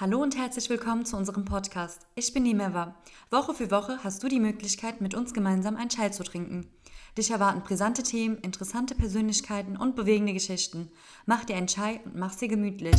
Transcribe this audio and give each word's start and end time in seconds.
Hallo 0.00 0.20
und 0.20 0.36
herzlich 0.36 0.68
willkommen 0.70 1.06
zu 1.06 1.16
unserem 1.16 1.44
Podcast. 1.44 2.08
Ich 2.16 2.34
bin 2.34 2.42
Nimeva. 2.42 2.96
Woche 3.30 3.54
für 3.54 3.70
Woche 3.70 4.00
hast 4.02 4.24
du 4.24 4.28
die 4.28 4.40
Möglichkeit, 4.40 5.00
mit 5.00 5.14
uns 5.14 5.32
gemeinsam 5.32 5.76
einen 5.76 5.88
Chai 5.88 6.08
zu 6.08 6.24
trinken. 6.24 6.68
Dich 7.16 7.30
erwarten 7.30 7.60
brisante 7.60 8.02
Themen, 8.02 8.36
interessante 8.38 8.96
Persönlichkeiten 8.96 9.76
und 9.76 9.94
bewegende 9.94 10.32
Geschichten. 10.32 10.90
Mach 11.26 11.44
dir 11.44 11.54
einen 11.54 11.68
Chai 11.68 12.00
und 12.06 12.16
mach 12.16 12.32
sie 12.32 12.48
gemütlich. 12.48 12.96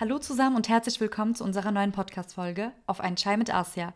Hallo 0.00 0.20
zusammen 0.20 0.56
und 0.56 0.70
herzlich 0.70 0.98
willkommen 1.00 1.34
zu 1.34 1.44
unserer 1.44 1.70
neuen 1.70 1.92
Podcast-Folge 1.92 2.72
auf 2.86 3.00
einen 3.00 3.16
Chai 3.16 3.36
mit 3.36 3.54
Asia. 3.54 3.92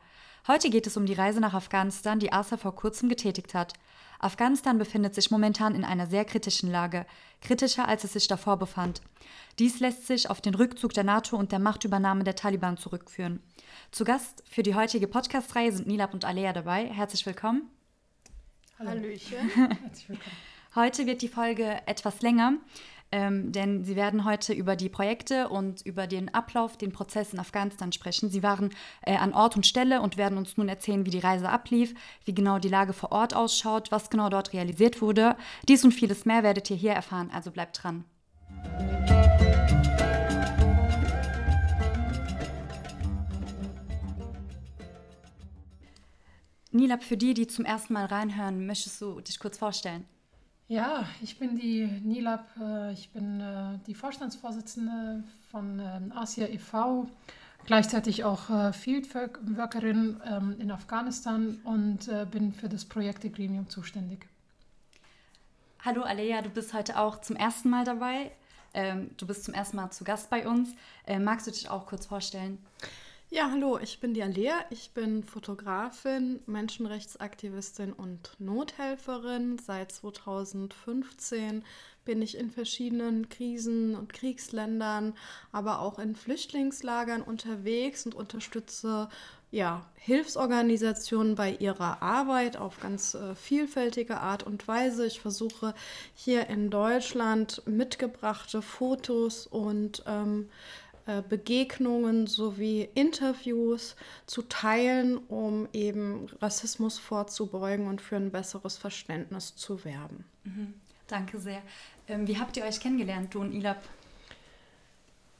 Heute 0.46 0.68
geht 0.68 0.86
es 0.86 0.98
um 0.98 1.06
die 1.06 1.14
Reise 1.14 1.40
nach 1.40 1.54
Afghanistan, 1.54 2.18
die 2.18 2.34
Asia 2.34 2.58
vor 2.58 2.76
kurzem 2.76 3.08
getätigt 3.08 3.54
hat. 3.54 3.72
Afghanistan 4.18 4.78
befindet 4.78 5.14
sich 5.14 5.30
momentan 5.30 5.74
in 5.74 5.84
einer 5.84 6.06
sehr 6.06 6.24
kritischen 6.24 6.70
Lage, 6.70 7.06
kritischer 7.40 7.88
als 7.88 8.04
es 8.04 8.14
sich 8.14 8.28
davor 8.28 8.58
befand. 8.58 9.02
Dies 9.58 9.80
lässt 9.80 10.06
sich 10.06 10.30
auf 10.30 10.40
den 10.40 10.54
Rückzug 10.54 10.92
der 10.92 11.04
NATO 11.04 11.36
und 11.36 11.52
der 11.52 11.58
Machtübernahme 11.58 12.24
der 12.24 12.36
Taliban 12.36 12.76
zurückführen. 12.76 13.42
Zu 13.90 14.04
Gast 14.04 14.42
für 14.48 14.62
die 14.62 14.74
heutige 14.74 15.08
Podcast-Reihe 15.08 15.72
sind 15.72 15.86
Nilab 15.86 16.14
und 16.14 16.24
Alea 16.24 16.52
dabei. 16.52 16.86
Herzlich 16.86 17.24
willkommen. 17.26 17.70
Hallöchen. 18.78 19.48
Herzlich 19.48 20.08
willkommen. 20.08 20.36
Heute 20.74 21.06
wird 21.06 21.22
die 21.22 21.28
Folge 21.28 21.80
etwas 21.86 22.20
länger 22.20 22.52
ähm, 23.12 23.52
denn 23.52 23.84
sie 23.84 23.96
werden 23.96 24.24
heute 24.24 24.52
über 24.52 24.76
die 24.76 24.88
Projekte 24.88 25.48
und 25.48 25.82
über 25.82 26.06
den 26.06 26.32
Ablauf, 26.34 26.76
den 26.76 26.92
Prozess 26.92 27.32
in 27.32 27.38
Afghanistan 27.38 27.92
sprechen. 27.92 28.30
Sie 28.30 28.42
waren 28.42 28.70
äh, 29.02 29.16
an 29.16 29.32
Ort 29.32 29.56
und 29.56 29.66
Stelle 29.66 30.00
und 30.00 30.16
werden 30.16 30.38
uns 30.38 30.56
nun 30.56 30.68
erzählen, 30.68 31.06
wie 31.06 31.10
die 31.10 31.18
Reise 31.18 31.48
ablief, 31.48 31.94
wie 32.24 32.34
genau 32.34 32.58
die 32.58 32.68
Lage 32.68 32.92
vor 32.92 33.12
Ort 33.12 33.34
ausschaut, 33.34 33.92
was 33.92 34.10
genau 34.10 34.28
dort 34.28 34.52
realisiert 34.52 35.00
wurde. 35.00 35.36
Dies 35.68 35.84
und 35.84 35.92
vieles 35.92 36.24
mehr 36.24 36.42
werdet 36.42 36.70
ihr 36.70 36.76
hier 36.76 36.92
erfahren, 36.92 37.30
also 37.32 37.50
bleibt 37.50 37.82
dran. 37.82 38.04
Nilab, 46.72 47.02
für 47.02 47.16
die, 47.16 47.32
die 47.32 47.46
zum 47.46 47.64
ersten 47.64 47.94
Mal 47.94 48.04
reinhören, 48.04 48.66
möchtest 48.66 49.00
du 49.00 49.20
dich 49.20 49.38
kurz 49.38 49.56
vorstellen? 49.56 50.04
Ja, 50.68 51.04
ich 51.22 51.38
bin 51.38 51.56
die 51.56 51.86
Nilab, 52.02 52.44
äh, 52.60 52.92
ich 52.92 53.10
bin 53.10 53.40
äh, 53.40 53.78
die 53.86 53.94
Vorstandsvorsitzende 53.94 55.22
von 55.52 55.78
ähm, 55.78 56.12
Asia 56.12 56.48
e.V., 56.48 57.08
gleichzeitig 57.66 58.24
auch 58.24 58.50
äh, 58.50 58.72
Fieldworkerin 58.72 60.20
ähm, 60.24 60.56
in 60.58 60.72
Afghanistan 60.72 61.60
und 61.62 62.10
bin 62.32 62.52
für 62.52 62.68
das 62.68 62.84
Projekt 62.84 63.22
Gremium 63.32 63.68
zuständig. 63.68 64.26
Hallo 65.84 66.02
Alea, 66.02 66.42
du 66.42 66.48
bist 66.48 66.74
heute 66.74 66.98
auch 66.98 67.20
zum 67.20 67.36
ersten 67.36 67.70
Mal 67.70 67.84
dabei. 67.84 68.32
Ähm, 68.74 69.10
du 69.18 69.26
bist 69.26 69.44
zum 69.44 69.54
ersten 69.54 69.76
Mal 69.76 69.90
zu 69.90 70.02
Gast 70.02 70.30
bei 70.30 70.48
uns. 70.48 70.70
Magst 71.20 71.46
du 71.46 71.52
dich 71.52 71.70
auch 71.70 71.86
kurz 71.86 72.06
vorstellen? 72.06 72.58
Ja, 73.28 73.50
hallo, 73.50 73.76
ich 73.78 73.98
bin 73.98 74.14
die 74.14 74.22
Alea. 74.22 74.54
Ich 74.70 74.92
bin 74.92 75.24
Fotografin, 75.24 76.38
Menschenrechtsaktivistin 76.46 77.92
und 77.92 78.30
Nothelferin. 78.38 79.58
Seit 79.58 79.90
2015 79.90 81.64
bin 82.04 82.22
ich 82.22 82.38
in 82.38 82.52
verschiedenen 82.52 83.28
Krisen- 83.28 83.96
und 83.96 84.12
Kriegsländern, 84.12 85.12
aber 85.50 85.80
auch 85.80 85.98
in 85.98 86.14
Flüchtlingslagern 86.14 87.20
unterwegs 87.20 88.06
und 88.06 88.14
unterstütze 88.14 89.08
ja, 89.50 89.86
Hilfsorganisationen 89.94 91.34
bei 91.34 91.52
ihrer 91.52 92.02
Arbeit 92.02 92.56
auf 92.56 92.80
ganz 92.80 93.14
äh, 93.14 93.34
vielfältige 93.34 94.18
Art 94.18 94.42
und 94.42 94.66
Weise. 94.68 95.06
Ich 95.06 95.20
versuche 95.20 95.74
hier 96.14 96.48
in 96.48 96.68
Deutschland 96.68 97.62
mitgebrachte 97.66 98.60
Fotos 98.60 99.46
und 99.46 100.02
ähm, 100.06 100.48
äh, 100.48 100.85
Begegnungen 101.28 102.26
sowie 102.26 102.88
Interviews 102.94 103.94
zu 104.26 104.42
teilen, 104.42 105.18
um 105.28 105.68
eben 105.72 106.26
Rassismus 106.42 106.98
vorzubeugen 106.98 107.86
und 107.86 108.00
für 108.00 108.16
ein 108.16 108.30
besseres 108.30 108.76
Verständnis 108.76 109.54
zu 109.54 109.84
werben. 109.84 110.24
Mhm. 110.44 110.74
Danke 111.06 111.38
sehr. 111.38 111.62
Ähm, 112.08 112.26
wie 112.26 112.38
habt 112.38 112.56
ihr 112.56 112.64
euch 112.64 112.80
kennengelernt, 112.80 113.34
du 113.34 113.40
und 113.40 113.52
Ilab? 113.52 113.82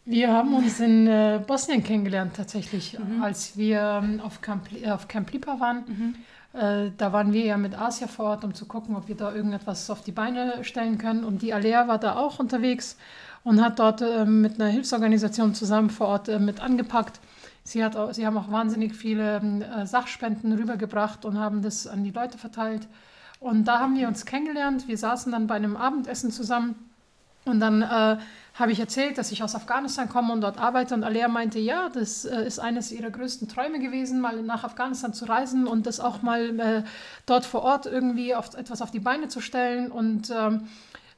Wir 0.05 0.32
haben 0.32 0.55
uns 0.55 0.78
in 0.78 1.09
äh, 1.09 1.43
Bosnien 1.44 1.82
kennengelernt 1.82 2.37
tatsächlich, 2.37 2.97
mhm. 2.97 3.22
als 3.22 3.56
wir 3.56 4.00
ähm, 4.05 4.21
auf, 4.21 4.41
Camp, 4.41 4.69
äh, 4.72 4.91
auf 4.91 5.09
Camp 5.09 5.32
Lipa 5.32 5.59
waren. 5.59 5.84
Mhm. 5.87 6.15
Äh, 6.60 6.93
da 6.97 7.12
waren 7.12 7.32
wir 7.32 7.44
ja 7.44 7.56
mit 7.56 7.76
Asia 7.76 8.06
vor 8.06 8.26
Ort, 8.26 8.44
um 8.44 8.55
zu 8.55 8.66
gucken, 8.66 8.94
ob 8.94 9.09
wir 9.09 9.16
da 9.16 9.34
irgendetwas 9.34 9.91
auf 9.91 10.03
die 10.03 10.12
Beine 10.12 10.62
stellen 10.62 10.99
können. 10.99 11.25
Und 11.25 11.43
die 11.43 11.53
Alea 11.53 11.88
war 11.88 11.99
da 11.99 12.16
auch 12.16 12.38
unterwegs 12.38 12.97
und 13.47 13.62
hat 13.62 13.79
dort 13.79 14.03
äh, 14.03 14.25
mit 14.25 14.61
einer 14.61 14.69
Hilfsorganisation 14.69 15.55
zusammen 15.55 15.89
vor 15.89 16.09
Ort 16.09 16.29
äh, 16.29 16.41
mit 16.41 16.59
angepackt. 16.59 17.21
Sie, 17.62 17.84
hat 17.84 17.95
auch, 17.95 18.12
sie 18.12 18.27
haben 18.27 18.37
auch 18.37 18.51
wahnsinnig 18.51 18.93
viele 18.93 19.37
äh, 19.37 19.87
Sachspenden 19.87 20.53
rübergebracht 20.53 21.25
und 21.25 21.39
haben 21.39 21.62
das 21.62 21.87
an 21.87 22.03
die 22.03 22.11
Leute 22.11 22.39
verteilt. 22.39 22.89
Und 23.39 23.67
da 23.67 23.79
haben 23.79 23.97
wir 23.97 24.09
uns 24.09 24.27
kennengelernt. 24.27 24.89
Wir 24.89 24.99
saßen 24.99 25.31
dann 25.31 25.47
bei 25.47 25.55
einem 25.55 25.77
Abendessen 25.77 26.33
zusammen. 26.33 26.75
Und 27.45 27.61
dann 27.61 27.83
äh, 27.83 28.17
habe 28.55 28.73
ich 28.73 28.81
erzählt, 28.81 29.17
dass 29.17 29.31
ich 29.31 29.45
aus 29.45 29.55
Afghanistan 29.55 30.09
komme 30.09 30.33
und 30.33 30.41
dort 30.41 30.59
arbeite. 30.59 30.95
Und 30.95 31.05
Alea 31.05 31.29
meinte, 31.29 31.61
ja, 31.61 31.89
das 31.89 32.25
äh, 32.25 32.45
ist 32.45 32.59
eines 32.59 32.91
ihrer 32.91 33.11
größten 33.11 33.47
Träume 33.47 33.79
gewesen, 33.79 34.21
mal 34.21 34.43
nach 34.43 34.65
Afghanistan 34.65 35.15
zu 35.15 35.25
reisen 35.25 35.69
und 35.69 35.87
das 35.87 36.01
auch 36.01 36.21
mal 36.21 36.59
äh, 36.59 36.83
dort 37.27 37.45
vor 37.45 37.62
Ort 37.62 37.87
irgendwie 37.87 38.35
auf, 38.35 38.55
etwas 38.55 38.83
auf 38.83 38.91
die 38.91 38.99
Beine 38.99 39.29
zu 39.29 39.41
stellen. 39.41 39.93
Und 39.93 40.33
ähm, 40.37 40.62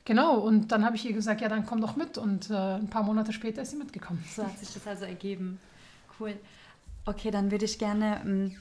Genau, 0.08 0.38
und 0.38 0.72
dann 0.72 0.86
habe 0.86 0.96
ich 0.96 1.04
ihr 1.04 1.12
gesagt, 1.12 1.42
ja, 1.42 1.50
dann 1.50 1.66
komm 1.66 1.82
doch 1.82 1.94
mit. 1.94 2.16
Und 2.16 2.48
äh, 2.48 2.54
ein 2.54 2.88
paar 2.88 3.02
Monate 3.02 3.30
später 3.34 3.60
ist 3.60 3.72
sie 3.72 3.76
mitgekommen. 3.76 4.24
So 4.34 4.42
hat 4.42 4.58
sich 4.58 4.72
das 4.72 4.86
also 4.86 5.04
ergeben. 5.04 5.60
Cool. 6.19 6.34
Okay, 7.04 7.30
dann 7.30 7.50
würde 7.50 7.66
ich 7.66 7.78
gerne 7.78 8.22
ähm, 8.24 8.56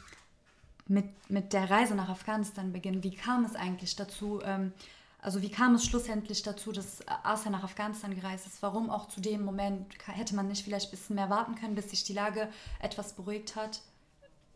mit, 0.90 1.06
mit 1.30 1.54
der 1.54 1.70
Reise 1.70 1.96
nach 1.96 2.10
Afghanistan 2.10 2.74
beginnen. 2.74 3.02
Wie 3.02 3.16
kam 3.16 3.46
es 3.46 3.56
eigentlich 3.56 3.96
dazu? 3.96 4.42
Ähm, 4.44 4.74
also 5.22 5.42
wie 5.42 5.48
kam 5.48 5.74
es 5.76 5.86
schlussendlich 5.86 6.44
dazu, 6.44 6.74
dass 6.74 7.00
Asa 7.24 7.50
nach 7.50 7.64
Afghanistan 7.64 8.14
gereist 8.14 8.46
ist? 8.46 8.62
Warum 8.62 8.90
auch 8.90 9.08
zu 9.08 9.22
dem 9.22 9.46
Moment 9.46 9.86
hätte 10.06 10.36
man 10.36 10.50
nicht 10.50 10.66
vielleicht 10.66 10.90
ein 10.90 10.92
bisschen 10.92 11.16
mehr 11.16 11.30
warten 11.30 11.56
können, 11.56 11.76
bis 11.76 11.92
sich 11.92 12.04
die 12.04 12.12
Lage 12.12 12.50
etwas 12.82 13.14
beruhigt 13.14 13.56
hat? 13.56 13.80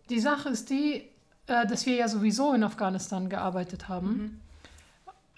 Die 0.09 0.19
Sache 0.19 0.49
ist 0.49 0.69
die, 0.69 1.07
äh, 1.47 1.65
dass 1.65 1.85
wir 1.85 1.95
ja 1.95 2.09
sowieso 2.09 2.51
in 2.51 2.65
Afghanistan 2.65 3.29
gearbeitet 3.29 3.87
haben. 3.87 4.07
Mhm. 4.07 4.41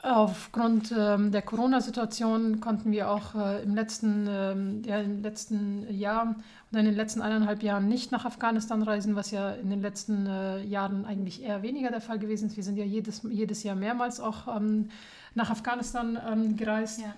Aufgrund 0.06 0.94
ähm, 0.98 1.32
der 1.32 1.42
Corona-Situation 1.42 2.60
konnten 2.60 2.92
wir 2.92 3.10
auch 3.10 3.36
äh, 3.36 3.64
im, 3.64 3.74
letzten, 3.74 4.28
ähm, 4.30 4.82
ja, 4.86 5.00
im 5.00 5.24
letzten 5.24 5.90
Jahr 5.96 6.36
oder 6.72 6.82
in 6.82 6.88
den 6.88 6.96
letzten 6.96 7.22
eineinhalb 7.22 7.64
Jahren 7.64 7.88
nicht 7.88 8.12
nach 8.12 8.26
Afghanistan 8.26 8.84
reisen, 8.84 9.16
was 9.16 9.32
ja 9.32 9.52
in 9.52 9.70
den 9.70 9.82
letzten 9.82 10.26
äh, 10.26 10.62
Jahren 10.64 11.06
eigentlich 11.06 11.42
eher 11.42 11.62
weniger 11.62 11.90
der 11.90 12.02
Fall 12.02 12.20
gewesen 12.20 12.48
ist. 12.48 12.58
Wir 12.58 12.66
sind 12.66 12.76
ja 12.76 12.84
jedes, 12.84 13.22
jedes 13.30 13.64
Jahr 13.64 13.78
mehrmals 13.78 14.20
auch 14.20 14.54
ähm, 14.54 14.90
nach 15.36 15.50
Afghanistan 15.50 16.20
ähm, 16.30 16.58
gereist. 16.58 17.00
Ja. 17.00 17.16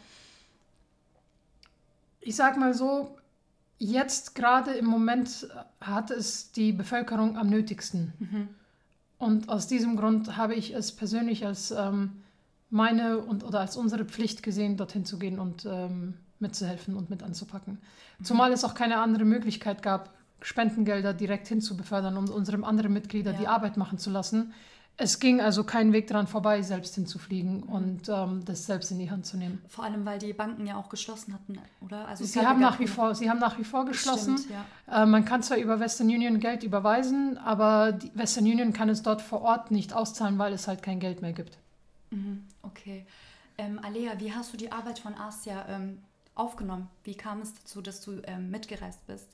Ich 2.22 2.36
sage 2.36 2.60
mal 2.60 2.76
so, 2.76 3.18
jetzt 3.80 4.36
gerade 4.36 4.74
im 4.74 4.86
Moment 4.86 5.48
hat 5.82 6.12
es 6.12 6.52
die 6.52 6.72
Bevölkerung 6.72 7.36
am 7.36 7.50
nötigsten. 7.50 8.14
Mhm. 8.20 8.50
Und 9.18 9.50
aus 9.50 9.66
diesem 9.66 9.98
Grund 9.98 10.38
habe 10.38 10.54
ich 10.54 10.76
es 10.76 10.92
persönlich 10.92 11.48
als 11.48 11.72
ähm, 11.72 12.22
meine 12.70 13.20
und 13.20 13.44
oder 13.44 13.60
als 13.60 13.78
unsere 13.78 14.06
Pflicht 14.06 14.44
gesehen, 14.44 14.78
dorthin 14.78 15.06
zu 15.06 15.18
gehen 15.18 15.40
und 15.40 15.66
ähm, 15.66 16.16
mitzuhelfen 16.40 16.96
und 16.96 17.10
mit 17.10 17.24
anzupacken. 17.24 17.80
Mhm. 18.20 18.24
Zumal 18.26 18.52
es 18.52 18.64
auch 18.64 18.74
keine 18.74 18.98
andere 18.98 19.26
Möglichkeit 19.26 19.82
gab, 19.82 20.14
Spendengelder 20.42 21.14
direkt 21.14 21.48
hinzubefördern, 21.48 22.18
um 22.18 22.30
unseren 22.30 22.64
anderen 22.64 22.94
Mitglieder 22.94 23.32
ja. 23.32 23.38
die 23.38 23.48
Arbeit 23.48 23.78
machen 23.78 23.98
zu 23.98 24.10
lassen. 24.10 24.54
Es 24.98 25.20
ging 25.20 25.42
also 25.42 25.66
kein 25.66 25.92
Weg 25.92 26.08
daran 26.08 26.26
vorbei, 26.26 26.62
selbst 26.62 26.96
hinzufliegen 26.96 27.58
mhm. 27.58 27.64
und 27.64 28.10
ähm, 28.10 28.46
das 28.46 28.66
selbst 28.66 28.92
in 28.92 29.00
die 29.00 29.12
Hand 29.12 29.26
zu 29.26 29.36
nehmen. 29.36 29.62
Vor 29.68 29.84
allem, 29.84 30.06
weil 30.06 30.20
die 30.20 30.32
Banken 30.32 30.66
ja 30.66 30.78
auch 30.78 30.88
geschlossen 30.88 31.34
hatten, 31.34 31.60
oder? 31.82 32.08
Also 32.08 32.24
sie, 32.24 32.46
haben 32.46 32.62
nach 32.62 32.80
wie 32.80 32.88
vor, 32.88 33.14
sie 33.14 33.30
haben 33.30 33.40
nach 33.40 33.58
wie 33.58 33.66
vor 33.66 33.86
geschlossen. 33.86 34.38
Stimmt, 34.38 34.56
ja. 34.88 35.04
äh, 35.04 35.06
man 35.06 35.26
kann 35.26 35.44
zwar 35.44 35.58
über 35.58 35.82
Western 35.82 36.08
Union 36.08 36.40
Geld 36.40 36.64
überweisen, 36.64 37.38
aber 37.38 37.98
Western 38.14 38.46
Union 38.46 38.72
kann 38.72 38.88
es 38.88 39.02
dort 39.02 39.22
vor 39.22 39.42
Ort 39.42 39.70
nicht 39.70 39.94
auszahlen, 39.94 40.38
weil 40.38 40.54
es 40.54 40.68
halt 40.68 40.82
kein 40.82 41.02
Geld 41.02 41.22
mehr 41.22 41.34
gibt. 41.34 41.58
Mhm, 42.16 42.48
okay. 42.62 43.06
Ähm, 43.58 43.80
Alea, 43.84 44.20
wie 44.20 44.34
hast 44.34 44.54
du 44.54 44.58
die 44.58 44.72
Arbeit 44.72 45.00
von 45.00 45.16
Asia 45.16 45.68
ähm, 45.70 46.02
aufgenommen? 46.34 46.90
Wie 47.04 47.16
kam 47.16 47.42
es 47.42 47.54
dazu, 47.54 47.82
dass 47.82 48.02
du 48.02 48.22
ähm, 48.26 48.50
mitgereist 48.50 49.06
bist? 49.06 49.28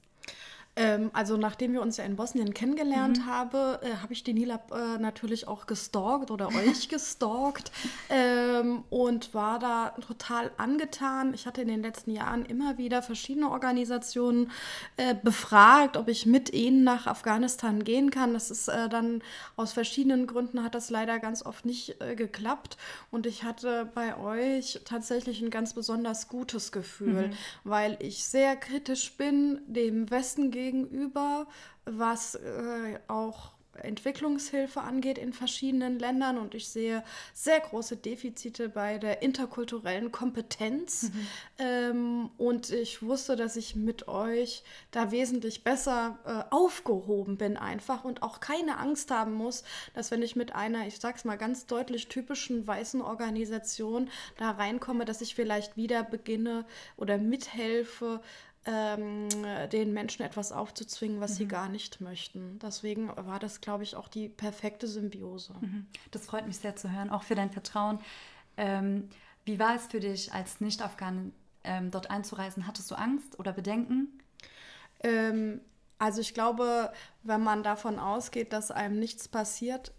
Ähm, 0.78 1.10
also 1.12 1.36
nachdem 1.36 1.74
wir 1.74 1.82
uns 1.82 1.98
ja 1.98 2.06
in 2.06 2.16
Bosnien 2.16 2.54
kennengelernt 2.54 3.20
mhm. 3.20 3.26
haben, 3.26 3.76
äh, 3.82 3.96
habe 4.02 4.14
ich 4.14 4.24
die 4.24 4.34
Nilab 4.34 4.72
äh, 4.72 4.98
natürlich 5.00 5.48
auch 5.48 5.66
gestalkt 5.66 6.32
oder 6.32 6.48
euch 6.56 6.88
gestalkt 6.88 7.72
ähm, 8.10 8.86
und 8.90 9.34
war 9.34 9.60
da 9.60 9.90
total 10.08 10.52
angetan. 10.56 11.34
Ich 11.34 11.46
hatte 11.46 11.62
in 11.62 11.68
den 11.68 11.82
letzten 11.82 12.12
Jahren 12.12 12.46
immer 12.46 12.78
wieder 12.78 13.02
verschiedene 13.02 13.50
Organisationen 13.50 14.50
äh, 14.96 15.14
befragt, 15.14 15.98
ob 15.98 16.08
ich 16.08 16.26
mit 16.26 16.54
ihnen 16.54 16.86
nach 16.86 17.06
Afghanistan 17.06 17.84
gehen 17.84 18.10
kann. 18.10 18.34
Das 18.34 18.50
ist 18.50 18.70
äh, 18.70 18.88
dann 18.88 19.22
aus 19.58 19.74
verschiedenen 19.74 20.26
Gründen 20.26 20.64
hat 20.64 20.74
das 20.74 20.90
leider 20.90 21.20
ganz 21.20 21.46
oft 21.46 21.66
nicht 21.66 22.00
äh, 22.00 22.16
geklappt 22.16 22.78
und 23.10 23.26
ich 23.26 23.44
hatte 23.44 23.90
bei 23.94 24.18
euch 24.18 24.80
tatsächlich 24.86 25.42
ein 25.42 25.50
ganz 25.50 25.74
besonders 25.74 26.30
gutes 26.30 26.72
Gefühl, 26.72 27.28
mhm. 27.28 27.34
weil 27.66 27.98
ich 28.00 28.24
sehr 28.24 28.56
kritisch 28.56 29.12
bin 29.18 29.60
dem 29.68 30.10
Westen 30.10 30.50
gegenüber 30.50 30.61
gegenüber, 30.62 31.48
was 31.86 32.36
äh, 32.36 33.00
auch 33.08 33.54
Entwicklungshilfe 33.76 34.82
angeht 34.82 35.18
in 35.18 35.34
verschiedenen 35.34 35.98
Ländern 35.98 36.38
und 36.38 36.56
ich 36.56 36.68
sehe 36.68 37.04
sehr 37.34 37.60
große 37.60 37.98
Defizite 37.98 38.70
bei 38.70 38.98
der 38.98 39.22
interkulturellen 39.22 40.12
Kompetenz. 40.12 41.04
Mhm. 41.04 41.28
Ähm, 41.58 42.30
und 42.38 42.70
ich 42.72 43.02
wusste, 43.02 43.36
dass 43.36 43.56
ich 43.56 43.76
mit 43.76 44.08
euch 44.08 44.64
da 44.92 45.12
wesentlich 45.12 45.64
besser 45.64 46.20
äh, 46.26 46.54
aufgehoben 46.54 47.38
bin 47.38 47.58
einfach 47.58 48.04
und 48.04 48.24
auch 48.24 48.40
keine 48.40 48.78
Angst 48.78 49.10
haben 49.10 49.34
muss, 49.34 49.64
dass 49.94 50.12
wenn 50.12 50.22
ich 50.22 50.36
mit 50.36 50.54
einer, 50.54 50.86
ich 50.88 51.00
sag's 51.00 51.24
mal 51.24 51.38
ganz 51.38 51.66
deutlich, 51.66 52.08
typischen 52.08 52.68
weißen 52.68 53.02
Organisation 53.02 54.10
da 54.38 54.52
reinkomme, 54.52 55.06
dass 55.06 55.22
ich 55.22 55.34
vielleicht 55.34 55.78
wieder 55.78 56.04
beginne 56.04 56.66
oder 56.98 57.18
mithelfe, 57.18 58.22
ähm, 58.66 59.28
den 59.72 59.94
Menschen 59.94 60.24
etwas 60.24 60.52
aufzuzwingen, 60.52 61.20
was 61.20 61.32
mhm. 61.32 61.36
sie 61.36 61.48
gar 61.48 61.70
nicht 61.70 62.02
möchten. 62.02 62.60
Deswegen 62.60 63.10
war 63.16 63.40
das, 63.40 63.62
glaube 63.62 63.84
ich, 63.84 63.96
auch 63.96 64.08
die 64.08 64.30
perfekte 64.30 64.88
Symbiose. 64.88 65.54
Mhm. 65.60 65.88
Das 66.12 66.26
freut 66.26 66.46
mich 66.46 66.58
sehr 66.58 66.76
zu 66.76 66.92
hören, 66.92 67.10
auch 67.10 67.24
für 67.24 67.36
dein 67.36 67.50
Vertrauen. 67.50 68.00
Ähm, 68.58 69.10
wie 69.46 69.58
war 69.58 69.76
es 69.76 69.88
für 69.88 70.00
dich, 70.00 70.34
als 70.34 70.62
Nicht-Afghan 70.62 71.34
ähm, 71.64 71.90
dort 71.90 72.12
einzureisen? 72.12 72.68
Hattest 72.68 72.92
du 72.92 72.96
Angst 72.96 73.40
oder 73.40 73.54
Bedenken? 73.54 74.20
Ähm, 75.00 75.62
also 75.98 76.22
ich 76.22 76.34
glaube, 76.34 76.92
wenn 77.24 77.42
man 77.42 77.64
davon 77.64 78.00
ausgeht, 78.00 78.54
dass 78.54 78.72
einem 78.72 79.00
nichts 79.00 79.28
passiert 79.28 79.94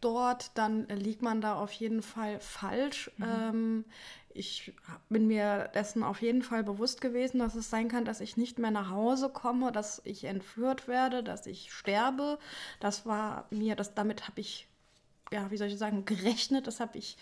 dort, 0.00 0.50
dann 0.58 0.86
liegt 0.88 1.22
man 1.22 1.40
da 1.40 1.54
auf 1.54 1.72
jeden 1.72 2.02
Fall 2.02 2.40
falsch. 2.40 3.10
Mhm. 3.16 3.84
Ich 4.34 4.72
bin 5.08 5.26
mir 5.26 5.68
dessen 5.74 6.02
auf 6.02 6.22
jeden 6.22 6.42
Fall 6.42 6.62
bewusst 6.62 7.00
gewesen, 7.00 7.38
dass 7.38 7.54
es 7.54 7.70
sein 7.70 7.88
kann, 7.88 8.04
dass 8.04 8.20
ich 8.20 8.36
nicht 8.36 8.58
mehr 8.58 8.70
nach 8.70 8.90
Hause 8.90 9.30
komme, 9.30 9.72
dass 9.72 10.00
ich 10.04 10.24
entführt 10.24 10.86
werde, 10.86 11.22
dass 11.22 11.46
ich 11.46 11.72
sterbe. 11.72 12.38
Das 12.80 13.06
war 13.06 13.46
mir, 13.50 13.74
das, 13.74 13.94
damit 13.94 14.28
habe 14.28 14.40
ich 14.40 14.67
ja, 15.30 15.50
wie 15.50 15.56
soll 15.56 15.68
ich 15.68 15.78
sagen, 15.78 16.04
gerechnet. 16.04 16.66
Das 16.66 16.80
habe 16.80 16.98
ich 16.98 17.16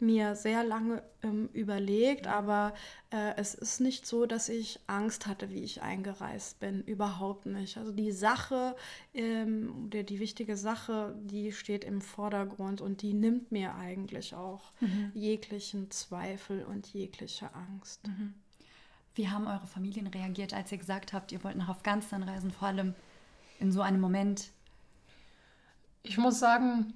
mir 0.00 0.34
sehr 0.34 0.64
lange 0.64 1.02
ähm, 1.22 1.48
überlegt, 1.52 2.26
aber 2.26 2.74
äh, 3.10 3.34
es 3.36 3.54
ist 3.54 3.80
nicht 3.80 4.06
so, 4.06 4.26
dass 4.26 4.48
ich 4.48 4.80
Angst 4.86 5.26
hatte, 5.26 5.50
wie 5.50 5.62
ich 5.62 5.82
eingereist 5.82 6.58
bin. 6.60 6.82
Überhaupt 6.82 7.46
nicht. 7.46 7.76
Also 7.76 7.92
die 7.92 8.12
Sache, 8.12 8.74
ähm, 9.14 9.90
die, 9.90 10.04
die 10.04 10.18
wichtige 10.18 10.56
Sache, 10.56 11.14
die 11.22 11.52
steht 11.52 11.84
im 11.84 12.00
Vordergrund 12.00 12.80
und 12.80 13.02
die 13.02 13.14
nimmt 13.14 13.52
mir 13.52 13.74
eigentlich 13.74 14.34
auch 14.34 14.72
mhm. 14.80 15.12
jeglichen 15.14 15.90
Zweifel 15.90 16.64
und 16.64 16.88
jegliche 16.88 17.54
Angst. 17.54 18.06
Mhm. 18.08 18.34
Wie 19.14 19.28
haben 19.28 19.46
eure 19.46 19.66
Familien 19.66 20.06
reagiert, 20.06 20.54
als 20.54 20.72
ihr 20.72 20.78
gesagt 20.78 21.12
habt, 21.12 21.32
ihr 21.32 21.44
wollt 21.44 21.56
nach 21.56 21.68
Afghanistan 21.68 22.22
reisen, 22.22 22.50
vor 22.50 22.68
allem 22.68 22.94
in 23.60 23.70
so 23.70 23.82
einem 23.82 24.00
Moment? 24.00 24.50
Ich 26.02 26.18
muss 26.18 26.40
sagen, 26.40 26.94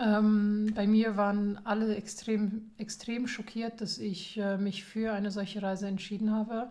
ähm, 0.00 0.72
bei 0.74 0.86
mir 0.86 1.16
waren 1.16 1.60
alle 1.64 1.94
extrem, 1.94 2.70
extrem 2.78 3.26
schockiert, 3.26 3.80
dass 3.80 3.98
ich 3.98 4.38
äh, 4.38 4.56
mich 4.56 4.84
für 4.84 5.12
eine 5.12 5.30
solche 5.30 5.62
Reise 5.62 5.86
entschieden 5.88 6.32
habe. 6.32 6.70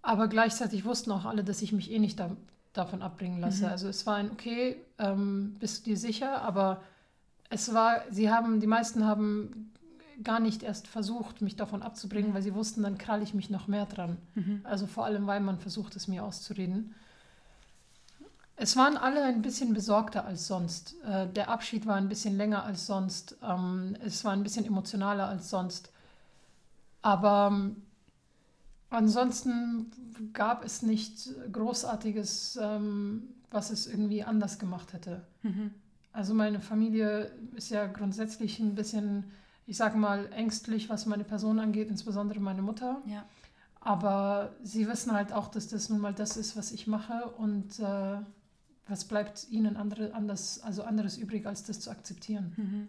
Aber 0.00 0.28
gleichzeitig 0.28 0.84
wussten 0.84 1.12
auch 1.12 1.26
alle, 1.26 1.44
dass 1.44 1.62
ich 1.62 1.72
mich 1.72 1.90
eh 1.90 1.98
nicht 1.98 2.18
da, 2.18 2.34
davon 2.72 3.02
abbringen 3.02 3.40
lasse. 3.40 3.66
Mhm. 3.66 3.70
Also 3.70 3.88
es 3.88 4.06
war 4.06 4.16
ein, 4.16 4.30
okay, 4.30 4.76
ähm, 4.98 5.56
bist 5.60 5.86
du 5.86 5.90
dir 5.90 5.96
sicher? 5.98 6.42
Aber 6.42 6.82
es 7.50 7.74
war, 7.74 8.02
sie 8.10 8.30
haben, 8.30 8.60
die 8.60 8.66
meisten 8.66 9.04
haben 9.04 9.70
gar 10.22 10.40
nicht 10.40 10.62
erst 10.62 10.88
versucht, 10.88 11.42
mich 11.42 11.56
davon 11.56 11.82
abzubringen, 11.82 12.32
weil 12.32 12.42
sie 12.42 12.54
wussten, 12.54 12.82
dann 12.82 12.96
kralle 12.96 13.22
ich 13.22 13.34
mich 13.34 13.50
noch 13.50 13.68
mehr 13.68 13.86
dran. 13.86 14.16
Mhm. 14.34 14.60
Also 14.64 14.86
vor 14.86 15.04
allem, 15.04 15.26
weil 15.26 15.40
man 15.40 15.58
versucht, 15.58 15.94
es 15.96 16.08
mir 16.08 16.24
auszureden. 16.24 16.94
Es 18.56 18.76
waren 18.76 18.96
alle 18.96 19.24
ein 19.24 19.42
bisschen 19.42 19.72
besorgter 19.74 20.24
als 20.24 20.46
sonst. 20.46 20.94
Äh, 21.04 21.26
der 21.28 21.48
Abschied 21.48 21.86
war 21.86 21.96
ein 21.96 22.08
bisschen 22.08 22.36
länger 22.36 22.64
als 22.64 22.86
sonst. 22.86 23.36
Ähm, 23.42 23.96
es 24.04 24.24
war 24.24 24.32
ein 24.32 24.42
bisschen 24.42 24.64
emotionaler 24.64 25.26
als 25.28 25.50
sonst. 25.50 25.90
Aber 27.00 27.50
ähm, 27.50 27.82
ansonsten 28.90 29.90
gab 30.32 30.64
es 30.64 30.82
nicht 30.82 31.30
Großartiges, 31.50 32.58
ähm, 32.62 33.28
was 33.50 33.70
es 33.70 33.86
irgendwie 33.86 34.22
anders 34.22 34.58
gemacht 34.58 34.92
hätte. 34.92 35.22
Mhm. 35.42 35.72
Also 36.12 36.34
meine 36.34 36.60
Familie 36.60 37.32
ist 37.56 37.70
ja 37.70 37.86
grundsätzlich 37.86 38.60
ein 38.60 38.74
bisschen, 38.74 39.24
ich 39.66 39.76
sage 39.76 39.96
mal, 39.96 40.30
ängstlich, 40.32 40.90
was 40.90 41.06
meine 41.06 41.24
Person 41.24 41.58
angeht, 41.58 41.88
insbesondere 41.88 42.38
meine 42.38 42.62
Mutter. 42.62 43.00
Ja. 43.06 43.24
Aber 43.80 44.52
sie 44.62 44.86
wissen 44.86 45.12
halt 45.12 45.32
auch, 45.32 45.48
dass 45.48 45.68
das 45.68 45.88
nun 45.88 46.00
mal 46.00 46.14
das 46.14 46.36
ist, 46.36 46.56
was 46.56 46.70
ich 46.70 46.86
mache 46.86 47.24
und 47.38 47.80
äh, 47.80 48.18
was 48.88 49.04
bleibt 49.04 49.46
ihnen 49.50 49.76
andere, 49.76 50.12
anders, 50.14 50.60
also 50.60 50.82
anderes 50.82 51.16
übrig, 51.16 51.46
als 51.46 51.64
das 51.64 51.80
zu 51.80 51.90
akzeptieren? 51.90 52.52
Mhm. 52.56 52.88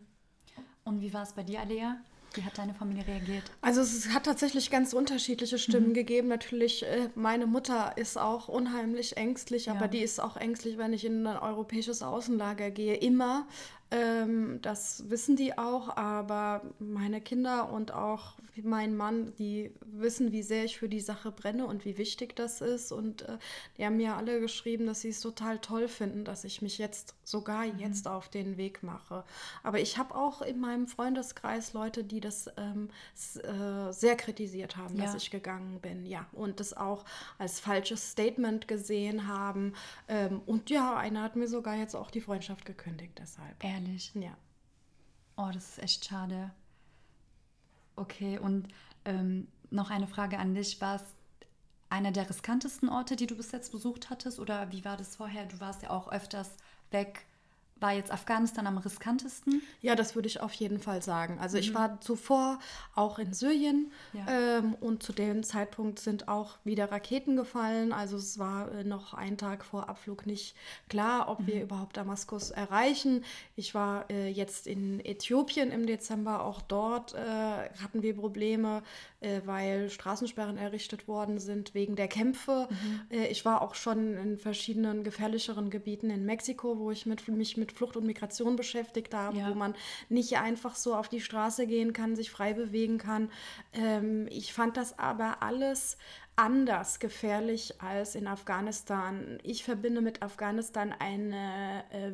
Und 0.83 1.01
wie 1.01 1.13
war 1.13 1.23
es 1.23 1.33
bei 1.33 1.43
dir, 1.43 1.61
Alea? 1.61 1.97
Wie 2.33 2.43
hat 2.43 2.57
deine 2.57 2.73
Familie 2.73 3.05
reagiert? 3.05 3.43
Also 3.61 3.81
es 3.81 4.09
hat 4.09 4.23
tatsächlich 4.23 4.71
ganz 4.71 4.93
unterschiedliche 4.93 5.59
Stimmen 5.59 5.89
mhm. 5.89 5.93
gegeben. 5.93 6.27
Natürlich, 6.27 6.83
äh, 6.83 7.09
meine 7.15 7.45
Mutter 7.45 7.95
ist 7.95 8.17
auch 8.17 8.47
unheimlich 8.47 9.17
ängstlich, 9.17 9.67
ja. 9.67 9.75
aber 9.75 9.87
die 9.87 9.99
ist 9.99 10.19
auch 10.19 10.35
ängstlich, 10.35 10.77
wenn 10.77 10.93
ich 10.93 11.05
in 11.05 11.27
ein 11.27 11.37
europäisches 11.37 12.01
Außenlager 12.01 12.71
gehe. 12.71 12.95
Immer. 12.95 13.47
Ähm, 13.93 14.59
das 14.63 15.07
wissen 15.11 15.35
die 15.35 15.55
auch, 15.55 15.95
aber 15.95 16.63
meine 16.79 17.21
Kinder 17.21 17.71
und 17.71 17.91
auch 17.93 18.33
mein 18.63 18.95
Mann, 18.95 19.33
die 19.37 19.71
wissen, 19.85 20.31
wie 20.31 20.41
sehr 20.41 20.65
ich 20.65 20.77
für 20.77 20.89
die 20.89 20.99
Sache 20.99 21.31
brenne 21.31 21.67
und 21.67 21.85
wie 21.85 21.97
wichtig 21.97 22.35
das 22.35 22.61
ist. 22.61 22.91
Und 22.91 23.23
äh, 23.23 23.37
die 23.77 23.85
haben 23.85 23.97
mir 23.97 24.15
alle 24.15 24.39
geschrieben, 24.39 24.87
dass 24.87 25.01
sie 25.01 25.09
es 25.09 25.21
total 25.21 25.59
toll 25.59 25.87
finden, 25.87 26.25
dass 26.25 26.43
ich 26.43 26.61
mich 26.61 26.79
jetzt 26.79 27.15
sogar 27.23 27.65
mhm. 27.65 27.79
jetzt 27.79 28.07
auf 28.07 28.29
den 28.29 28.57
Weg 28.57 28.81
mache. 28.81 29.23
Aber 29.61 29.79
ich 29.79 29.99
habe 29.99 30.15
auch 30.15 30.41
in 30.41 30.59
meinem 30.59 30.87
Freundeskreis 30.87 31.73
Leute, 31.73 32.03
die 32.03 32.19
das 32.19 32.49
ähm, 32.57 32.89
äh, 33.43 33.91
sehr 33.91 34.15
kritisiert 34.15 34.75
haben, 34.77 34.97
ja. 34.97 35.05
dass 35.05 35.15
ich 35.15 35.29
gegangen 35.29 35.79
bin. 35.81 36.05
Ja, 36.07 36.25
und 36.31 36.59
das 36.59 36.75
auch 36.75 37.05
als 37.37 37.59
falsches 37.59 38.11
Statement 38.11 38.67
gesehen 38.67 39.27
haben. 39.27 39.73
Ähm, 40.07 40.41
und 40.47 40.71
ja, 40.71 40.95
einer 40.97 41.21
hat 41.21 41.35
mir 41.35 41.47
sogar 41.47 41.75
jetzt 41.75 41.95
auch 41.95 42.09
die 42.09 42.21
Freundschaft 42.21 42.65
gekündigt 42.65 43.13
deshalb. 43.19 43.63
Ehrlich? 43.63 43.82
Ehrlich? 43.83 44.11
Ja. 44.15 44.35
Oh, 45.35 45.49
das 45.53 45.69
ist 45.69 45.83
echt 45.83 46.05
schade. 46.05 46.51
Okay, 47.95 48.37
und 48.37 48.67
ähm, 49.05 49.47
noch 49.71 49.89
eine 49.89 50.07
Frage 50.07 50.39
an 50.39 50.55
dich. 50.55 50.79
War 50.79 50.95
es 50.95 51.03
einer 51.89 52.11
der 52.11 52.29
riskantesten 52.29 52.89
Orte, 52.89 53.15
die 53.15 53.27
du 53.27 53.35
bis 53.35 53.51
jetzt 53.51 53.71
besucht 53.71 54.09
hattest? 54.09 54.39
Oder 54.39 54.71
wie 54.71 54.85
war 54.85 54.97
das 54.97 55.15
vorher? 55.15 55.45
Du 55.45 55.59
warst 55.59 55.83
ja 55.83 55.89
auch 55.89 56.11
öfters 56.11 56.49
weg 56.91 57.25
war 57.83 57.91
jetzt 57.91 58.11
Afghanistan 58.11 58.65
am 58.65 58.77
riskantesten? 58.79 59.61
Ja, 59.81 59.93
das 59.93 60.15
würde 60.15 60.27
ich 60.27 60.39
auf 60.39 60.53
jeden 60.53 60.79
Fall 60.79 61.03
sagen. 61.03 61.37
Also 61.39 61.57
mhm. 61.57 61.63
ich 61.63 61.73
war 61.75 62.01
zuvor 62.01 62.57
auch 62.95 63.19
in 63.19 63.33
Syrien 63.33 63.91
ja. 64.13 64.57
ähm, 64.57 64.75
und 64.79 65.03
zu 65.03 65.13
dem 65.13 65.43
Zeitpunkt 65.43 65.99
sind 65.99 66.27
auch 66.29 66.57
wieder 66.63 66.91
Raketen 66.91 67.35
gefallen. 67.35 67.91
Also 67.91 68.15
es 68.17 68.39
war 68.39 68.71
äh, 68.71 68.83
noch 68.85 69.13
ein 69.13 69.37
Tag 69.37 69.65
vor 69.65 69.89
Abflug 69.89 70.25
nicht 70.25 70.55
klar, 70.87 71.29
ob 71.29 71.41
mhm. 71.41 71.47
wir 71.47 71.61
überhaupt 71.61 71.97
Damaskus 71.97 72.49
erreichen. 72.49 73.25
Ich 73.57 73.75
war 73.75 74.09
äh, 74.09 74.29
jetzt 74.29 74.65
in 74.65 75.03
Äthiopien 75.03 75.69
im 75.69 75.85
Dezember. 75.85 76.45
Auch 76.45 76.61
dort 76.61 77.13
äh, 77.13 77.19
hatten 77.19 78.01
wir 78.01 78.15
Probleme, 78.15 78.81
äh, 79.23 79.41
weil 79.45 79.89
Straßensperren 79.89 80.57
errichtet 80.57 81.07
worden 81.07 81.39
sind 81.39 81.73
wegen 81.73 81.95
der 81.95 82.07
Kämpfe. 82.07 82.67
Mhm. 82.69 83.01
Äh, 83.09 83.27
ich 83.27 83.45
war 83.45 83.61
auch 83.61 83.75
schon 83.75 84.17
in 84.17 84.37
verschiedenen 84.37 85.03
gefährlicheren 85.03 85.69
Gebieten 85.69 86.09
in 86.09 86.25
Mexiko, 86.25 86.77
wo 86.77 86.91
ich 86.91 87.05
mit, 87.05 87.27
mich 87.27 87.57
mit 87.57 87.71
Flucht 87.71 87.97
und 87.97 88.05
Migration 88.05 88.55
beschäftigt 88.55 89.13
habe, 89.13 89.37
ja. 89.37 89.49
wo 89.49 89.55
man 89.55 89.75
nicht 90.09 90.37
einfach 90.37 90.75
so 90.75 90.95
auf 90.95 91.09
die 91.09 91.21
Straße 91.21 91.67
gehen 91.67 91.93
kann, 91.93 92.15
sich 92.15 92.31
frei 92.31 92.53
bewegen 92.53 92.97
kann. 92.97 93.29
Ähm, 93.73 94.27
ich 94.29 94.53
fand 94.53 94.77
das 94.77 94.99
aber 94.99 95.41
alles 95.41 95.97
anders 96.35 96.99
gefährlich 96.99 97.79
als 97.79 98.15
in 98.15 98.27
Afghanistan. 98.27 99.37
Ich 99.43 99.63
verbinde 99.63 100.01
mit 100.01 100.23
Afghanistan 100.23 100.93
eine 100.97 101.83
äh, 101.91 102.11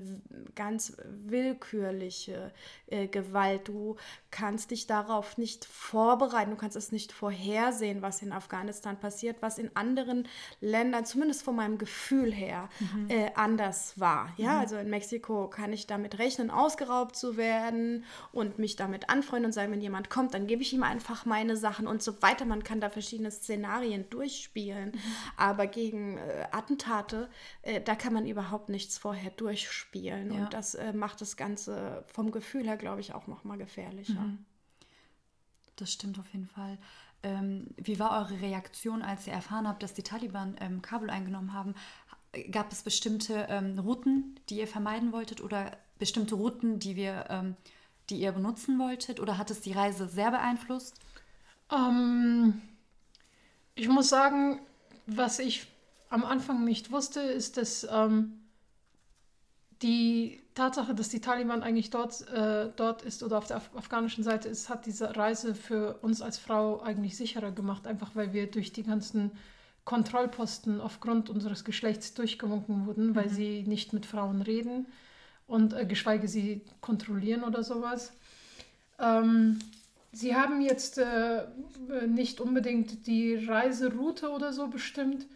ganz 0.56 0.98
willkürliche 1.06 2.52
äh, 2.88 3.08
Gewalt. 3.08 3.70
Du 3.70 3.96
kannst 4.30 4.72
dich 4.72 4.88
darauf 4.88 5.38
nicht 5.38 5.64
vorbereiten, 5.64 6.52
du 6.52 6.58
kannst 6.58 6.76
es 6.76 6.92
nicht 6.92 7.14
vorhersehen, 7.14 8.02
was 8.02 8.22
in 8.22 8.34
Afghanistan 8.34 9.00
passiert, 9.00 9.38
was 9.40 9.58
in 9.58 9.74
anderen 9.76 10.28
Ländern, 10.60 11.06
zumindest 11.06 11.44
von 11.44 11.56
meinem 11.56 11.78
Gefühl 11.78 12.32
her, 12.34 12.70
mhm. 12.80 13.10
äh, 13.10 13.32
anders 13.36 14.00
war. 14.00 14.34
Ja, 14.36 14.56
mhm. 14.56 14.60
also 14.60 14.76
in 14.76 14.90
Mexiko 14.90 15.48
kann 15.48 15.72
ich 15.72 15.88
damit 15.88 16.20
rechnen, 16.20 16.52
ausgeraubt 16.52 17.16
zu 17.16 17.38
werden 17.38 18.04
und 18.34 18.60
mich 18.60 18.76
damit 18.76 19.10
anfreunden 19.10 19.46
und 19.46 19.54
sagen, 19.54 19.72
wenn 19.72 19.82
jemand 19.82 20.10
kommt, 20.10 20.34
dann 20.34 20.46
gebe 20.46 20.62
ich 20.62 20.74
ihm 20.74 20.84
einfach 20.84 21.26
meine 21.26 21.56
Sachen 21.56 21.88
und 21.88 22.04
so 22.04 22.22
weiter. 22.22 22.44
Man 22.44 22.66
kann 22.66 22.82
da 22.82 22.90
verschiedene 22.90 23.32
Szenarien 23.32 24.09
durchspielen. 24.10 24.92
Mhm. 24.92 25.00
Aber 25.38 25.68
gegen 25.68 26.18
äh, 26.18 26.48
Attentate, 26.52 27.30
äh, 27.62 27.82
da 27.82 27.96
kann 27.96 28.14
man 28.14 28.26
überhaupt 28.26 28.70
nichts 28.70 28.98
vorher 28.98 29.32
durchspielen. 29.32 30.34
Ja. 30.34 30.40
Und 30.40 30.54
das 30.54 30.76
äh, 30.76 30.94
macht 30.94 31.22
das 31.22 31.38
Ganze 31.38 32.04
vom 32.08 32.32
Gefühl 32.32 32.66
her, 32.66 32.78
glaube 32.78 33.02
ich, 33.02 33.14
auch 33.14 33.28
nochmal 33.28 33.58
gefährlicher. 33.58 34.22
Mhm. 34.22 34.46
Das 35.76 35.94
stimmt 35.94 36.20
auf 36.20 36.32
jeden 36.34 36.48
Fall. 36.48 36.78
Ähm, 37.22 37.68
wie 37.78 38.00
war 38.00 38.22
eure 38.22 38.42
Reaktion, 38.42 39.02
als 39.02 39.28
ihr 39.28 39.34
erfahren 39.34 39.68
habt, 39.68 39.84
dass 39.84 39.94
die 39.94 40.04
Taliban 40.04 40.56
ähm, 40.60 40.82
Kabul 40.82 41.10
eingenommen 41.10 41.54
haben? 41.54 41.76
Gab 42.52 42.72
es 42.72 42.84
bestimmte 42.84 43.48
ähm, 43.50 43.78
Routen, 43.80 44.40
die 44.50 44.60
ihr 44.60 44.68
vermeiden 44.68 45.12
wolltet 45.12 45.42
oder 45.42 45.78
bestimmte 45.98 46.36
Routen, 46.36 46.80
die 46.80 46.96
wir, 46.96 47.26
ähm, 47.30 47.56
die 48.10 48.20
ihr 48.20 48.32
benutzen 48.32 48.80
wolltet? 48.80 49.20
Oder 49.20 49.38
hat 49.38 49.52
es 49.52 49.62
die 49.62 49.74
Reise 49.74 50.08
sehr 50.08 50.32
beeinflusst? 50.32 51.00
Ähm, 51.72 52.62
ich 53.80 53.88
muss 53.88 54.10
sagen, 54.10 54.60
was 55.06 55.40
ich 55.40 55.66
am 56.10 56.26
Anfang 56.26 56.66
nicht 56.66 56.92
wusste, 56.92 57.22
ist, 57.22 57.56
dass 57.58 57.88
ähm, 57.90 58.34
die 59.82 60.42
Tatsache, 60.54 60.94
dass 60.94 61.08
die 61.08 61.22
Taliban 61.22 61.64
eigentlich 61.64 61.90
dort, 61.90 62.28
äh, 62.28 62.70
dort 62.76 63.04
ist 63.04 63.24
oder 63.24 63.38
auf 63.38 63.48
der 63.48 63.58
af 63.58 63.70
afghanischen 63.76 64.24
Seite 64.24 64.50
ist, 64.50 64.68
hat 64.68 64.86
diese 64.86 65.16
Reise 65.16 65.56
für 65.56 66.00
uns 66.02 66.22
als 66.22 66.38
Frau 66.38 66.82
eigentlich 66.82 67.16
sicherer 67.16 67.52
gemacht, 67.52 67.88
einfach 67.88 68.16
weil 68.16 68.34
wir 68.34 68.52
durch 68.52 68.74
die 68.74 68.84
ganzen 68.84 69.32
Kontrollposten 69.86 70.82
aufgrund 70.82 71.30
unseres 71.30 71.64
Geschlechts 71.64 72.14
durchgewunken 72.14 72.86
wurden, 72.86 73.16
weil 73.16 73.28
mhm. 73.28 73.34
sie 73.34 73.64
nicht 73.64 73.94
mit 73.94 74.06
Frauen 74.06 74.42
reden 74.42 74.88
und 75.48 75.74
äh, 75.74 75.86
geschweige 75.86 76.28
sie 76.28 76.62
kontrollieren 76.82 77.44
oder 77.44 77.64
sowas. 77.64 78.12
Ähm, 79.00 79.60
Sie 80.12 80.36
haben 80.36 80.62
jetzt 80.62 80.98
äh, 80.98 81.46
nicht 82.08 82.42
unbedingt 82.42 83.06
die 83.06 83.36
Reiseroute 83.36 84.30
oder 84.30 84.54
so 84.54 84.68
bestimmt, 84.68 85.28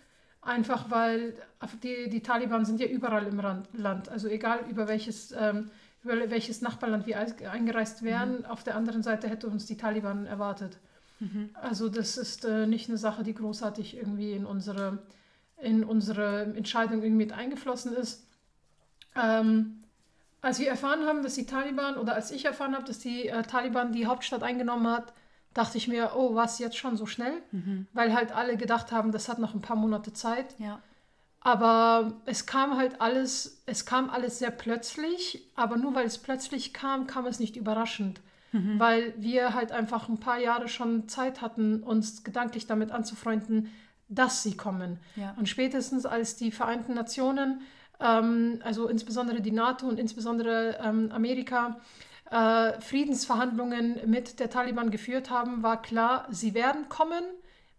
einfach 0.42 0.90
weil 0.90 1.36
die, 1.84 2.10
die 2.10 2.22
Taliban 2.22 2.66
sind 2.66 2.80
ja 2.80 2.88
überall 2.88 3.28
im 3.28 3.40
Land. 3.74 4.10
Also 4.10 4.28
egal 4.28 4.66
über 4.70 4.88
welches, 4.88 5.32
ähm, 5.32 5.70
über 6.04 6.30
welches 6.30 6.62
Nachbarland 6.62 7.06
wir 7.06 7.20
eingereist 7.52 8.04
wären, 8.04 8.40
mhm. 8.40 8.46
auf 8.46 8.64
der 8.64 8.76
anderen 8.76 9.04
Seite 9.04 9.30
hätte 9.30 9.48
uns 9.48 9.66
die 9.66 9.78
Taliban 9.78 10.26
erwartet. 10.26 10.78
Mhm. 11.20 11.52
Also 11.54 11.88
das 11.88 12.18
ist 12.18 12.44
äh, 12.46 12.66
nicht 12.66 12.90
eine 12.90 12.98
Sache, 12.98 13.24
die 13.24 13.36
großartig 13.36 13.96
irgendwie 13.96 14.34
in 14.34 14.46
unsere, 14.46 15.04
in 15.62 15.84
unsere 15.84 16.44
Entscheidung 16.56 17.04
irgendwie 17.04 17.26
mit 17.26 17.32
eingeflossen 17.32 17.94
ist. 17.94 18.28
Ähm, 19.16 19.83
als 20.44 20.60
wir 20.60 20.68
erfahren 20.68 21.06
haben, 21.06 21.24
dass 21.24 21.36
die 21.36 21.46
Taliban, 21.46 21.98
oder 21.98 22.14
als 22.14 22.30
ich 22.30 22.46
erfahren 22.46 22.76
habe, 22.76 22.84
dass 22.84 23.00
die 23.00 23.30
äh, 23.30 23.44
Taliban 23.44 23.94
die 23.94 24.06
Hauptstadt 24.06 24.44
eingenommen 24.44 24.88
hat, 24.88 25.14
dachte 25.54 25.78
ich 25.78 25.88
mir, 25.88 26.12
oh, 26.16 26.36
was 26.36 26.60
jetzt 26.60 26.78
schon 26.78 26.98
so 26.98 27.06
schnell? 27.06 27.42
Mhm. 27.52 27.88
Weil 27.94 28.14
halt 28.14 28.34
alle 28.34 28.58
gedacht 28.58 28.92
haben, 28.92 29.12
das 29.12 29.30
hat 29.30 29.40
noch 29.40 29.54
ein 29.54 29.62
paar 29.62 29.78
Monate 29.78 30.12
Zeit. 30.12 30.54
Ja. 30.60 30.80
Aber 31.40 32.14
es 32.26 32.46
kam 32.46 32.78
halt 32.78 33.00
alles, 33.00 33.64
es 33.66 33.86
kam 33.86 34.10
alles 34.10 34.40
sehr 34.40 34.52
plötzlich, 34.52 35.50
aber 35.56 35.78
nur 35.78 35.96
weil 35.96 36.06
es 36.06 36.18
plötzlich 36.18 36.74
kam, 36.74 37.08
kam 37.08 37.26
es 37.26 37.40
nicht 37.40 37.56
überraschend. 37.56 38.20
Mhm. 38.52 38.80
Weil 38.80 39.14
wir 39.18 39.54
halt 39.54 39.72
einfach 39.72 40.10
ein 40.10 40.20
paar 40.20 40.40
Jahre 40.40 40.68
schon 40.68 41.08
Zeit 41.08 41.42
hatten, 41.42 41.84
uns 41.84 42.24
gedanklich 42.24 42.68
damit 42.68 42.92
anzufreunden, 42.92 43.72
dass 44.10 44.44
sie 44.44 44.58
kommen. 44.58 45.00
Ja. 45.16 45.34
Und 45.38 45.48
spätestens 45.48 46.06
als 46.06 46.36
die 46.36 46.52
Vereinten 46.52 46.94
Nationen 46.94 47.62
ähm, 48.00 48.60
also 48.64 48.88
insbesondere 48.88 49.42
die 49.42 49.52
NATO 49.52 49.88
und 49.88 50.00
insbesondere 50.00 50.78
ähm, 50.84 51.12
Amerika, 51.12 51.78
äh, 52.32 52.80
Friedensverhandlungen 52.82 54.10
mit 54.10 54.40
der 54.40 54.50
Taliban 54.50 54.92
geführt 54.92 55.30
haben, 55.30 55.64
war 55.64 55.82
klar, 55.82 56.28
sie 56.30 56.54
werden 56.54 56.90
kommen. 56.90 57.24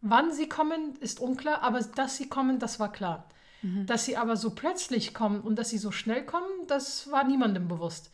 Wann 0.00 0.33
sie 0.33 0.49
kommen, 0.49 0.97
ist 1.00 1.21
unklar, 1.21 1.62
aber 1.62 1.80
dass 1.80 2.16
sie 2.16 2.28
kommen, 2.28 2.59
das 2.59 2.78
war 2.78 2.92
klar. 2.92 3.28
Mhm. 3.62 3.87
Dass 3.87 4.04
sie 4.04 4.16
aber 4.16 4.37
so 4.37 4.50
plötzlich 4.50 5.14
kommen 5.14 5.40
und 5.40 5.59
dass 5.59 5.71
sie 5.71 5.78
so 5.78 5.90
schnell 5.90 6.25
kommen, 6.25 6.66
das 6.68 7.11
war 7.11 7.25
niemandem 7.25 7.68
bewusst. 7.68 8.11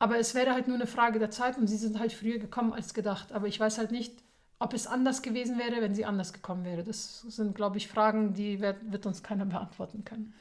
Aber 0.00 0.18
es 0.18 0.34
wäre 0.34 0.54
halt 0.54 0.66
nur 0.66 0.76
eine 0.76 0.86
Frage 0.86 1.18
der 1.18 1.30
Zeit 1.30 1.58
und 1.58 1.66
sie 1.66 1.76
sind 1.76 1.98
halt 1.98 2.12
früher 2.12 2.38
gekommen 2.38 2.72
als 2.72 2.94
gedacht. 2.94 3.32
Aber 3.32 3.46
ich 3.46 3.60
weiß 3.60 3.78
halt 3.78 3.92
nicht, 3.92 4.14
ob 4.58 4.74
es 4.74 4.86
anders 4.86 5.22
gewesen 5.22 5.58
wäre, 5.58 5.80
wenn 5.80 5.94
sie 5.94 6.04
anders 6.04 6.32
gekommen 6.32 6.64
wäre. 6.64 6.82
Das 6.84 7.20
sind, 7.22 7.54
glaube 7.54 7.78
ich, 7.78 7.88
Fragen, 7.88 8.34
die 8.34 8.60
wird, 8.60 8.92
wird 8.92 9.06
uns 9.06 9.22
keiner 9.22 9.46
beantworten 9.46 10.04
können. 10.04 10.34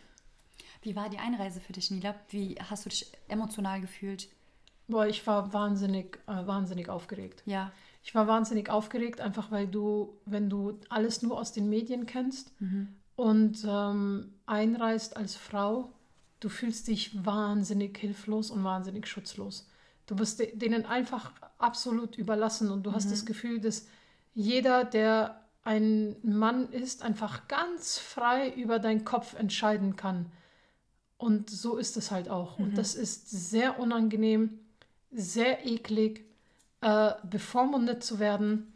Wie 0.81 0.95
war 0.95 1.09
die 1.09 1.17
Einreise 1.17 1.59
für 1.59 1.73
dich, 1.73 1.91
Nila? 1.91 2.15
Wie 2.29 2.55
hast 2.69 2.85
du 2.85 2.89
dich 2.89 3.11
emotional 3.27 3.81
gefühlt? 3.81 4.29
Boah, 4.87 5.05
ich 5.05 5.25
war 5.27 5.53
wahnsinnig, 5.53 6.19
äh, 6.27 6.47
wahnsinnig 6.47 6.89
aufgeregt. 6.89 7.43
Ja. 7.45 7.71
Ich 8.01 8.15
war 8.15 8.27
wahnsinnig 8.27 8.69
aufgeregt, 8.69 9.21
einfach 9.21 9.51
weil 9.51 9.67
du, 9.67 10.17
wenn 10.25 10.49
du 10.49 10.79
alles 10.89 11.21
nur 11.21 11.37
aus 11.39 11.51
den 11.51 11.69
Medien 11.69 12.05
kennst 12.05 12.59
mhm. 12.61 12.95
und 13.15 13.63
ähm, 13.67 14.33
einreist 14.45 15.17
als 15.17 15.35
Frau, 15.35 15.93
du 16.39 16.49
fühlst 16.49 16.87
dich 16.87 17.23
wahnsinnig 17.25 17.97
hilflos 17.97 18.49
und 18.49 18.63
wahnsinnig 18.63 19.05
schutzlos. 19.05 19.69
Du 20.07 20.15
bist 20.15 20.41
denen 20.53 20.85
einfach 20.85 21.33
absolut 21.59 22.17
überlassen 22.17 22.71
und 22.71 22.83
du 22.83 22.89
mhm. 22.89 22.95
hast 22.95 23.11
das 23.11 23.25
Gefühl, 23.25 23.59
dass 23.59 23.85
jeder, 24.33 24.85
der 24.85 25.45
ein 25.63 26.15
Mann 26.23 26.71
ist, 26.71 27.03
einfach 27.03 27.47
ganz 27.47 27.99
frei 27.99 28.49
über 28.49 28.79
deinen 28.79 29.05
Kopf 29.05 29.35
entscheiden 29.35 29.95
kann. 29.97 30.31
Und 31.19 31.49
so 31.49 31.77
ist 31.77 31.97
es 31.97 32.11
halt 32.11 32.29
auch. 32.29 32.57
Mhm. 32.57 32.65
Und 32.65 32.77
das 32.77 32.95
ist 32.95 33.29
sehr 33.29 33.77
unangenehm, 33.79 34.57
sehr 35.11 35.67
eklig, 35.67 36.25
äh, 36.81 37.11
bevormundet 37.29 38.03
zu 38.03 38.19
werden, 38.19 38.73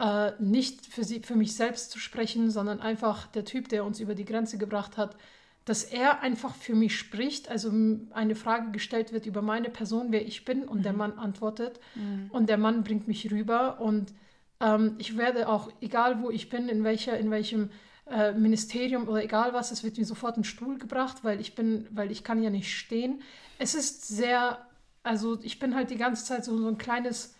äh, 0.00 0.32
nicht 0.40 0.84
für, 0.84 1.04
sie, 1.04 1.20
für 1.20 1.36
mich 1.36 1.54
selbst 1.54 1.92
zu 1.92 2.00
sprechen, 2.00 2.50
sondern 2.50 2.80
einfach 2.80 3.28
der 3.28 3.44
Typ, 3.44 3.68
der 3.68 3.84
uns 3.84 4.00
über 4.00 4.16
die 4.16 4.24
Grenze 4.24 4.58
gebracht 4.58 4.96
hat, 4.96 5.16
dass 5.64 5.84
er 5.84 6.20
einfach 6.20 6.54
für 6.56 6.74
mich 6.74 6.98
spricht, 6.98 7.48
also 7.48 7.72
eine 8.10 8.34
Frage 8.34 8.72
gestellt 8.72 9.12
wird 9.12 9.24
über 9.24 9.40
meine 9.40 9.70
Person, 9.70 10.08
wer 10.10 10.26
ich 10.26 10.44
bin, 10.44 10.64
und 10.64 10.78
mhm. 10.78 10.82
der 10.82 10.92
Mann 10.94 11.12
antwortet 11.12 11.78
mhm. 11.94 12.28
und 12.30 12.48
der 12.48 12.58
Mann 12.58 12.82
bringt 12.82 13.06
mich 13.06 13.30
rüber 13.30 13.80
und 13.80 14.12
ähm, 14.60 14.96
ich 14.98 15.16
werde 15.16 15.48
auch, 15.48 15.70
egal 15.80 16.20
wo 16.22 16.30
ich 16.30 16.50
bin, 16.50 16.68
in 16.68 16.82
welcher, 16.82 17.16
in 17.16 17.30
welchem 17.30 17.70
äh, 18.10 18.32
Ministerium 18.32 19.08
oder 19.08 19.22
egal 19.22 19.52
was, 19.52 19.70
es 19.70 19.82
wird 19.82 19.96
mir 19.96 20.04
sofort 20.04 20.36
ein 20.36 20.44
Stuhl 20.44 20.78
gebracht, 20.78 21.18
weil 21.22 21.40
ich 21.40 21.54
bin, 21.54 21.86
weil 21.90 22.10
ich 22.10 22.24
kann 22.24 22.42
ja 22.42 22.50
nicht 22.50 22.76
stehen. 22.76 23.22
Es 23.58 23.74
ist 23.74 24.06
sehr, 24.06 24.58
also 25.02 25.38
ich 25.42 25.58
bin 25.58 25.74
halt 25.74 25.90
die 25.90 25.96
ganze 25.96 26.24
Zeit 26.24 26.44
so, 26.44 26.56
so 26.58 26.68
ein 26.68 26.78
kleines 26.78 27.34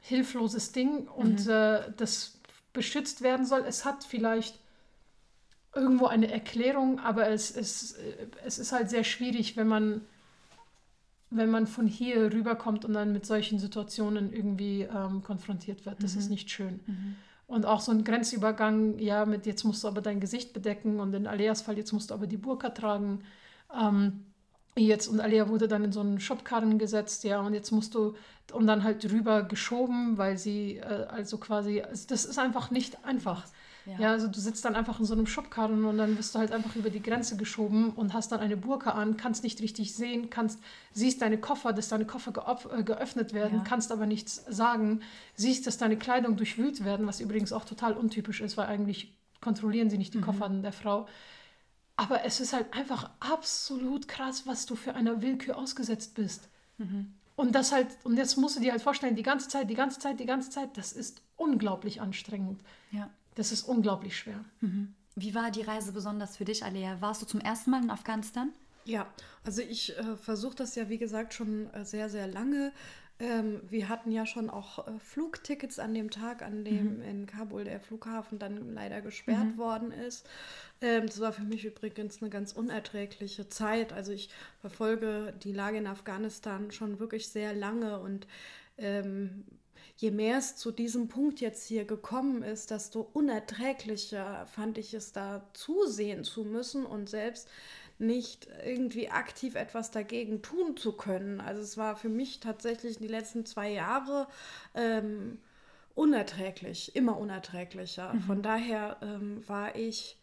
hilfloses 0.00 0.72
Ding 0.72 1.08
und 1.08 1.46
mhm. 1.46 1.50
äh, 1.50 1.80
das 1.96 2.38
beschützt 2.72 3.22
werden 3.22 3.46
soll. 3.46 3.64
Es 3.66 3.84
hat 3.84 4.04
vielleicht 4.04 4.58
irgendwo 5.74 6.06
eine 6.06 6.30
Erklärung, 6.30 7.00
aber 7.00 7.28
es, 7.28 7.54
es, 7.54 7.96
es 8.44 8.58
ist 8.58 8.72
halt 8.72 8.90
sehr 8.90 9.04
schwierig, 9.04 9.56
wenn 9.56 9.66
man 9.66 10.02
wenn 11.36 11.50
man 11.50 11.66
von 11.66 11.86
hier 11.86 12.32
rüberkommt 12.32 12.84
und 12.84 12.92
dann 12.92 13.12
mit 13.12 13.26
solchen 13.26 13.58
Situationen 13.58 14.32
irgendwie 14.32 14.82
ähm, 14.82 15.22
konfrontiert 15.22 15.84
wird. 15.84 16.02
Das 16.02 16.14
mhm. 16.14 16.20
ist 16.20 16.30
nicht 16.30 16.50
schön. 16.50 16.80
Mhm. 16.86 17.16
Und 17.46 17.66
auch 17.66 17.80
so 17.80 17.92
ein 17.92 18.04
Grenzübergang, 18.04 18.98
ja, 18.98 19.26
mit 19.26 19.46
jetzt 19.46 19.64
musst 19.64 19.84
du 19.84 19.88
aber 19.88 20.00
dein 20.00 20.20
Gesicht 20.20 20.52
bedecken 20.54 21.00
und 21.00 21.14
in 21.14 21.26
Aleas 21.26 21.62
Fall, 21.62 21.76
jetzt 21.76 21.92
musst 21.92 22.10
du 22.10 22.14
aber 22.14 22.26
die 22.26 22.38
Burka 22.38 22.70
tragen. 22.70 23.24
Ähm, 23.72 24.24
jetzt 24.76 25.08
und 25.08 25.20
Alea 25.20 25.48
wurde 25.48 25.68
dann 25.68 25.84
in 25.84 25.92
so 25.92 26.00
einen 26.00 26.20
Schubkarren 26.20 26.78
gesetzt, 26.78 27.24
ja, 27.24 27.40
und 27.40 27.54
jetzt 27.54 27.70
musst 27.70 27.94
du 27.94 28.14
und 28.52 28.66
dann 28.66 28.82
halt 28.82 29.10
rüber 29.10 29.42
geschoben, 29.42 30.18
weil 30.18 30.36
sie 30.36 30.76
äh, 30.76 31.06
also 31.08 31.38
quasi, 31.38 31.80
also 31.80 32.06
das 32.08 32.24
ist 32.24 32.38
einfach 32.38 32.70
nicht 32.70 33.04
einfach. 33.04 33.44
Ja. 33.86 33.98
ja. 33.98 34.10
also 34.12 34.28
du 34.28 34.40
sitzt 34.40 34.64
dann 34.64 34.74
einfach 34.74 34.98
in 34.98 35.04
so 35.04 35.14
einem 35.14 35.26
Schubkarren 35.26 35.84
und 35.84 35.98
dann 35.98 36.16
wirst 36.18 36.34
du 36.34 36.38
halt 36.38 36.52
einfach 36.52 36.74
über 36.74 36.90
die 36.90 37.02
Grenze 37.02 37.36
geschoben 37.36 37.90
und 37.90 38.14
hast 38.14 38.32
dann 38.32 38.40
eine 38.40 38.56
Burka 38.56 38.90
an, 38.90 39.16
kannst 39.16 39.44
nicht 39.44 39.60
richtig 39.60 39.94
sehen, 39.94 40.30
kannst, 40.30 40.58
siehst 40.92 41.22
deine 41.22 41.38
Koffer, 41.38 41.72
dass 41.72 41.88
deine 41.88 42.06
Koffer 42.06 42.32
äh, 42.76 42.82
geöffnet 42.82 43.32
werden, 43.32 43.58
ja. 43.58 43.64
kannst 43.64 43.92
aber 43.92 44.06
nichts 44.06 44.44
sagen, 44.48 45.00
siehst, 45.34 45.66
dass 45.66 45.78
deine 45.78 45.96
Kleidung 45.96 46.36
durchwühlt 46.36 46.84
werden, 46.84 47.06
was 47.06 47.20
übrigens 47.20 47.52
auch 47.52 47.64
total 47.64 47.94
untypisch 47.94 48.40
ist, 48.40 48.56
weil 48.56 48.66
eigentlich 48.66 49.14
kontrollieren 49.40 49.90
sie 49.90 49.98
nicht 49.98 50.14
die 50.14 50.18
mhm. 50.18 50.24
Koffer 50.24 50.48
der 50.48 50.72
Frau. 50.72 51.06
Aber 51.96 52.24
es 52.24 52.40
ist 52.40 52.52
halt 52.52 52.72
einfach 52.74 53.10
absolut 53.20 54.08
krass, 54.08 54.46
was 54.46 54.66
du 54.66 54.74
für 54.74 54.94
eine 54.94 55.22
Willkür 55.22 55.56
ausgesetzt 55.56 56.14
bist. 56.14 56.48
Mhm. 56.78 57.14
Und 57.36 57.52
das 57.54 57.72
halt, 57.72 57.88
und 58.04 58.16
jetzt 58.16 58.36
musst 58.36 58.56
du 58.56 58.60
dir 58.60 58.72
halt 58.72 58.82
vorstellen, 58.82 59.16
die 59.16 59.22
ganze 59.22 59.48
Zeit, 59.48 59.68
die 59.70 59.74
ganze 59.74 59.98
Zeit, 59.98 60.20
die 60.20 60.26
ganze 60.26 60.50
Zeit, 60.50 60.76
das 60.76 60.92
ist 60.92 61.22
unglaublich 61.36 62.00
anstrengend. 62.00 62.62
Ja 62.90 63.10
Das 63.34 63.52
ist 63.52 63.62
unglaublich 63.64 64.16
schwer. 64.16 64.44
Mhm. 64.60 64.94
Wie 65.16 65.34
war 65.34 65.50
die 65.50 65.62
Reise 65.62 65.92
besonders 65.92 66.36
für 66.36 66.44
dich, 66.44 66.64
Alea? 66.64 67.00
Warst 67.00 67.22
du 67.22 67.26
zum 67.26 67.40
ersten 67.40 67.70
Mal 67.70 67.82
in 67.82 67.90
Afghanistan? 67.90 68.52
Ja, 68.84 69.06
also 69.44 69.62
ich 69.62 69.96
äh, 69.96 70.16
versuche 70.16 70.56
das 70.56 70.74
ja, 70.74 70.88
wie 70.88 70.98
gesagt, 70.98 71.32
schon 71.34 71.72
äh, 71.72 71.84
sehr, 71.84 72.10
sehr 72.10 72.26
lange. 72.26 72.72
Ähm, 73.20 73.60
wir 73.68 73.88
hatten 73.88 74.10
ja 74.10 74.26
schon 74.26 74.50
auch 74.50 74.88
äh, 74.88 74.98
Flugtickets 74.98 75.78
an 75.78 75.94
dem 75.94 76.10
Tag, 76.10 76.42
an 76.42 76.64
dem 76.64 76.96
mhm. 76.96 77.02
in 77.02 77.26
Kabul 77.26 77.64
der 77.64 77.78
Flughafen 77.80 78.40
dann 78.40 78.74
leider 78.74 79.00
gesperrt 79.02 79.54
mhm. 79.54 79.58
worden 79.58 79.92
ist. 79.92 80.26
Ähm, 80.80 81.06
das 81.06 81.20
war 81.20 81.32
für 81.32 81.44
mich 81.44 81.64
übrigens 81.64 82.20
eine 82.20 82.30
ganz 82.30 82.52
unerträgliche 82.52 83.48
Zeit. 83.48 83.92
Also 83.92 84.10
ich 84.10 84.30
verfolge 84.60 85.32
die 85.44 85.52
Lage 85.52 85.78
in 85.78 85.86
Afghanistan 85.86 86.72
schon 86.72 86.98
wirklich 86.98 87.28
sehr 87.28 87.54
lange 87.54 88.00
und 88.00 88.26
ähm, 88.78 89.44
je 89.96 90.10
mehr 90.10 90.38
es 90.38 90.56
zu 90.56 90.72
diesem 90.72 91.06
Punkt 91.06 91.40
jetzt 91.40 91.66
hier 91.66 91.84
gekommen 91.84 92.42
ist, 92.42 92.72
desto 92.72 93.08
unerträglicher 93.12 94.46
fand 94.46 94.76
ich 94.76 94.92
es 94.92 95.12
da 95.12 95.48
zusehen 95.52 96.24
zu 96.24 96.44
müssen 96.44 96.84
und 96.84 97.08
selbst 97.08 97.48
nicht 97.98 98.48
irgendwie 98.64 99.10
aktiv 99.10 99.54
etwas 99.54 99.90
dagegen 99.90 100.42
tun 100.42 100.76
zu 100.76 100.92
können. 100.92 101.40
Also 101.40 101.62
es 101.62 101.76
war 101.76 101.96
für 101.96 102.08
mich 102.08 102.40
tatsächlich 102.40 102.98
die 102.98 103.08
letzten 103.08 103.46
zwei 103.46 103.70
Jahre 103.70 104.26
ähm, 104.74 105.38
unerträglich, 105.94 106.96
immer 106.96 107.16
unerträglicher. 107.18 108.14
Mhm. 108.14 108.20
Von 108.20 108.42
daher 108.42 108.96
ähm, 109.02 109.48
war 109.48 109.76
ich 109.76 110.18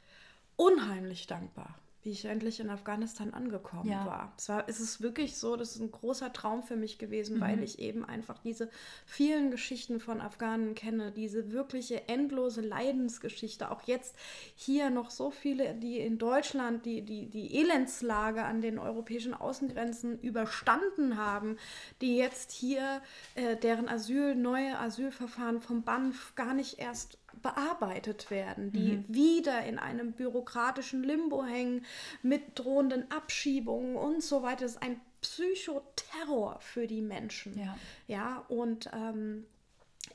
unheimlich 0.58 1.28
dankbar 1.28 1.81
wie 2.04 2.12
ich 2.12 2.26
endlich 2.26 2.60
in 2.60 2.70
Afghanistan 2.70 3.34
angekommen 3.34 3.90
ja. 3.90 4.06
war. 4.06 4.34
Es 4.38 4.50
war, 4.50 4.64
es 4.68 4.80
ist 4.80 5.02
wirklich 5.02 5.38
so, 5.38 5.56
das 5.56 5.76
ist 5.76 5.82
ein 5.82 5.92
großer 5.92 6.34
Traum 6.34 6.64
für 6.64 6.76
mich 6.76 6.98
gewesen, 6.98 7.38
mhm. 7.38 7.42
weil 7.42 7.64
ich 7.64 7.80
eben 7.80 8.04
einfach 8.04 8.40
diese 8.40 8.70
vielen 9.06 9.52
Geschichten 9.52 10.00
von 10.00 10.20
Afghanen 10.20 10.74
kenne, 10.74 11.12
diese 11.12 11.52
wirkliche 11.52 12.08
endlose 12.08 12.62
Leidensgeschichte. 12.62 13.70
Auch 13.70 13.84
jetzt 13.84 14.16
hier 14.56 14.90
noch 14.90 15.12
so 15.12 15.30
viele, 15.30 15.76
die 15.76 16.00
in 16.00 16.18
Deutschland 16.18 16.86
die, 16.86 17.04
die, 17.04 17.28
die 17.28 17.60
Elendslage 17.60 18.44
an 18.44 18.62
den 18.62 18.80
europäischen 18.80 19.34
Außengrenzen 19.34 20.20
überstanden 20.22 21.18
haben, 21.18 21.58
die 22.02 22.18
jetzt 22.18 22.52
hier 22.52 23.02
äh, 23.36 23.56
deren 23.58 23.88
Asyl, 23.88 24.36
neue 24.36 24.80
Asylverfahren 24.80 25.62
vom 25.62 25.84
BANF 25.84 26.34
gar 26.36 26.54
nicht 26.54 26.80
erst 26.80 27.18
bearbeitet 27.42 28.30
werden, 28.32 28.72
die 28.72 28.98
mhm. 28.98 29.06
wieder 29.08 29.66
in 29.66 29.80
einem 29.80 30.14
bürokratischen 30.14 31.04
Limbo 31.04 31.44
hängen 31.44 31.86
mit 32.22 32.60
drohenden 32.60 33.10
Abschiebungen 33.12 33.96
und 33.96 34.24
so 34.24 34.44
weiter. 34.44 34.62
Das 34.62 34.74
ist 34.74 34.84
ein 34.84 35.00
Psychoterror 35.22 36.60
für 36.60 36.88
die 36.88 37.02
Menschen. 37.02 37.58
Ja, 37.58 37.78
ja 38.08 38.46
und 38.48 38.90
ähm, 38.94 39.46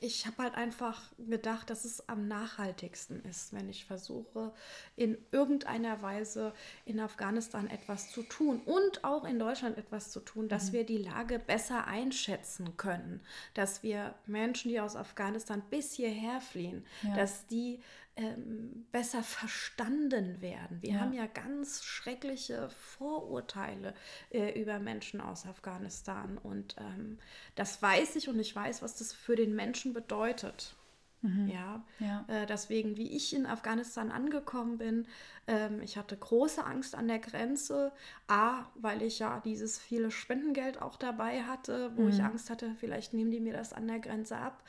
ich 0.01 0.25
habe 0.25 0.43
halt 0.43 0.55
einfach 0.55 1.01
gedacht, 1.17 1.69
dass 1.69 1.85
es 1.85 2.07
am 2.09 2.27
nachhaltigsten 2.27 3.23
ist, 3.23 3.53
wenn 3.53 3.69
ich 3.69 3.85
versuche, 3.85 4.53
in 4.95 5.17
irgendeiner 5.31 6.01
Weise 6.01 6.53
in 6.85 6.99
Afghanistan 6.99 7.67
etwas 7.69 8.11
zu 8.11 8.23
tun 8.23 8.61
und 8.65 9.03
auch 9.03 9.25
in 9.25 9.39
Deutschland 9.39 9.77
etwas 9.77 10.11
zu 10.11 10.19
tun, 10.19 10.49
dass 10.49 10.69
mhm. 10.69 10.73
wir 10.73 10.85
die 10.85 10.97
Lage 10.97 11.39
besser 11.39 11.87
einschätzen 11.87 12.77
können, 12.77 13.21
dass 13.53 13.83
wir 13.83 14.15
Menschen, 14.25 14.69
die 14.69 14.79
aus 14.79 14.95
Afghanistan 14.95 15.61
bis 15.69 15.93
hierher 15.93 16.41
fliehen, 16.41 16.85
ja. 17.03 17.15
dass 17.15 17.47
die 17.47 17.81
ähm, 18.17 18.85
besser 18.91 19.23
verstanden 19.23 20.41
werden. 20.41 20.81
Wir 20.81 20.93
ja. 20.93 20.99
haben 20.99 21.13
ja 21.13 21.27
ganz 21.27 21.83
schreckliche 21.83 22.69
Vorurteile 22.69 23.93
äh, 24.31 24.59
über 24.59 24.79
Menschen 24.79 25.21
aus 25.21 25.45
Afghanistan 25.45 26.37
und 26.37 26.75
ähm, 26.79 27.19
das 27.55 27.81
weiß 27.81 28.15
ich 28.15 28.27
und 28.27 28.39
ich 28.39 28.55
weiß, 28.55 28.81
was 28.81 28.95
das 28.95 29.13
für 29.13 29.35
den 29.35 29.55
Menschen 29.55 29.93
bedeutet. 29.93 30.75
Mhm. 31.21 31.47
Ja, 31.47 31.83
ja. 31.99 32.25
Äh, 32.27 32.45
deswegen, 32.45 32.95
wie 32.95 33.15
ich 33.15 33.35
in 33.35 33.45
Afghanistan 33.45 34.11
angekommen 34.11 34.77
bin, 34.77 35.07
ähm, 35.47 35.81
ich 35.81 35.97
hatte 35.97 36.15
große 36.15 36.63
Angst 36.63 36.93
an 36.93 37.07
der 37.07 37.19
Grenze. 37.19 37.91
A, 38.27 38.65
weil 38.75 39.01
ich 39.01 39.19
ja 39.19 39.41
dieses 39.43 39.79
viele 39.79 40.11
Spendengeld 40.11 40.81
auch 40.81 40.95
dabei 40.95 41.43
hatte, 41.43 41.91
wo 41.95 42.03
mhm. 42.03 42.09
ich 42.09 42.21
Angst 42.21 42.49
hatte, 42.49 42.75
vielleicht 42.79 43.13
nehmen 43.13 43.31
die 43.31 43.39
mir 43.39 43.53
das 43.53 43.73
an 43.73 43.87
der 43.87 43.99
Grenze 43.99 44.37
ab. 44.37 44.63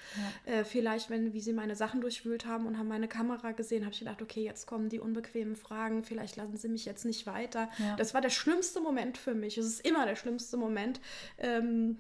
Ja. 0.47 0.53
Äh, 0.53 0.65
vielleicht, 0.65 1.11
wenn, 1.11 1.35
wie 1.35 1.41
sie 1.41 1.53
meine 1.53 1.77
Sachen 1.77 2.01
durchwühlt 2.01 2.47
haben 2.47 2.67
und 2.67 2.79
haben 2.79 2.89
meine 2.89 3.09
Kamera 3.09 3.53
gesehen, 3.53 3.85
habe 3.85 3.93
ich 3.93 3.99
gedacht, 3.99 4.23
okay, 4.23 4.45
jetzt 4.45 4.67
kommen 4.67 4.89
die 4.89 5.01
unbequemen 5.01 5.57
Fragen, 5.57 6.03
vielleicht 6.03 6.37
lassen 6.37 6.57
sie 6.57 6.69
mich 6.69 6.87
jetzt 6.87 7.05
nicht 7.05 7.27
weiter. 7.27 7.69
Ja. 7.79 7.97
Das 7.97 8.15
war 8.15 8.21
der 8.21 8.31
schlimmste 8.31 8.81
Moment 8.81 9.19
für 9.19 9.35
mich. 9.35 9.59
Es 9.59 9.67
ist 9.67 9.87
immer 9.87 10.07
der 10.07 10.17
schlimmste 10.17 10.57
Moment. 10.57 11.01
Ähm, 11.37 11.99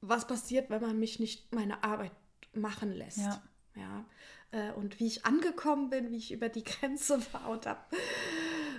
was 0.00 0.26
passiert, 0.26 0.70
wenn 0.70 0.80
man 0.80 0.98
mich 0.98 1.20
nicht 1.20 1.54
meine 1.54 1.84
Arbeit 1.84 2.12
machen 2.54 2.92
lässt? 2.92 3.18
Ja. 3.18 3.42
Ja, 3.76 4.04
äh, 4.52 4.72
und 4.72 4.98
wie 4.98 5.06
ich 5.06 5.24
angekommen 5.24 5.90
bin, 5.90 6.10
wie 6.10 6.16
ich 6.16 6.32
über 6.32 6.48
die 6.48 6.64
Grenze 6.64 7.20
war 7.32 7.48
und 7.50 7.66
hab, 7.66 7.92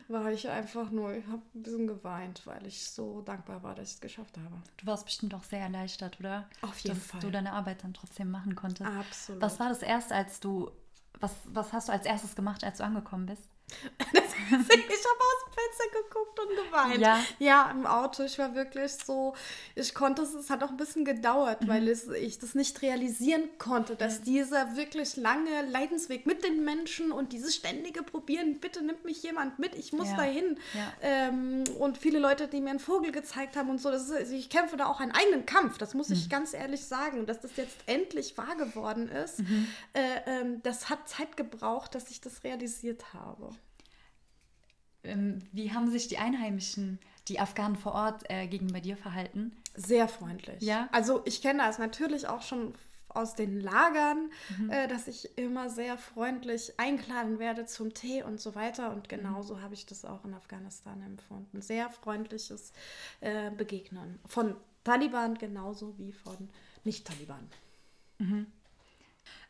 war 0.07 0.31
ich 0.31 0.49
einfach 0.49 0.91
nur, 0.91 1.13
ich 1.13 1.25
habe 1.27 1.41
ein 1.55 1.63
bisschen 1.63 1.87
geweint, 1.87 2.45
weil 2.45 2.65
ich 2.67 2.89
so 2.89 3.21
dankbar 3.21 3.63
war, 3.63 3.75
dass 3.75 3.89
ich 3.89 3.95
es 3.95 4.01
geschafft 4.01 4.37
habe. 4.37 4.61
Du 4.77 4.85
warst 4.85 5.05
bestimmt 5.05 5.33
auch 5.33 5.43
sehr 5.43 5.61
erleichtert, 5.61 6.19
oder? 6.19 6.49
Auf 6.61 6.79
jeden 6.79 6.97
dass 6.97 7.07
Fall. 7.07 7.19
Dass 7.19 7.27
du 7.27 7.31
deine 7.31 7.53
Arbeit 7.53 7.83
dann 7.83 7.93
trotzdem 7.93 8.29
machen 8.31 8.55
konntest. 8.55 8.89
Absolut. 8.89 9.41
Was 9.41 9.59
war 9.59 9.69
das 9.69 9.81
erste, 9.81 10.15
als 10.15 10.39
du, 10.39 10.71
was, 11.19 11.31
was 11.45 11.71
hast 11.71 11.87
du 11.87 11.93
als 11.93 12.05
erstes 12.05 12.35
gemacht, 12.35 12.63
als 12.63 12.79
du 12.79 12.83
angekommen 12.83 13.27
bist? 13.27 13.50
ich 14.51 14.53
habe 14.53 14.61
aus 14.61 15.39
dem 15.45 15.53
Fenster 15.53 16.01
geguckt 16.03 16.39
und 16.39 16.49
geweint. 16.49 17.01
Ja. 17.01 17.23
ja, 17.39 17.71
im 17.71 17.85
Auto. 17.85 18.23
Ich 18.23 18.37
war 18.37 18.55
wirklich 18.55 18.93
so, 18.93 19.33
ich 19.75 19.93
konnte 19.93 20.21
es, 20.21 20.33
es 20.33 20.49
hat 20.49 20.63
auch 20.63 20.69
ein 20.69 20.77
bisschen 20.77 21.05
gedauert, 21.05 21.61
mhm. 21.61 21.67
weil 21.67 21.87
es, 21.87 22.07
ich 22.09 22.39
das 22.39 22.55
nicht 22.55 22.81
realisieren 22.81 23.49
konnte, 23.57 23.95
dass 23.95 24.19
ja. 24.19 24.23
dieser 24.25 24.75
wirklich 24.75 25.15
lange 25.15 25.61
Leidensweg 25.69 26.25
mit 26.25 26.43
den 26.43 26.63
Menschen 26.63 27.11
und 27.11 27.33
dieses 27.33 27.55
ständige 27.55 28.03
Probieren, 28.03 28.59
bitte 28.59 28.83
nimmt 28.83 29.05
mich 29.05 29.23
jemand 29.23 29.59
mit, 29.59 29.75
ich 29.75 29.93
muss 29.93 30.09
ja. 30.09 30.17
dahin. 30.17 30.57
Ähm, 31.01 31.63
und 31.79 31.97
viele 31.97 32.19
Leute, 32.19 32.47
die 32.47 32.61
mir 32.61 32.71
einen 32.71 32.79
Vogel 32.79 33.11
gezeigt 33.11 33.55
haben 33.55 33.69
und 33.69 33.81
so, 33.81 33.91
das 33.91 34.03
ist, 34.03 34.11
also 34.11 34.33
ich 34.33 34.49
kämpfe 34.49 34.77
da 34.77 34.87
auch 34.87 34.99
einen 34.99 35.11
eigenen 35.11 35.45
Kampf, 35.45 35.77
das 35.77 35.93
muss 35.93 36.09
mhm. 36.09 36.15
ich 36.15 36.29
ganz 36.29 36.53
ehrlich 36.53 36.83
sagen. 36.83 37.25
Dass 37.25 37.39
das 37.39 37.55
jetzt 37.55 37.77
endlich 37.85 38.37
wahr 38.37 38.55
geworden 38.55 39.09
ist, 39.09 39.39
mhm. 39.39 39.67
äh, 39.93 39.99
ähm, 40.25 40.61
das 40.63 40.89
hat 40.89 41.07
Zeit 41.07 41.37
gebraucht, 41.37 41.95
dass 41.95 42.09
ich 42.09 42.21
das 42.21 42.43
realisiert 42.43 43.13
habe. 43.13 43.49
Ähm, 45.03 45.39
wie 45.51 45.73
haben 45.73 45.89
sich 45.89 46.07
die 46.07 46.17
Einheimischen, 46.17 46.99
die 47.27 47.39
Afghanen 47.39 47.75
vor 47.75 47.93
Ort, 47.93 48.29
äh, 48.29 48.47
gegenüber 48.47 48.79
dir 48.79 48.97
verhalten? 48.97 49.51
Sehr 49.75 50.07
freundlich. 50.07 50.61
Ja. 50.61 50.89
Also 50.91 51.21
ich 51.25 51.41
kenne 51.41 51.59
das 51.63 51.79
natürlich 51.79 52.27
auch 52.27 52.41
schon 52.41 52.73
aus 53.15 53.35
den 53.35 53.59
Lagern, 53.59 54.29
mhm. 54.57 54.69
äh, 54.69 54.87
dass 54.87 55.07
ich 55.07 55.37
immer 55.37 55.69
sehr 55.69 55.97
freundlich 55.97 56.73
eingeladen 56.77 57.39
werde 57.39 57.65
zum 57.65 57.93
Tee 57.93 58.23
und 58.23 58.39
so 58.39 58.55
weiter. 58.55 58.91
Und 58.91 59.09
genauso 59.09 59.55
mhm. 59.55 59.61
habe 59.61 59.73
ich 59.73 59.85
das 59.85 60.05
auch 60.05 60.23
in 60.25 60.33
Afghanistan 60.33 61.01
empfunden. 61.01 61.61
Sehr 61.61 61.89
freundliches 61.89 62.73
äh, 63.19 63.51
Begegnen. 63.51 64.19
Von 64.25 64.55
Taliban 64.83 65.37
genauso 65.37 65.97
wie 65.97 66.11
von 66.11 66.49
Nicht-Taliban. 66.83 67.49
Mhm. 68.19 68.47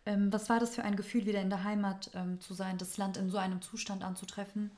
Ähm, 0.06 0.34
was 0.34 0.50
war 0.50 0.60
das 0.60 0.76
für 0.76 0.84
ein 0.84 0.96
Gefühl, 0.96 1.26
wieder 1.26 1.42
in 1.42 1.50
der 1.50 1.64
Heimat 1.64 2.10
ähm, 2.16 2.40
zu 2.42 2.54
sein, 2.54 2.78
das 2.78 2.98
Land 2.98 3.18
in 3.18 3.30
so 3.30 3.38
einem 3.38 3.62
Zustand 3.62 4.04
anzutreffen? 4.04 4.72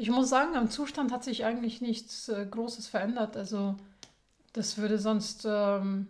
Ich 0.00 0.10
muss 0.10 0.28
sagen, 0.28 0.54
am 0.54 0.70
Zustand 0.70 1.10
hat 1.10 1.24
sich 1.24 1.44
eigentlich 1.44 1.80
nichts 1.80 2.28
äh, 2.28 2.46
Großes 2.48 2.86
verändert. 2.86 3.36
Also 3.36 3.74
das 4.52 4.78
würde 4.78 4.96
sonst 4.96 5.44
ähm, 5.44 6.06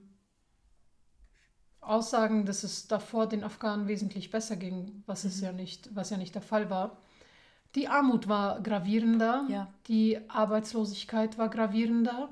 aussagen, 1.81 2.44
dass 2.44 2.64
es 2.64 2.87
davor 2.87 3.27
den 3.27 3.42
Afghanen 3.42 3.88
wesentlich 3.88 4.31
besser 4.31 4.57
ging, 4.57 5.03
was 5.07 5.24
mhm. 5.24 5.31
es 5.31 5.40
ja 5.40 5.53
nicht, 5.53 5.96
was 5.96 6.11
ja 6.11 6.18
nicht 6.18 6.35
der 6.35 6.42
Fall 6.42 6.68
war. 6.68 6.98
Die 7.74 7.88
Armut 7.88 8.29
war 8.29 8.61
gravierender, 8.61 9.46
ja. 9.48 9.72
die 9.87 10.18
Arbeitslosigkeit 10.29 11.38
war 11.38 11.48
gravierender, 11.48 12.31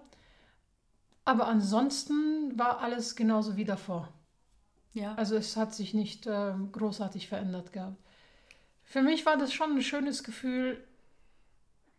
aber 1.24 1.46
ansonsten 1.46 2.52
war 2.58 2.80
alles 2.80 3.16
genauso 3.16 3.56
wie 3.56 3.64
davor. 3.64 4.12
Ja. 4.92 5.14
Also 5.14 5.36
es 5.36 5.56
hat 5.56 5.74
sich 5.74 5.94
nicht 5.94 6.26
äh, 6.26 6.52
großartig 6.72 7.28
verändert 7.28 7.72
gehabt. 7.72 7.96
Für 8.84 9.00
mich 9.00 9.24
war 9.24 9.38
das 9.38 9.54
schon 9.54 9.72
ein 9.76 9.82
schönes 9.82 10.22
Gefühl, 10.22 10.85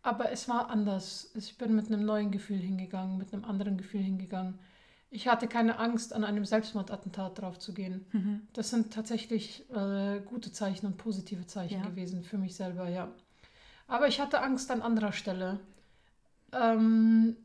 aber 0.08 0.32
es 0.32 0.48
war 0.48 0.70
anders. 0.70 1.32
Ich 1.36 1.58
bin 1.58 1.76
mit 1.76 1.88
einem 1.88 2.06
neuen 2.06 2.32
Gefühl 2.32 2.60
hingegangen, 2.60 3.18
mit 3.18 3.34
einem 3.34 3.44
anderen 3.44 3.78
Gefühl 3.78 4.02
hingegangen. 4.02 4.58
Ich 5.10 5.28
hatte 5.28 5.50
keine 5.50 5.80
Angst, 5.80 6.14
an 6.14 6.24
einem 6.24 6.46
Selbstmordattentat 6.46 7.42
drauf 7.42 7.60
zu 7.60 7.74
gehen. 7.74 8.06
Mhm. 8.14 8.48
Das 8.54 8.70
sind 8.70 8.94
tatsächlich 8.94 9.70
äh, 9.70 10.22
gute 10.22 10.54
Zeichen 10.54 10.86
und 10.86 10.98
positive 10.98 11.46
Zeichen 11.46 11.82
ja. 11.82 11.86
gewesen 11.86 12.24
für 12.24 12.38
mich 12.38 12.56
selber, 12.56 12.88
ja. 12.88 13.10
Aber 13.88 14.08
ich 14.08 14.22
hatte 14.22 14.42
Angst 14.42 14.72
an 14.72 14.82
anderer 14.82 15.12
Stelle. 15.12 15.60
Ähm, 16.54 17.36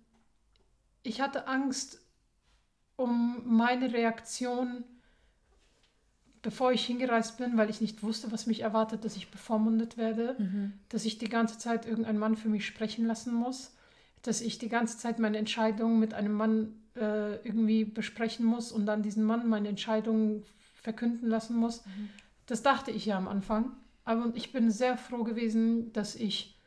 ich 1.02 1.20
hatte 1.20 1.48
Angst 1.48 2.00
um 2.94 3.42
meine 3.44 3.92
Reaktion 3.92 4.84
bevor 6.42 6.72
ich 6.72 6.84
hingereist 6.84 7.38
bin, 7.38 7.56
weil 7.56 7.70
ich 7.70 7.80
nicht 7.80 8.02
wusste, 8.02 8.32
was 8.32 8.46
mich 8.46 8.60
erwartet, 8.60 9.04
dass 9.04 9.16
ich 9.16 9.30
bevormundet 9.30 9.96
werde, 9.96 10.34
mhm. 10.38 10.72
dass 10.88 11.04
ich 11.04 11.18
die 11.18 11.28
ganze 11.28 11.56
Zeit 11.56 11.86
irgendeinen 11.86 12.18
Mann 12.18 12.36
für 12.36 12.48
mich 12.48 12.66
sprechen 12.66 13.06
lassen 13.06 13.32
muss, 13.32 13.74
dass 14.22 14.40
ich 14.40 14.58
die 14.58 14.68
ganze 14.68 14.98
Zeit 14.98 15.20
meine 15.20 15.38
Entscheidungen 15.38 16.00
mit 16.00 16.14
einem 16.14 16.32
Mann 16.32 16.74
äh, 16.96 17.36
irgendwie 17.46 17.84
besprechen 17.84 18.44
muss 18.44 18.72
und 18.72 18.86
dann 18.86 19.02
diesen 19.02 19.24
Mann 19.24 19.48
meine 19.48 19.68
Entscheidungen 19.68 20.42
verkünden 20.74 21.28
lassen 21.28 21.56
muss. 21.56 21.86
Mhm. 21.86 22.08
Das 22.46 22.62
dachte 22.62 22.90
ich 22.90 23.06
ja 23.06 23.16
am 23.16 23.28
Anfang. 23.28 23.72
Aber 24.04 24.32
ich 24.34 24.52
bin 24.52 24.72
sehr 24.72 24.98
froh 24.98 25.22
gewesen, 25.22 25.92
dass 25.92 26.16
ich 26.16 26.58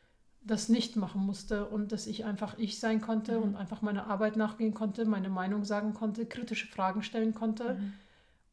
das 0.42 0.70
nicht 0.70 0.96
machen 0.96 1.20
musste 1.20 1.66
und 1.66 1.92
dass 1.92 2.06
ich 2.06 2.24
einfach 2.24 2.56
ich 2.56 2.80
sein 2.80 3.02
konnte 3.02 3.36
mhm. 3.36 3.42
und 3.42 3.56
einfach 3.56 3.82
meiner 3.82 4.06
Arbeit 4.06 4.36
nachgehen 4.36 4.72
konnte, 4.72 5.04
meine 5.04 5.28
Meinung 5.28 5.64
sagen 5.64 5.92
konnte, 5.92 6.24
kritische 6.24 6.66
Fragen 6.66 7.02
stellen 7.02 7.34
konnte 7.34 7.74
mhm. 7.74 7.92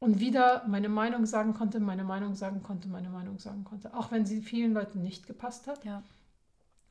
Und 0.04 0.20
wieder 0.20 0.66
meine 0.68 0.89
Meinung 0.89 1.26
sagen 1.26 1.54
konnte, 1.54 1.80
meine 1.80 2.04
Meinung 2.04 2.36
sagen 2.36 2.62
konnte, 2.62 2.89
meine 2.89 3.08
Meinung 3.08 3.39
sagen 3.39 3.63
konnte. 3.63 3.94
Auch 3.94 4.12
wenn 4.12 4.26
sie 4.26 4.42
vielen 4.42 4.74
Leuten 4.74 5.02
nicht 5.02 5.28
gepasst 5.28 5.66
hat. 5.66 5.86
Ja. 5.86 6.04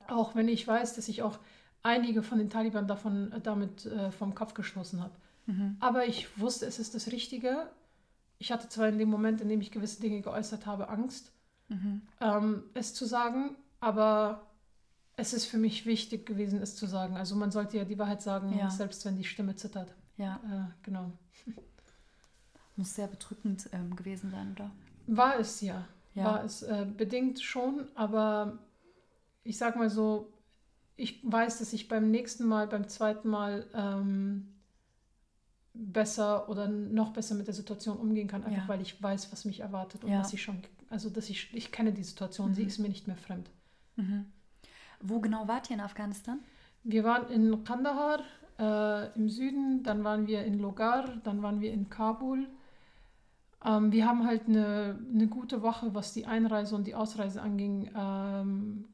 Auch 0.08 0.34
wenn 0.34 0.48
ich 0.48 0.66
weiß, 0.66 0.94
dass 0.94 1.08
ich 1.08 1.22
auch 1.22 1.38
einige 1.82 2.22
von 2.22 2.38
den 2.38 2.48
Taliban 2.48 2.88
davon, 2.88 3.30
äh, 3.32 3.40
damit 3.42 3.84
äh, 3.84 4.10
vom 4.12 4.34
Kopf 4.34 4.54
gestoßen 4.54 5.02
habe. 5.02 5.12
Mhm. 5.44 5.76
Aber 5.78 6.06
ich 6.06 6.40
wusste, 6.40 6.64
es 6.64 6.78
ist 6.78 6.94
das 6.94 7.12
Richtige. 7.12 7.66
Ich 8.38 8.50
hatte 8.50 8.70
zwar 8.70 8.88
in 8.88 8.96
dem 8.96 9.10
Moment, 9.10 9.42
in 9.42 9.50
dem 9.50 9.60
ich 9.60 9.70
gewisse 9.70 10.00
Dinge 10.00 10.22
geäußert 10.22 10.64
habe, 10.64 10.88
Angst, 10.88 11.32
mhm. 11.68 12.00
ähm, 12.18 12.62
es 12.72 12.94
zu 12.94 13.04
sagen, 13.04 13.56
aber 13.80 14.46
es 15.16 15.34
ist 15.34 15.44
für 15.44 15.58
mich 15.58 15.84
wichtig 15.84 16.24
gewesen, 16.24 16.62
es 16.62 16.76
zu 16.76 16.86
sagen. 16.86 17.18
Also 17.18 17.36
man 17.36 17.50
sollte 17.50 17.76
ja 17.76 17.84
die 17.84 17.98
Wahrheit 17.98 18.22
sagen, 18.22 18.56
ja. 18.56 18.70
selbst 18.70 19.04
wenn 19.04 19.16
die 19.16 19.24
Stimme 19.24 19.54
zittert. 19.54 19.94
Ja. 20.16 20.36
Äh, 20.36 20.82
genau. 20.82 21.12
Muss 22.76 22.94
sehr 22.94 23.06
bedrückend 23.06 23.68
ähm, 23.72 23.96
gewesen 23.96 24.30
sein, 24.30 24.52
oder? 24.52 24.70
War 25.06 25.38
es 25.38 25.60
ja. 25.60 25.86
ja. 26.14 26.24
War 26.24 26.44
es 26.44 26.62
äh, 26.62 26.86
bedingt 26.96 27.40
schon, 27.40 27.88
aber 27.94 28.58
ich 29.44 29.58
sag 29.58 29.76
mal 29.76 29.90
so, 29.90 30.32
ich 30.96 31.20
weiß, 31.22 31.58
dass 31.58 31.72
ich 31.72 31.88
beim 31.88 32.10
nächsten 32.10 32.46
Mal, 32.46 32.66
beim 32.66 32.88
zweiten 32.88 33.28
Mal 33.28 33.66
ähm, 33.74 34.48
besser 35.74 36.48
oder 36.48 36.68
noch 36.68 37.12
besser 37.12 37.34
mit 37.34 37.46
der 37.46 37.54
Situation 37.54 37.96
umgehen 37.96 38.28
kann, 38.28 38.44
einfach 38.44 38.62
ja. 38.62 38.68
weil 38.68 38.82
ich 38.82 39.02
weiß, 39.02 39.32
was 39.32 39.44
mich 39.44 39.60
erwartet 39.60 40.04
und 40.04 40.10
ja. 40.10 40.18
dass 40.18 40.32
ich 40.32 40.42
schon, 40.42 40.62
also 40.90 41.08
dass 41.08 41.30
ich, 41.30 41.52
ich 41.54 41.72
kenne 41.72 41.92
die 41.92 42.04
Situation, 42.04 42.50
mhm. 42.50 42.54
sie 42.54 42.64
ist 42.64 42.78
mir 42.78 42.88
nicht 42.88 43.06
mehr 43.06 43.16
fremd. 43.16 43.50
Mhm. 43.96 44.26
Wo 45.00 45.20
genau 45.20 45.48
wart 45.48 45.70
ihr 45.70 45.74
in 45.74 45.80
Afghanistan? 45.80 46.40
Wir 46.84 47.04
waren 47.04 47.30
in 47.30 47.64
Kandahar 47.64 48.20
äh, 48.58 49.14
im 49.16 49.28
Süden, 49.28 49.82
dann 49.82 50.04
waren 50.04 50.26
wir 50.26 50.44
in 50.44 50.58
Logar, 50.58 51.16
dann 51.24 51.42
waren 51.42 51.60
wir 51.60 51.72
in 51.72 51.88
Kabul. 51.88 52.48
Ähm, 53.64 53.92
wir 53.92 54.06
haben 54.06 54.26
halt 54.26 54.48
eine, 54.48 54.98
eine 55.12 55.28
gute 55.28 55.62
Woche, 55.62 55.94
was 55.94 56.12
die 56.12 56.26
Einreise 56.26 56.74
und 56.74 56.86
die 56.86 56.94
Ausreise 56.94 57.42
anging. 57.42 57.90
Ähm, 57.96 58.84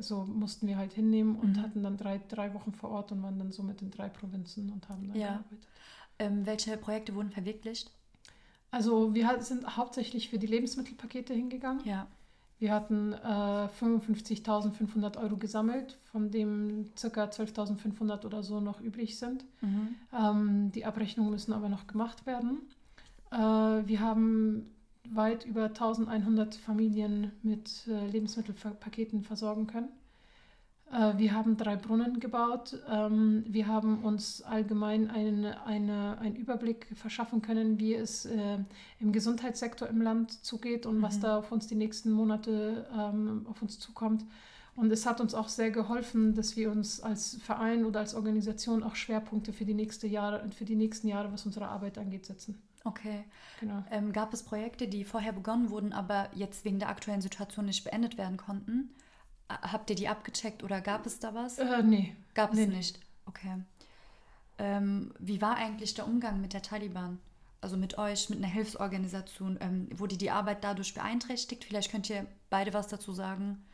so 0.00 0.24
mussten 0.24 0.66
wir 0.66 0.76
halt 0.76 0.92
hinnehmen 0.92 1.36
und 1.36 1.56
mhm. 1.56 1.62
hatten 1.62 1.82
dann 1.82 1.96
drei, 1.96 2.20
drei 2.28 2.54
Wochen 2.54 2.72
vor 2.72 2.90
Ort 2.90 3.12
und 3.12 3.22
waren 3.22 3.38
dann 3.38 3.52
so 3.52 3.62
mit 3.62 3.80
den 3.80 3.90
drei 3.90 4.08
Provinzen 4.08 4.70
und 4.70 4.88
haben 4.88 5.08
dann 5.08 5.16
ja. 5.16 5.28
gearbeitet. 5.28 5.68
Ähm, 6.18 6.46
welche 6.46 6.76
Projekte 6.76 7.14
wurden 7.14 7.30
verwirklicht? 7.30 7.90
Also 8.70 9.14
wir 9.14 9.40
sind 9.40 9.76
hauptsächlich 9.76 10.30
für 10.30 10.38
die 10.38 10.46
Lebensmittelpakete 10.46 11.32
hingegangen. 11.32 11.84
Ja. 11.84 12.06
Wir 12.58 12.72
hatten 12.72 13.12
äh, 13.12 13.16
55.500 13.16 15.20
Euro 15.20 15.36
gesammelt, 15.36 15.98
von 16.04 16.30
dem 16.30 16.90
ca. 17.00 17.24
12.500 17.24 18.24
oder 18.24 18.42
so 18.42 18.60
noch 18.60 18.80
übrig 18.80 19.18
sind. 19.18 19.44
Mhm. 19.60 19.94
Ähm, 20.12 20.72
die 20.72 20.84
Abrechnungen 20.84 21.30
müssen 21.30 21.52
aber 21.52 21.68
noch 21.68 21.86
gemacht 21.86 22.26
werden. 22.26 22.58
Äh, 23.34 23.86
wir 23.86 24.00
haben 24.00 24.70
weit 25.10 25.44
über 25.44 25.64
1100 25.64 26.54
Familien 26.54 27.32
mit 27.42 27.86
äh, 27.88 28.06
Lebensmittelpaketen 28.06 29.22
versorgen 29.22 29.66
können. 29.66 29.88
Äh, 30.92 31.18
wir 31.18 31.34
haben 31.34 31.56
drei 31.56 31.76
Brunnen 31.76 32.20
gebaut. 32.20 32.78
Ähm, 32.88 33.44
wir 33.48 33.66
haben 33.66 34.04
uns 34.04 34.40
allgemein 34.42 35.10
eine, 35.10 35.66
eine, 35.66 36.18
einen 36.18 36.36
Überblick 36.36 36.86
verschaffen 36.94 37.42
können, 37.42 37.78
wie 37.78 37.94
es 37.94 38.26
im 39.00 39.12
Gesundheitssektor 39.12 39.88
im 39.88 40.00
Land 40.00 40.44
zugeht 40.44 40.86
und 40.86 40.98
mhm. 40.98 41.02
was 41.02 41.20
da 41.20 41.38
auf 41.38 41.52
uns 41.52 41.66
die 41.66 41.74
nächsten 41.74 42.12
Monate 42.12 42.86
ähm, 42.96 43.46
auf 43.50 43.60
uns 43.62 43.78
zukommt. 43.78 44.24
Und 44.76 44.90
es 44.90 45.06
hat 45.06 45.20
uns 45.20 45.34
auch 45.34 45.48
sehr 45.48 45.70
geholfen, 45.70 46.34
dass 46.34 46.56
wir 46.56 46.70
uns 46.70 47.00
als 47.00 47.36
Verein 47.36 47.84
oder 47.84 48.00
als 48.00 48.14
Organisation 48.14 48.82
auch 48.82 48.96
Schwerpunkte 48.96 49.52
für 49.52 49.64
die, 49.64 49.74
nächste 49.74 50.08
Jahre, 50.08 50.48
für 50.50 50.64
die 50.64 50.74
nächsten 50.74 51.06
Jahre, 51.06 51.32
was 51.32 51.46
unsere 51.46 51.68
Arbeit 51.68 51.96
angeht, 51.96 52.26
setzen. 52.26 52.60
Okay. 52.84 53.24
Genau. 53.60 53.82
Ähm, 53.90 54.12
gab 54.12 54.32
es 54.34 54.42
Projekte, 54.42 54.86
die 54.86 55.04
vorher 55.04 55.32
begonnen 55.32 55.70
wurden, 55.70 55.92
aber 55.92 56.28
jetzt 56.34 56.64
wegen 56.64 56.78
der 56.78 56.90
aktuellen 56.90 57.22
Situation 57.22 57.64
nicht 57.64 57.82
beendet 57.82 58.18
werden 58.18 58.36
konnten? 58.36 58.94
Habt 59.48 59.90
ihr 59.90 59.96
die 59.96 60.08
abgecheckt 60.08 60.62
oder 60.62 60.80
gab 60.80 61.06
es 61.06 61.18
da 61.18 61.34
was? 61.34 61.58
Äh, 61.58 61.82
nee. 61.82 62.14
Gab 62.34 62.52
es 62.52 62.58
nee. 62.58 62.66
nicht. 62.66 63.00
Okay. 63.26 63.62
Ähm, 64.58 65.12
wie 65.18 65.40
war 65.40 65.56
eigentlich 65.56 65.94
der 65.94 66.06
Umgang 66.06 66.40
mit 66.40 66.52
der 66.52 66.62
Taliban? 66.62 67.18
Also 67.60 67.78
mit 67.78 67.96
euch, 67.96 68.28
mit 68.28 68.38
einer 68.38 68.48
Hilfsorganisation? 68.48 69.58
Ähm, 69.60 69.88
wurde 69.96 70.18
die 70.18 70.30
Arbeit 70.30 70.62
dadurch 70.62 70.92
beeinträchtigt? 70.92 71.64
Vielleicht 71.64 71.90
könnt 71.90 72.10
ihr 72.10 72.26
beide 72.50 72.74
was 72.74 72.88
dazu 72.88 73.12
sagen. 73.12 73.64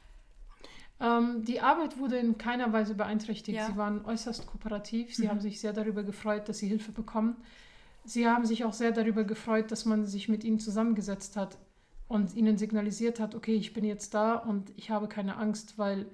Ähm, 1.01 1.45
die 1.45 1.61
Arbeit 1.61 1.99
wurde 1.99 2.19
in 2.19 2.39
keiner 2.39 2.73
Weise 2.73 2.95
beeinträchtigt. 2.95 3.59
Ja. 3.59 3.67
Sie 3.67 3.77
waren 3.77 4.05
äußerst 4.05 4.47
kooperativ. 4.47 5.15
Sie 5.15 5.25
mhm. 5.25 5.31
haben 5.31 5.41
sich 5.41 5.61
sehr 5.61 5.73
darüber 5.73 6.05
gefreut, 6.05 6.49
dass 6.49 6.59
sie 6.59 6.69
Hilfe 6.69 6.93
bekommen. 6.93 7.37
Sie 8.05 8.27
haben 8.27 8.47
sich 8.47 8.65
auch 8.65 8.73
sehr 8.73 8.93
darüber 8.93 9.25
gefreut, 9.25 9.71
dass 9.71 9.85
man 9.85 10.07
sich 10.07 10.29
mit 10.29 10.45
ihnen 10.45 10.59
zusammengesetzt 10.59 11.37
hat 11.37 11.59
und 12.09 12.35
ihnen 12.35 12.59
signalisiert 12.59 13.21
hat, 13.21 13.35
okay, 13.35 13.55
ich 13.55 13.73
bin 13.73 13.85
jetzt 13.85 14.15
da 14.15 14.35
und 14.35 14.73
ich 14.77 14.91
habe 14.91 15.07
keine 15.07 15.37
Angst, 15.37 15.79
weil 15.79 16.07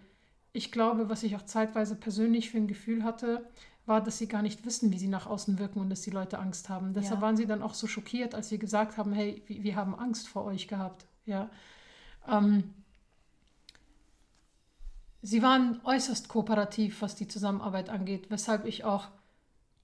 ich 0.53 0.73
glaube, 0.73 1.09
was 1.09 1.23
ich 1.23 1.37
auch 1.37 1.43
zeitweise 1.43 1.97
persönlich 1.97 2.51
für 2.51 2.59
ein 2.59 2.67
Gefühl 2.67 3.05
hatte, 3.05 3.49
war, 3.87 4.03
dass 4.03 4.19
sie 4.19 4.27
gar 4.27 4.43
nicht 4.43 4.65
wissen, 4.65 4.93
wie 4.93 4.99
sie 4.99 5.09
nach 5.09 5.27
außen 5.27 5.59
wirken 5.59 5.81
und 5.81 5.91
dass 5.91 6.03
die 6.03 6.11
Leute 6.11 6.39
Angst 6.39 6.69
haben. 6.69 6.93
Deshalb 6.93 7.21
ja. 7.21 7.23
waren 7.23 7.37
sie 7.37 7.47
dann 7.47 7.63
auch 7.63 7.75
so 7.75 7.87
schockiert, 7.87 8.35
als 8.35 8.49
sie 8.49 8.59
gesagt 8.59 8.97
haben, 8.97 9.13
hey, 9.13 9.43
wir 9.47 9.77
haben 9.77 9.95
Angst 9.95 10.29
vor 10.29 10.45
euch 10.45 10.67
gehabt. 10.67 11.07
Ja. 11.25 11.49
Ähm, 12.29 12.75
sie 15.23 15.43
waren 15.43 15.81
äußerst 15.85 16.29
kooperativ, 16.29 17.01
was 17.01 17.15
die 17.15 17.29
Zusammenarbeit 17.29 17.89
angeht, 17.89 18.29
weshalb 18.29 18.67
ich 18.67 18.85
auch 18.85 19.09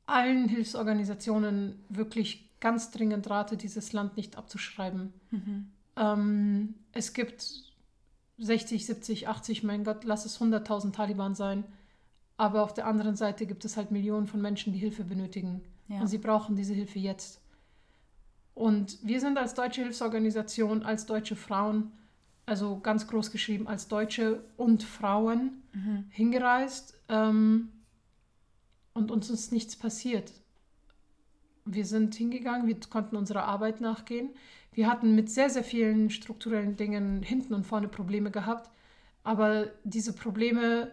allen 0.07 0.49
Hilfsorganisationen 0.49 1.85
wirklich 1.89 2.51
ganz 2.61 2.91
dringend 2.91 3.29
rate, 3.29 3.57
dieses 3.57 3.93
Land 3.93 4.17
nicht 4.17 4.37
abzuschreiben. 4.37 5.13
Mhm. 5.31 5.71
Ähm, 5.97 6.75
es 6.93 7.13
gibt 7.13 7.73
60, 8.39 8.87
70, 8.87 9.29
80, 9.29 9.63
mein 9.63 9.85
Gott, 9.85 10.05
lass 10.05 10.25
es 10.25 10.41
100.000 10.41 10.93
Taliban 10.93 11.35
sein. 11.35 11.65
Aber 12.37 12.63
auf 12.63 12.75
der 12.75 12.87
anderen 12.87 13.17
Seite 13.17 13.47
gibt 13.47 13.65
es 13.65 13.77
halt 13.77 13.91
Millionen 13.91 14.27
von 14.27 14.41
Menschen, 14.41 14.73
die 14.73 14.79
Hilfe 14.79 15.05
benötigen. 15.05 15.63
Ja. 15.89 16.01
Und 16.01 16.07
sie 16.09 16.19
brauchen 16.19 16.57
diese 16.57 16.75
Hilfe 16.75 16.99
jetzt. 16.99 17.41
Und 18.55 18.99
wir 19.03 19.21
sind 19.21 19.39
als 19.39 19.55
deutsche 19.55 19.83
Hilfsorganisation, 19.83 20.83
als 20.83 21.07
deutsche 21.07 21.37
Frauen, 21.37 21.93
also 22.47 22.81
ganz 22.81 23.07
groß 23.07 23.31
geschrieben, 23.31 23.69
als 23.69 23.89
Deutsche 23.89 24.45
und 24.57 24.83
Frauen 24.83 25.63
mhm. 25.73 26.05
hingereist. 26.11 26.95
Ähm, 27.09 27.71
und 28.95 29.11
uns 29.11 29.31
ist 29.31 29.53
nichts 29.53 29.77
passiert. 29.77 30.33
Wir 31.65 31.85
sind 31.85 32.15
hingegangen, 32.15 32.67
wir 32.67 32.77
konnten 32.91 33.17
unserer 33.17 33.45
Arbeit 33.45 33.81
nachgehen. 33.81 34.31
Wir 34.73 34.89
hatten 34.89 35.15
mit 35.15 35.31
sehr, 35.31 35.51
sehr 35.51 35.65
vielen 35.65 36.11
strukturellen 36.11 36.77
Dingen 36.77 37.23
hinten 37.23 37.55
und 37.55 37.65
vorne 37.65 37.89
Probleme 37.89 38.31
gehabt. 38.31 38.71
Aber 39.23 39.67
diese 39.85 40.13
Probleme 40.13 40.91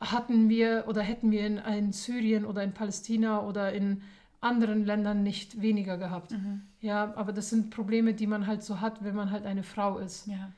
hatten 0.00 0.48
wir 0.48 0.84
oder 0.88 1.02
hätten 1.02 1.30
wir 1.30 1.46
in, 1.46 1.58
in 1.58 1.92
Syrien 1.92 2.44
oder 2.44 2.62
in 2.62 2.72
Palästina 2.72 3.42
oder 3.42 3.72
in 3.72 4.02
anderen 4.40 4.84
Ländern 4.84 5.22
nicht 5.22 5.60
weniger 5.60 5.98
gehabt. 5.98 6.30
Mhm. 6.30 6.62
Ja, 6.80 7.12
aber 7.16 7.32
das 7.32 7.50
sind 7.50 7.70
Probleme, 7.70 8.14
die 8.14 8.28
man 8.28 8.46
halt 8.46 8.62
so 8.62 8.80
hat, 8.80 9.02
wenn 9.02 9.16
man 9.16 9.30
halt 9.32 9.44
eine 9.44 9.64
Frau 9.64 9.98
ist. 9.98 10.26
Ja. 10.28 10.52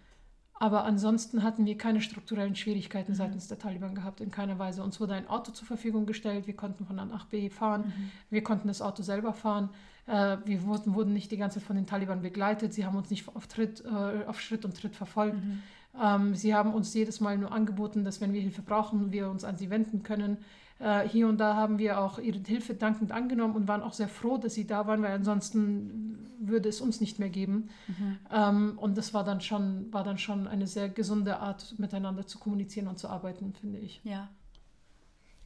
Aber 0.60 0.84
ansonsten 0.84 1.42
hatten 1.42 1.64
wir 1.64 1.78
keine 1.78 2.02
strukturellen 2.02 2.54
Schwierigkeiten 2.54 3.14
seitens 3.14 3.48
der 3.48 3.58
Taliban 3.58 3.94
gehabt, 3.94 4.20
in 4.20 4.30
keiner 4.30 4.58
Weise. 4.58 4.82
Uns 4.82 5.00
wurde 5.00 5.14
ein 5.14 5.26
Auto 5.26 5.52
zur 5.52 5.66
Verfügung 5.66 6.04
gestellt, 6.04 6.46
wir 6.46 6.54
konnten 6.54 6.84
von 6.84 6.98
A 6.98 7.06
nach 7.06 7.24
B 7.24 7.48
fahren, 7.48 7.86
mhm. 7.86 8.10
wir 8.28 8.44
konnten 8.44 8.68
das 8.68 8.82
Auto 8.82 9.02
selber 9.02 9.32
fahren. 9.32 9.70
Äh, 10.06 10.36
wir 10.44 10.62
wurden, 10.64 10.94
wurden, 10.94 11.14
nicht 11.14 11.30
die 11.30 11.38
ganze 11.38 11.60
Zeit 11.60 11.66
von 11.66 11.76
den 11.76 11.86
Taliban 11.86 12.20
begleitet, 12.20 12.74
sie 12.74 12.84
haben 12.84 12.98
uns 12.98 13.08
nicht 13.08 13.26
auf, 13.34 13.46
Tritt, 13.46 13.82
äh, 13.86 14.26
auf 14.26 14.38
Schritt 14.38 14.66
und 14.66 14.76
Tritt 14.76 14.94
verfolgt. 14.94 15.42
Mhm. 15.42 15.62
Ähm, 15.98 16.34
sie 16.34 16.54
haben 16.54 16.74
uns 16.74 16.92
jedes 16.92 17.20
Mal 17.20 17.38
nur 17.38 17.52
angeboten, 17.52 18.04
dass 18.04 18.20
wenn 18.20 18.34
wir 18.34 18.42
Hilfe 18.42 18.60
brauchen, 18.60 19.12
wir 19.12 19.30
uns 19.30 19.44
an 19.44 19.56
sie 19.56 19.70
wenden 19.70 20.02
können. 20.02 20.36
Äh, 20.78 21.08
hier 21.08 21.26
und 21.26 21.38
da 21.38 21.56
haben 21.56 21.78
wir 21.78 22.00
auch 22.00 22.18
ihre 22.18 22.38
Hilfe 22.38 22.74
dankend 22.74 23.12
angenommen 23.12 23.54
und 23.54 23.66
waren 23.66 23.82
auch 23.82 23.94
sehr 23.94 24.08
froh, 24.08 24.36
dass 24.36 24.54
sie 24.54 24.66
da 24.66 24.86
waren, 24.86 25.00
weil 25.02 25.12
ansonsten 25.12 26.09
würde 26.40 26.68
es 26.68 26.80
uns 26.80 27.00
nicht 27.00 27.18
mehr 27.18 27.28
geben. 27.28 27.70
Mhm. 27.86 28.18
Ähm, 28.32 28.78
und 28.78 28.98
das 28.98 29.14
war 29.14 29.24
dann 29.24 29.40
schon, 29.40 29.92
war 29.92 30.02
dann 30.02 30.18
schon 30.18 30.48
eine 30.48 30.66
sehr 30.66 30.88
gesunde 30.88 31.38
Art, 31.38 31.74
miteinander 31.78 32.26
zu 32.26 32.38
kommunizieren 32.38 32.88
und 32.88 32.98
zu 32.98 33.08
arbeiten, 33.08 33.54
finde 33.54 33.78
ich. 33.78 34.00
Ja. 34.04 34.28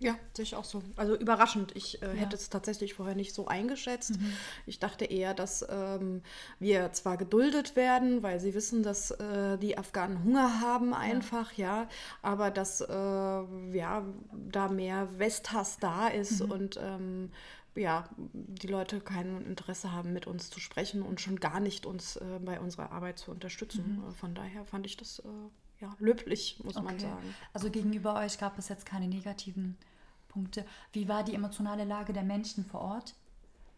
Ja, 0.01 0.17
sehe 0.35 0.43
ich 0.43 0.57
auch 0.57 0.65
so. 0.65 0.83
Also 0.97 1.17
überraschend. 1.17 1.73
Ich 1.77 2.03
äh, 2.03 2.09
ja. 2.09 2.13
hätte 2.13 2.37
es 2.37 2.51
tatsächlich 2.51 2.95
vorher 2.95 3.15
nicht 3.15 3.33
so 3.33 3.47
eingeschätzt. 3.47 4.21
Mhm. 4.21 4.33
Ich 4.67 4.79
dachte 4.81 5.05
eher, 5.05 5.35
dass 5.35 5.65
ähm, 5.69 6.23
wir 6.59 6.93
zwar 6.93 7.17
geduldet 7.17 7.77
werden, 7.77 8.23
weil 8.23 8.41
sie 8.41 8.55
wissen, 8.55 8.83
dass 8.83 9.13
äh, 9.13 9.57
die 9.57 9.79
Afghanen 9.79 10.23
Hunger 10.25 10.61
haben 10.61 10.95
einfach, 10.95 11.53
ja, 11.53 11.83
ja 11.83 11.89
aber 12.23 12.51
dass 12.51 12.81
äh, 12.81 12.85
ja, 12.93 14.05
da 14.33 14.69
mehr 14.69 15.09
Westhass 15.19 15.79
da 15.79 16.09
ist 16.09 16.45
mhm. 16.45 16.51
und 16.51 16.81
ähm, 16.83 17.31
ja, 17.77 18.09
die 18.17 18.67
Leute 18.67 19.01
kein 19.01 19.45
Interesse 19.45 19.93
haben, 19.93 20.13
mit 20.13 20.27
uns 20.27 20.51
zu 20.51 20.61
sprechen 20.61 21.03
und 21.03 21.21
schon 21.21 21.41
gar 21.41 21.61
nicht 21.61 21.87
uns 21.87 22.17
äh, 22.17 22.39
bei 22.41 22.61
unserer 22.61 22.93
Arbeit 22.93 23.19
zu 23.19 23.31
unterstützen. 23.31 24.01
Mhm. 24.03 24.11
Äh, 24.11 24.13
von 24.13 24.35
daher 24.35 24.65
fand 24.65 24.87
ich 24.87 24.97
das 24.97 25.19
äh, 25.21 25.29
ja, 25.81 25.95
löblich, 25.99 26.61
muss 26.63 26.77
okay. 26.77 26.85
man 26.85 26.99
sagen. 26.99 27.35
Also 27.53 27.71
gegenüber 27.71 28.17
euch 28.17 28.39
gab 28.39 28.59
es 28.59 28.69
jetzt 28.69 28.87
keine 28.87 29.09
negativen 29.09 29.77
Punkte. 30.29 30.65
Wie 30.93 31.09
war 31.09 31.25
die 31.25 31.35
emotionale 31.35 31.85
Lage 31.85 32.13
der 32.13 32.23
Menschen 32.23 32.65
vor 32.65 32.81
Ort? 32.81 33.15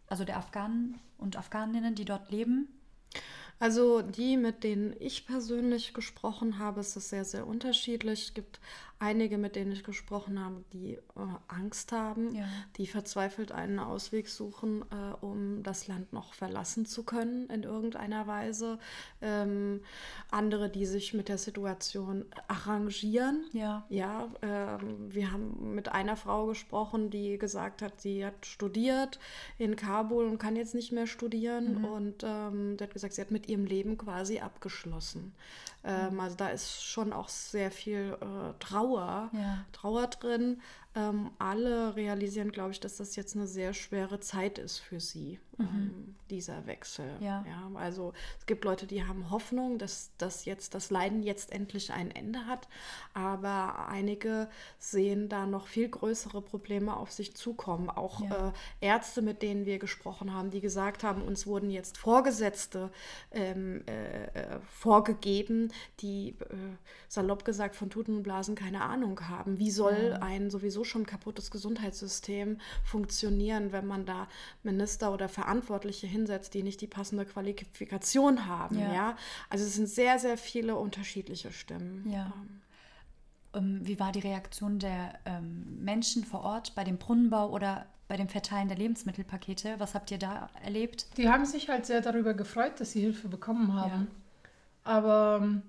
Also 0.09 0.25
der 0.25 0.37
Afghanen 0.37 0.99
und 1.19 1.37
Afghaninnen, 1.37 1.95
die 1.95 2.05
dort 2.05 2.31
leben? 2.31 2.69
Also 3.59 4.03
die, 4.03 4.37
mit 4.37 4.65
denen 4.65 4.95
ich 4.99 5.27
persönlich 5.27 5.95
gesprochen 5.95 6.59
habe, 6.59 6.81
ist 6.81 6.97
es 6.97 7.09
sehr, 7.09 7.25
sehr 7.25 7.47
unterschiedlich. 7.47 8.25
Es 8.25 8.35
gibt 8.35 8.61
einige, 8.99 9.37
mit 9.37 9.57
denen 9.57 9.73
ich 9.73 9.85
gesprochen 9.85 10.43
habe, 10.43 10.65
die 10.73 10.95
äh, 10.95 11.01
Angst 11.49 11.93
haben, 11.93 12.35
ja. 12.35 12.47
die 12.77 12.87
verzweifelt 12.87 13.53
einen 13.53 13.79
Ausweg 13.79 14.29
suchen, 14.29 14.83
äh, 14.91 15.25
um 15.25 15.63
das 15.63 15.87
Land 15.87 16.13
noch 16.13 16.33
verlassen 16.33 16.87
zu 16.87 17.03
können 17.03 17.49
in 17.51 17.63
irgendeiner 17.63 18.27
Weise. 18.27 18.79
Ähm, 19.21 19.83
andere, 20.31 20.71
die 20.71 20.87
sich 20.87 21.13
mit 21.13 21.29
der 21.29 21.39
Situation 21.39 22.25
arrangieren. 22.49 23.45
Ja. 23.53 23.85
Ja, 23.91 24.29
äh, 24.41 24.83
wir 25.09 25.31
haben 25.31 25.75
mit 25.75 25.91
einer 25.91 26.17
Frau 26.17 26.47
gesprochen, 26.47 27.11
die 27.11 27.37
gesagt 27.39 27.83
hat, 27.83 28.01
sie 28.01 28.25
hat 28.25 28.47
studiert 28.47 29.19
in 29.59 29.77
Kabul 29.77 30.25
und 30.25 30.39
kann 30.39 30.57
jetzt 30.57 30.75
nicht 30.75 30.93
mehr 30.93 31.07
studieren. 31.07 31.81
Mhm. 31.81 31.85
Und 31.85 32.25
ähm, 32.25 32.77
die 32.79 32.85
hat 32.85 32.95
gesagt, 32.95 33.13
sie 33.13 33.21
hat 33.21 33.31
mit 33.31 33.46
ihrem 33.49 33.65
Leben 33.65 33.97
quasi 33.99 34.41
abgeschlossen. 34.41 35.35
Ähm, 35.85 36.19
also 36.21 36.37
da 36.37 36.49
ist 36.49 36.83
schon 36.83 37.13
auch 37.13 37.29
sehr 37.29 37.71
viel 37.71 38.17
äh, 38.21 38.53
Trauer, 38.59 39.31
ja. 39.33 39.65
Trauer 39.73 40.09
drin. 40.09 40.61
Ähm, 40.97 41.31
alle 41.39 41.95
realisieren, 41.95 42.53
glaube 42.53 42.71
ich, 42.71 42.81
dass 42.81 42.97
das 42.97 43.17
jetzt 43.17 43.37
eine 43.37 43.47
sehr 43.47 43.75
schwere 43.75 44.19
Zeit 44.19 44.59
ist 44.59 44.79
für 44.79 44.99
sie, 44.99 45.39
mhm. 45.59 45.67
ähm, 45.67 46.15
dieser 46.31 46.67
Wechsel. 46.67 47.05
Ja. 47.21 47.45
ja. 47.47 47.71
Also 47.75 48.15
es 48.39 48.47
gibt 48.47 48.65
Leute, 48.65 48.87
die 48.87 49.05
haben 49.05 49.29
Hoffnung, 49.31 49.77
dass 49.77 50.13
das 50.17 50.47
jetzt 50.47 50.75
das 50.75 50.89
Leiden 50.89 51.23
jetzt 51.23 51.53
endlich 51.53 51.93
ein 51.93 52.11
Ende 52.11 52.47
hat, 52.47 52.67
aber 53.13 53.89
einige 53.89 54.49
sehen 54.79 55.29
da 55.29 55.45
noch 55.45 55.67
viel 55.67 55.91
größere 55.91 56.41
Probleme 56.41 56.97
auf 56.97 57.13
sich 57.13 57.37
zukommen. 57.37 57.91
Auch 57.91 58.23
ja. 58.23 58.49
äh, 58.81 58.87
Ärzte, 58.87 59.21
mit 59.21 59.43
denen 59.43 59.67
wir 59.67 59.79
gesprochen 59.79 60.33
haben, 60.33 60.51
die 60.51 60.63
gesagt 60.63 61.05
haben, 61.05 61.21
uns 61.21 61.47
wurden 61.47 61.69
jetzt 61.69 61.99
Vorgesetzte 61.99 62.91
ähm, 63.33 63.83
äh, 63.87 64.25
äh 64.29 64.61
vorgegeben, 64.67 65.71
die 66.01 66.31
äh, 66.31 66.55
salopp 67.09 67.45
gesagt 67.45 67.77
von 67.77 67.91
Tuten 67.91 68.17
und 68.17 68.23
Blasen 68.23 68.55
keine 68.55 68.81
Ahnung 68.81 69.29
haben. 69.29 69.59
Wie 69.59 69.71
soll 69.71 70.13
ja. 70.13 70.23
ein 70.23 70.49
sowieso 70.49 70.86
schon 70.87 71.05
kaputtes 71.05 71.51
Gesundheitssystem 71.51 72.59
funktionieren, 72.85 73.73
wenn 73.73 73.87
man 73.87 74.07
da 74.07 74.29
Minister 74.63 75.13
oder 75.13 75.29
Verantwortliche 75.29 76.07
hinsetzt, 76.07 76.55
die 76.55 76.63
nicht 76.63 76.81
die 76.81 76.87
passende 76.87 77.27
Qualifikation 77.27 78.47
haben? 78.47 78.79
Ja. 78.79 78.95
ja? 78.95 79.17
Also 79.51 79.65
es 79.65 79.75
sind 79.75 79.89
sehr, 79.89 80.19
sehr 80.19 80.39
viele 80.39 80.77
unterschiedliche 80.77 81.53
Stimmen. 81.53 82.11
Ja. 82.11 82.33
Ähm. 82.35 82.61
ähm, 83.55 83.81
wie 83.83 84.01
war 84.01 84.13
die 84.13 84.21
Reaktion 84.21 84.79
der 84.79 85.19
ähm, 85.27 85.85
Menschen 85.85 86.25
vor 86.25 86.41
Ort 86.41 86.75
bei 86.75 86.85
dem 86.85 86.97
Brunnenbau 86.97 87.51
oder 87.51 87.87
bei 88.09 88.17
dem 88.17 88.29
Verteilen 88.29 88.69
der 88.69 88.79
Lebensmittelpakete? 88.79 89.75
Was 89.79 89.95
habt 89.95 90.11
ihr 90.11 90.19
da 90.19 90.49
erlebt? 90.63 91.07
Die 91.17 91.29
haben 91.29 91.45
sich 91.45 91.69
halt 91.69 91.87
sehr 91.87 92.01
darüber 92.01 92.35
gefreut, 92.35 92.81
dass 92.81 92.93
sie 92.93 93.01
Hilfe 93.01 93.29
bekommen 93.29 93.75
haben. 93.75 94.09
Ja. 94.85 94.93
Aber 94.93 95.41
ähm, 95.43 95.63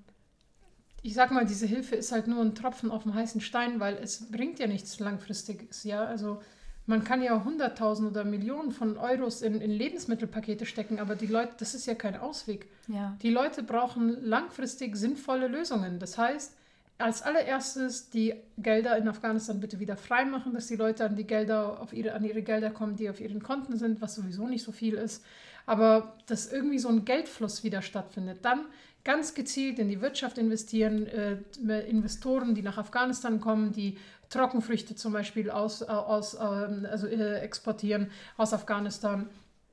ich 1.07 1.13
sag 1.13 1.31
mal, 1.31 1.45
diese 1.45 1.65
Hilfe 1.65 1.95
ist 1.95 2.11
halt 2.11 2.27
nur 2.27 2.41
ein 2.41 2.53
Tropfen 2.53 2.91
auf 2.91 3.03
dem 3.03 3.13
heißen 3.13 3.39
Stein, 3.39 3.79
weil 3.79 3.95
es 3.95 4.29
bringt 4.29 4.59
ja 4.59 4.67
nichts 4.67 4.99
Langfristiges. 4.99 5.85
Ja, 5.85 6.03
also 6.03 6.41
man 6.85 7.05
kann 7.05 7.21
ja 7.21 7.45
hunderttausend 7.45 8.11
oder 8.11 8.25
Millionen 8.25 8.73
von 8.73 8.97
Euros 8.97 9.41
in, 9.41 9.61
in, 9.61 9.71
Lebensmittelpakete 9.71 10.65
stecken, 10.65 10.99
aber 10.99 11.15
die 11.15 11.27
Leute, 11.27 11.53
das 11.59 11.75
ist 11.75 11.85
ja 11.85 11.95
kein 11.95 12.17
Ausweg. 12.17 12.67
Ja. 12.89 13.15
Die 13.21 13.29
Leute 13.29 13.63
brauchen 13.63 14.21
langfristig 14.21 14.97
sinnvolle 14.97 15.47
Lösungen. 15.47 15.97
Das 15.97 16.17
heißt, 16.17 16.57
als 16.97 17.21
allererstes 17.21 18.09
die 18.09 18.33
Gelder 18.57 18.97
in 18.97 19.07
Afghanistan 19.07 19.61
bitte 19.61 19.79
wieder 19.79 19.95
freimachen, 19.95 20.53
dass 20.53 20.67
die 20.67 20.75
Leute 20.75 21.05
an 21.05 21.15
die 21.15 21.23
Gelder, 21.23 21.79
auf 21.79 21.93
ihre, 21.93 22.15
an 22.15 22.25
ihre 22.25 22.41
Gelder 22.41 22.69
kommen, 22.69 22.97
die 22.97 23.09
auf 23.09 23.21
ihren 23.21 23.41
Konten 23.41 23.77
sind, 23.77 24.01
was 24.01 24.15
sowieso 24.15 24.45
nicht 24.45 24.63
so 24.63 24.73
viel 24.73 24.95
ist. 24.95 25.23
Aber 25.65 26.15
dass 26.25 26.51
irgendwie 26.51 26.79
so 26.79 26.89
ein 26.89 27.05
Geldfluss 27.05 27.63
wieder 27.63 27.81
stattfindet. 27.81 28.39
Dann 28.41 28.65
ganz 29.07 29.33
gezielt 29.33 29.79
in 29.79 29.87
die 29.87 30.01
Wirtschaft 30.01 30.37
investieren, 30.37 31.07
äh, 31.07 31.79
Investoren, 31.87 32.55
die 32.55 32.61
nach 32.61 32.77
Afghanistan 32.77 33.39
kommen, 33.39 33.71
die 33.71 33.97
Trockenfrüchte 34.29 34.95
zum 34.95 35.13
Beispiel 35.13 35.49
aus, 35.49 35.81
äh, 35.81 35.85
aus, 35.85 36.33
äh, 36.33 36.37
also, 36.39 37.07
äh, 37.07 37.39
exportieren 37.39 38.11
aus 38.35 38.53
Afghanistan. 38.53 39.29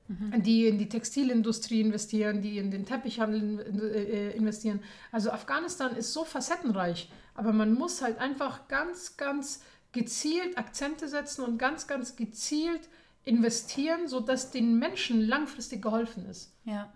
Mhm. 0.06 0.42
die 0.42 0.66
in 0.66 0.76
die 0.76 0.90
Textilindustrie 0.90 1.80
investieren, 1.80 2.42
die 2.42 2.58
in 2.58 2.70
den 2.70 2.84
Teppichhandel 2.84 4.32
investieren. 4.36 4.80
Also 5.10 5.30
Afghanistan 5.30 5.96
ist 5.96 6.12
so 6.12 6.24
facettenreich, 6.24 7.10
aber 7.32 7.54
man 7.54 7.72
muss 7.72 8.02
halt 8.02 8.18
einfach 8.18 8.68
ganz, 8.68 9.16
ganz 9.16 9.62
gezielt 9.92 10.58
Akzente 10.58 11.08
setzen 11.08 11.42
und 11.42 11.56
ganz, 11.56 11.86
ganz 11.86 12.16
gezielt 12.16 12.86
investieren, 13.24 14.06
sodass 14.06 14.50
den 14.50 14.78
Menschen 14.78 15.22
langfristig 15.22 15.80
geholfen 15.80 16.26
ist. 16.28 16.52
Ja. 16.66 16.92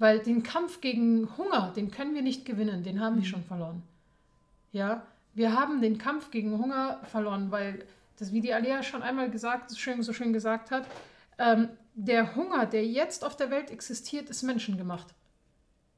Weil 0.00 0.20
den 0.20 0.42
Kampf 0.42 0.80
gegen 0.80 1.28
Hunger, 1.36 1.72
den 1.76 1.90
können 1.90 2.14
wir 2.14 2.22
nicht 2.22 2.46
gewinnen, 2.46 2.82
den 2.82 3.00
haben 3.00 3.16
wir 3.16 3.20
mhm. 3.20 3.26
schon 3.26 3.44
verloren. 3.44 3.82
Ja, 4.72 5.06
wir 5.34 5.52
haben 5.52 5.82
den 5.82 5.98
Kampf 5.98 6.30
gegen 6.30 6.58
Hunger 6.58 7.00
verloren, 7.04 7.50
weil 7.50 7.84
das, 8.18 8.32
wie 8.32 8.40
die 8.40 8.54
Alia 8.54 8.82
schon 8.82 9.02
einmal 9.02 9.30
gesagt, 9.30 9.76
schön, 9.76 10.02
so 10.02 10.14
schön 10.14 10.32
gesagt 10.32 10.70
hat, 10.70 10.86
ähm, 11.38 11.68
der 11.94 12.34
Hunger, 12.34 12.64
der 12.64 12.86
jetzt 12.86 13.24
auf 13.24 13.36
der 13.36 13.50
Welt 13.50 13.70
existiert, 13.70 14.30
ist 14.30 14.42
menschengemacht. 14.42 15.08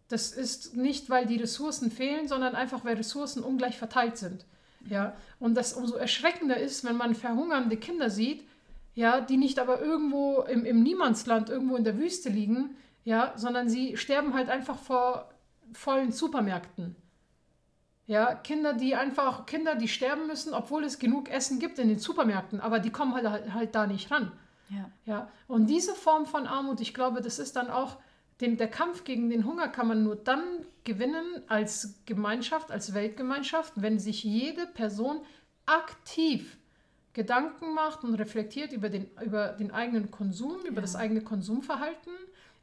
Das 0.09 0.33
ist 0.33 0.77
nicht, 0.77 1.09
weil 1.09 1.27
die 1.27 1.37
Ressourcen 1.37 1.93
fehlen, 1.93 2.27
sondern 2.27 2.57
einfach, 2.57 2.85
weil 2.85 2.97
Ressourcen 2.97 3.45
ungleich 3.45 3.79
verteilt 3.79 4.17
sind. 4.19 4.45
Ja, 4.89 5.15
und 5.39 5.55
das 5.55 5.75
umso 5.75 5.95
erschreckender 5.95 6.57
ist, 6.57 6.83
wenn 6.83 6.97
man 6.97 7.15
verhungernde 7.15 7.77
Kinder 7.77 8.11
sieht, 8.11 8.43
ja, 8.97 9.21
die 9.21 9.37
nicht 9.37 9.61
aber 9.61 9.81
irgendwo 9.81 10.43
im, 10.43 10.65
im 10.65 10.83
Niemandsland, 10.83 11.51
irgendwo 11.51 11.77
in 11.77 11.85
der 11.85 11.99
Wüste 11.99 12.31
liegen, 12.31 12.71
ja, 13.05 13.33
sondern 13.37 13.69
sie 13.69 13.97
sterben 13.97 14.35
halt 14.35 14.49
einfach 14.49 14.79
vor 14.79 15.31
vollen 15.73 16.13
Supermärkten. 16.13 16.97
Ja, 18.07 18.35
Kinder, 18.35 18.75
die 18.75 18.95
einfach, 18.95 19.47
Kinder, 19.47 19.75
die 19.75 19.89
sterben 19.89 20.27
müssen, 20.27 20.55
obwohl 20.55 20.85
es 20.85 20.99
genug 20.99 21.31
Essen 21.31 21.59
gibt 21.59 21.79
in 21.79 21.89
den 21.89 21.99
Supermärkten, 21.99 22.61
aber 22.61 22.79
die 22.79 22.91
kommen 22.91 23.15
halt, 23.15 23.29
halt, 23.29 23.55
halt 23.55 23.75
da 23.75 23.87
nicht 23.87 24.11
ran. 24.11 24.33
Ja. 24.69 24.91
ja. 25.05 25.29
Und 25.47 25.69
diese 25.69 25.95
Form 25.95 26.27
von 26.27 26.47
Armut, 26.47 26.81
ich 26.81 26.95
glaube, 26.95 27.21
das 27.21 27.39
ist 27.39 27.57
dann 27.57 27.71
auch, 27.71 27.99
den, 28.41 28.57
der 28.57 28.69
Kampf 28.69 29.05
gegen 29.05 29.31
den 29.31 29.47
Hunger 29.47 29.69
kann 29.69 29.87
man 29.87 30.03
nur 30.03 30.17
dann 30.17 30.43
gewinnen 30.85 31.43
als 31.47 32.03
Gemeinschaft, 32.07 32.73
als 32.73 32.93
Weltgemeinschaft, 32.93 33.75
wenn 33.77 33.99
sich 33.99 34.25
jede 34.25 34.67
Person 34.67 35.21
aktiv 35.65 36.59
Gedanken 37.13 37.75
macht 37.75 38.05
und 38.05 38.15
reflektiert 38.15 38.73
über 38.73 38.89
den, 38.89 39.11
über 39.23 39.49
den 39.49 39.71
eigenen 39.71 40.11
Konsum, 40.11 40.61
über 40.63 40.77
ja. 40.77 40.81
das 40.81 40.97
eigene 40.97 41.21
Konsumverhalten 41.21 42.13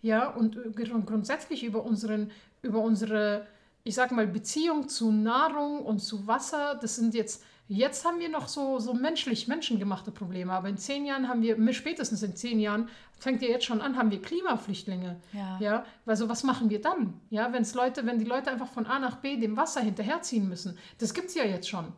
ja, 0.02 0.30
und, 0.30 0.58
und 0.58 1.06
grundsätzlich 1.06 1.64
über, 1.64 1.84
unseren, 1.84 2.32
über 2.62 2.80
unsere, 2.80 3.46
ich 3.84 3.96
sag 3.96 4.12
mal, 4.12 4.28
Beziehung 4.28 4.88
zu 4.88 5.12
Nahrung 5.12 5.86
und 5.86 6.00
zu 6.00 6.26
Wasser. 6.26 6.80
Das 6.82 6.96
sind 6.96 7.14
jetzt, 7.14 7.44
jetzt 7.68 8.06
haben 8.06 8.20
wir 8.20 8.30
noch 8.30 8.48
so, 8.48 8.80
so 8.80 8.94
menschlich 8.94 9.48
menschengemachte 9.48 10.12
Probleme, 10.12 10.54
aber 10.54 10.70
in 10.70 10.78
zehn 10.78 11.06
Jahren 11.06 11.28
haben 11.28 11.42
wir, 11.42 11.74
spätestens 11.74 12.24
in 12.24 12.36
zehn 12.36 12.60
Jahren, 12.60 12.88
fängt 13.18 13.42
ja 13.42 13.50
jetzt 13.50 13.66
schon 13.66 13.82
an, 13.82 13.98
haben 13.98 14.12
wir 14.12 14.22
Klimaflüchtlinge. 14.22 15.18
Ja. 15.34 15.58
ja. 15.60 15.86
Also 16.06 16.30
was 16.30 16.44
machen 16.44 16.70
wir 16.70 16.80
dann? 16.80 17.20
Ja, 17.30 17.52
wenn's 17.52 17.74
Leute, 17.74 18.06
wenn 18.06 18.20
die 18.20 18.26
Leute 18.26 18.50
einfach 18.50 18.70
von 18.70 18.86
A 18.86 19.00
nach 19.00 19.18
B 19.18 19.36
dem 19.36 19.58
Wasser 19.58 19.82
hinterherziehen 19.82 20.48
müssen. 20.48 20.78
Das 21.00 21.14
gibt 21.14 21.28
es 21.28 21.36
ja 21.36 21.44
jetzt 21.44 21.68
schon. 21.68 21.92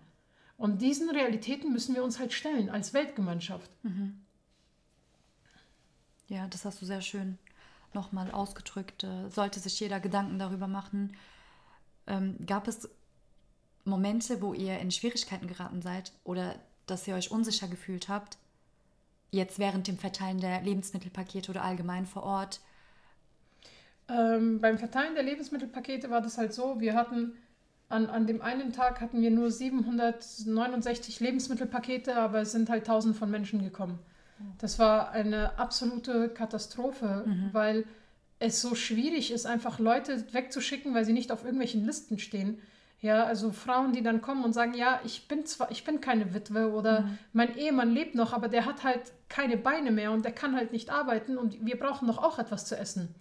Und 0.58 0.82
diesen 0.82 1.10
Realitäten 1.10 1.72
müssen 1.72 1.94
wir 1.94 2.04
uns 2.04 2.18
halt 2.20 2.34
stellen 2.34 2.70
als 2.70 2.94
Weltgemeinschaft. 2.94 3.70
Mhm. 3.84 4.22
Ja, 6.28 6.48
das 6.48 6.66
hast 6.66 6.82
du 6.82 6.86
sehr 6.86 7.02
schön 7.02 7.38
nochmal 7.96 8.32
ausgedrückt, 8.32 9.04
äh, 9.04 9.30
sollte 9.30 9.60
sich 9.60 9.80
jeder 9.80 10.00
Gedanken 10.00 10.40
darüber 10.40 10.68
machen. 10.68 11.16
Ähm, 12.08 12.38
gab 12.46 12.68
es 12.68 12.90
Momente, 13.84 14.42
wo 14.42 14.54
ihr 14.54 14.80
in 14.80 14.92
Schwierigkeiten 14.92 15.48
geraten 15.48 15.82
seid 15.82 16.12
oder 16.24 16.56
dass 16.88 17.08
ihr 17.08 17.16
euch 17.16 17.32
unsicher 17.32 17.68
gefühlt 17.68 18.10
habt? 18.10 18.38
Jetzt 19.32 19.60
während 19.60 19.88
dem 19.88 19.98
Verteilen 19.98 20.40
der 20.40 20.62
Lebensmittelpakete 20.62 21.52
oder 21.52 21.64
allgemein 21.64 22.06
vor 22.06 22.24
Ort? 22.24 22.60
Ähm, 24.10 24.60
beim 24.60 24.78
Verteilen 24.78 25.16
der 25.16 25.24
Lebensmittelpakete 25.24 26.10
war 26.10 26.22
das 26.22 26.38
halt 26.38 26.54
so, 26.54 26.80
wir 26.80 26.96
hatten 26.96 27.34
an, 27.92 28.08
an 28.08 28.26
dem 28.26 28.42
einen 28.42 28.72
Tag 28.72 29.02
hatten 29.02 29.22
wir 29.22 29.32
nur 29.32 29.52
769 29.52 31.20
Lebensmittelpakete, 31.20 32.16
aber 32.16 32.42
es 32.42 32.52
sind 32.52 32.70
halt 32.70 32.88
tausend 32.88 33.16
von 33.18 33.30
Menschen 33.30 33.62
gekommen. 33.62 34.00
Das 34.60 34.80
war 34.80 35.12
eine 35.12 35.58
absolute 35.58 36.30
Katastrophe, 36.30 37.24
mhm. 37.26 37.50
weil 37.52 37.86
es 38.40 38.62
so 38.62 38.76
schwierig 38.76 39.32
ist, 39.32 39.46
einfach 39.46 39.80
Leute 39.80 40.24
wegzuschicken, 40.34 40.94
weil 40.94 41.06
sie 41.06 41.14
nicht 41.14 41.32
auf 41.32 41.44
irgendwelchen 41.44 41.86
Listen 41.86 42.18
stehen. 42.20 42.60
Ja, 43.00 43.24
also 43.24 43.52
Frauen, 43.52 43.94
die 43.94 44.04
dann 44.04 44.22
kommen 44.22 44.44
und 44.44 44.54
sagen, 44.54 44.76
ja, 44.76 45.00
ich 45.04 45.28
bin 45.28 45.46
zwar, 45.46 45.72
ich 45.72 45.84
bin 45.84 46.02
keine 46.02 46.36
Witwe 46.36 46.72
oder 46.72 47.02
mhm. 47.02 47.18
mein 47.34 47.58
Ehemann 47.58 47.92
lebt 47.92 48.14
noch, 48.14 48.32
aber 48.32 48.48
der 48.48 48.66
hat 48.66 48.84
halt 48.84 49.02
keine 49.28 49.58
Beine 49.58 49.92
mehr 49.92 50.12
und 50.12 50.24
der 50.24 50.32
kann 50.32 50.56
halt 50.56 50.72
nicht 50.72 50.92
arbeiten 50.92 51.38
und 51.38 51.66
wir 51.66 51.80
brauchen 51.80 52.08
doch 52.08 52.20
auch 52.20 52.38
etwas 52.38 52.66
zu 52.66 52.78
essen. 52.78 53.16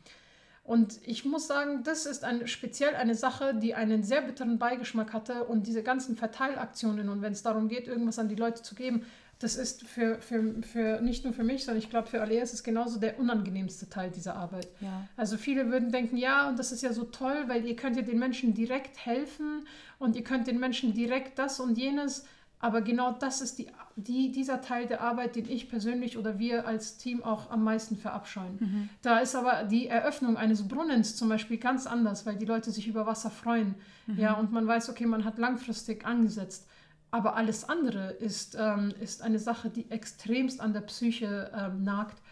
Und 0.65 1.01
ich 1.07 1.25
muss 1.25 1.47
sagen, 1.47 1.83
das 1.83 2.05
ist 2.05 2.25
ein, 2.25 2.47
speziell 2.47 2.95
eine 2.95 3.15
Sache, 3.15 3.55
die 3.55 3.75
einen 3.75 4.03
sehr 4.03 4.21
bitteren 4.21 4.59
Beigeschmack 4.59 5.15
hatte 5.15 5.45
und 5.45 5.67
diese 5.67 5.83
ganzen 5.83 6.15
Verteilaktionen 6.15 7.09
und 7.09 7.23
wenn 7.23 7.33
es 7.33 7.43
darum 7.43 7.69
geht, 7.69 7.89
irgendwas 7.89 8.19
an 8.19 8.29
die 8.29 8.37
Leute 8.37 8.63
zu 8.63 8.75
geben, 8.75 9.07
das 9.41 9.57
ist 9.57 9.87
für, 9.89 10.21
für, 10.21 10.63
für 10.63 11.01
nicht 11.01 11.25
nur 11.25 11.33
für 11.33 11.45
mich, 11.45 11.65
sondern 11.65 11.83
ich 11.83 11.89
glaube 11.89 12.09
für 12.09 12.21
alle 12.21 12.39
ist 12.39 12.53
es 12.53 12.63
genauso 12.63 13.01
der 13.01 13.19
unangenehmste 13.19 13.89
Teil 13.89 14.11
dieser 14.11 14.37
Arbeit. 14.37 14.69
Ja. 14.81 15.09
Also 15.17 15.39
viele 15.39 15.71
würden 15.71 15.91
denken, 15.91 16.19
ja, 16.19 16.47
und 16.49 16.59
das 16.59 16.73
ist 16.73 16.83
ja 16.83 16.93
so 16.93 17.05
toll, 17.05 17.45
weil 17.47 17.65
ihr 17.65 17.75
könnt 17.75 17.97
ja 17.97 18.03
den 18.03 18.19
Menschen 18.19 18.53
direkt 18.53 19.05
helfen 19.05 19.67
und 19.99 20.15
ihr 20.15 20.25
könnt 20.25 20.47
den 20.47 20.61
Menschen 20.61 20.93
direkt 20.93 21.39
das 21.39 21.59
und 21.59 21.79
jenes. 21.79 22.27
Aber 22.63 22.83
genau 22.83 23.13
das 23.13 23.41
ist 23.41 23.59
die, 23.59 23.69
die, 23.97 24.31
dieser 24.31 24.61
Teil 24.61 24.87
der 24.87 25.01
Arbeit, 25.01 25.35
den 25.35 25.49
ich 25.49 25.71
persönlich 25.71 26.19
oder 26.19 26.39
wir 26.39 26.67
als 26.67 26.99
Team 26.99 27.23
auch 27.23 27.51
am 27.51 27.65
meisten 27.65 27.97
verabscheuen. 27.97 28.59
Mhm. 28.61 28.89
Da 29.01 29.21
ist 29.21 29.35
aber 29.35 29.65
die 29.65 29.87
Eröffnung 29.87 30.37
eines 30.37 30.69
Brunnens 30.69 31.17
zum 31.17 31.31
Beispiel 31.31 31.57
ganz 31.57 31.87
anders, 31.87 32.27
weil 32.27 32.37
die 32.37 32.45
Leute 32.45 32.71
sich 32.71 32.87
über 32.87 33.07
Wasser 33.07 33.31
freuen. 33.31 33.75
Mhm. 34.07 34.19
Ja, 34.19 34.35
und 34.35 34.53
man 34.53 34.67
weiß, 34.67 34.91
okay, 34.91 35.07
man 35.07 35.25
hat 35.25 35.39
langfristig 35.39 36.05
angesetzt. 36.05 36.67
Aber 37.11 37.37
alles 37.37 37.69
andere 37.69 38.11
ist, 38.11 38.57
ähm, 38.59 38.93
ist 39.01 39.23
eine 39.23 39.39
Sache, 39.39 39.71
die 39.71 39.91
extremst 39.91 40.61
an 40.61 40.73
der 40.73 40.83
Psyche 40.83 41.51
ähm, 41.55 41.83
nagt. 41.83 42.23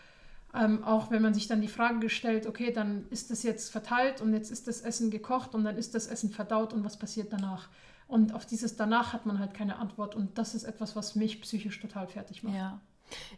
Ähm, 0.54 0.82
auch 0.82 1.10
wenn 1.10 1.20
man 1.20 1.34
sich 1.34 1.46
dann 1.46 1.60
die 1.60 1.68
Frage 1.68 2.08
stellt, 2.08 2.46
okay, 2.46 2.72
dann 2.72 3.06
ist 3.10 3.30
das 3.30 3.42
jetzt 3.42 3.70
verteilt 3.70 4.20
und 4.22 4.32
jetzt 4.32 4.50
ist 4.50 4.66
das 4.66 4.80
Essen 4.80 5.10
gekocht 5.10 5.54
und 5.54 5.64
dann 5.64 5.76
ist 5.76 5.94
das 5.94 6.06
Essen 6.06 6.30
verdaut 6.30 6.72
und 6.72 6.84
was 6.84 6.98
passiert 6.98 7.32
danach? 7.32 7.68
Und 8.06 8.34
auf 8.34 8.46
dieses 8.46 8.76
danach 8.76 9.12
hat 9.12 9.26
man 9.26 9.38
halt 9.38 9.52
keine 9.52 9.76
Antwort 9.76 10.14
und 10.14 10.38
das 10.38 10.54
ist 10.54 10.64
etwas, 10.64 10.96
was 10.96 11.14
mich 11.14 11.42
psychisch 11.42 11.78
total 11.80 12.06
fertig 12.06 12.42
macht. 12.42 12.56
Ja. 12.56 12.80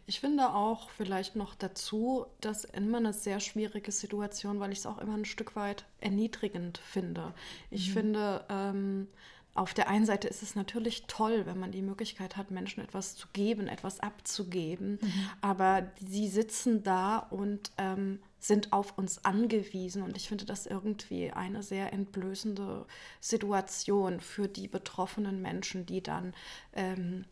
Ich 0.05 0.19
finde 0.19 0.49
auch 0.53 0.89
vielleicht 0.89 1.35
noch 1.35 1.55
dazu, 1.55 2.25
dass 2.39 2.65
immer 2.65 2.97
eine 2.97 3.13
sehr 3.13 3.39
schwierige 3.39 3.91
Situation, 3.91 4.59
weil 4.59 4.71
ich 4.71 4.79
es 4.79 4.85
auch 4.85 4.97
immer 4.97 5.15
ein 5.15 5.25
Stück 5.25 5.55
weit 5.55 5.85
erniedrigend 5.99 6.77
finde. 6.77 7.33
Ich 7.69 7.89
mhm. 7.89 7.93
finde, 7.93 8.45
ähm, 8.49 9.07
auf 9.53 9.73
der 9.73 9.89
einen 9.89 10.05
Seite 10.05 10.27
ist 10.29 10.43
es 10.43 10.55
natürlich 10.55 11.03
toll, 11.07 11.45
wenn 11.45 11.59
man 11.59 11.71
die 11.71 11.81
Möglichkeit 11.81 12.37
hat, 12.37 12.51
Menschen 12.51 12.83
etwas 12.83 13.15
zu 13.15 13.27
geben, 13.33 13.67
etwas 13.67 13.99
abzugeben, 13.99 14.99
mhm. 15.01 15.29
aber 15.41 15.91
sie 15.99 16.29
sitzen 16.29 16.83
da 16.83 17.17
und 17.17 17.71
ähm, 17.77 18.19
sind 18.39 18.71
auf 18.71 18.97
uns 18.97 19.25
angewiesen 19.25 20.03
und 20.03 20.15
ich 20.15 20.29
finde 20.29 20.45
das 20.45 20.65
irgendwie 20.65 21.31
eine 21.31 21.63
sehr 21.63 21.91
entblößende 21.91 22.85
Situation 23.19 24.21
für 24.21 24.47
die 24.47 24.69
betroffenen 24.69 25.41
Menschen, 25.41 25.85
die 25.85 26.01
dann 26.01 26.33
ähm, 26.73 27.25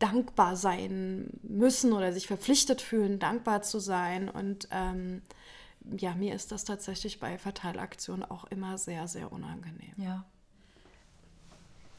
dankbar 0.00 0.56
sein 0.56 1.30
müssen 1.42 1.92
oder 1.92 2.12
sich 2.12 2.26
verpflichtet 2.26 2.80
fühlen, 2.80 3.20
dankbar 3.20 3.62
zu 3.62 3.78
sein 3.78 4.28
und 4.28 4.68
ähm, 4.72 5.22
ja, 5.96 6.14
mir 6.14 6.34
ist 6.34 6.52
das 6.52 6.64
tatsächlich 6.64 7.20
bei 7.20 7.38
Verteilaktionen 7.38 8.24
auch 8.24 8.44
immer 8.44 8.76
sehr, 8.78 9.08
sehr 9.08 9.32
unangenehm. 9.32 9.94
Ja. 9.96 10.26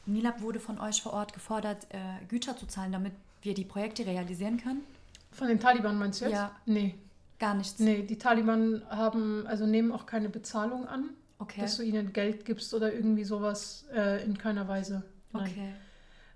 Milab 0.06 0.40
wurde 0.40 0.60
von 0.60 0.78
euch 0.80 1.02
vor 1.02 1.12
Ort 1.12 1.32
gefordert, 1.32 1.86
äh, 1.90 1.98
Güter 2.28 2.56
zu 2.56 2.66
zahlen, 2.66 2.92
damit 2.92 3.12
wir 3.42 3.54
die 3.54 3.64
Projekte 3.64 4.06
realisieren 4.06 4.58
können? 4.58 4.82
Von 5.30 5.48
den 5.48 5.60
Taliban 5.60 5.98
meinst 5.98 6.20
du 6.20 6.26
jetzt? 6.26 6.34
Ja. 6.34 6.52
Nee. 6.66 6.94
Gar 7.38 7.54
nichts. 7.54 7.78
Nee, 7.78 8.02
die 8.02 8.18
Taliban 8.18 8.82
haben, 8.88 9.46
also 9.46 9.66
nehmen 9.66 9.90
auch 9.90 10.06
keine 10.06 10.28
Bezahlung 10.28 10.86
an. 10.86 11.10
Okay. 11.38 11.60
Dass 11.60 11.76
du 11.76 11.82
ihnen 11.82 12.12
Geld 12.12 12.44
gibst 12.44 12.72
oder 12.72 12.92
irgendwie 12.92 13.24
sowas 13.24 13.84
äh, 13.92 14.24
in 14.24 14.38
keiner 14.38 14.68
Weise. 14.68 15.02
Nein. 15.32 15.50
Okay. 15.50 15.72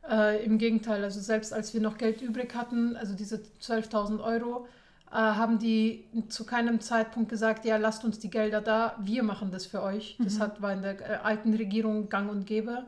Äh, 0.09 0.45
Im 0.45 0.59
Gegenteil, 0.59 1.05
also 1.05 1.21
selbst 1.21 1.53
als 1.53 1.75
wir 1.75 1.81
noch 1.81 1.97
Geld 1.99 2.23
übrig 2.23 2.55
hatten, 2.55 2.97
also 2.97 3.15
diese 3.15 3.37
12.000 3.61 4.21
Euro, 4.23 4.67
äh, 5.11 5.15
haben 5.15 5.59
die 5.59 6.05
zu 6.29 6.45
keinem 6.45 6.81
Zeitpunkt 6.81 7.29
gesagt, 7.29 7.65
ja, 7.65 7.77
lasst 7.77 8.05
uns 8.05 8.19
die 8.19 8.31
Gelder 8.31 8.61
da, 8.61 8.97
wir 9.01 9.23
machen 9.23 9.51
das 9.53 9.67
für 9.67 9.83
euch. 9.83 10.17
Das 10.19 10.35
mhm. 10.35 10.41
hat, 10.41 10.63
war 10.63 10.73
in 10.73 10.83
der 10.83 11.01
äh, 11.01 11.15
alten 11.23 11.55
Regierung 11.55 12.09
gang 12.09 12.29
und 12.31 12.47
gäbe 12.47 12.87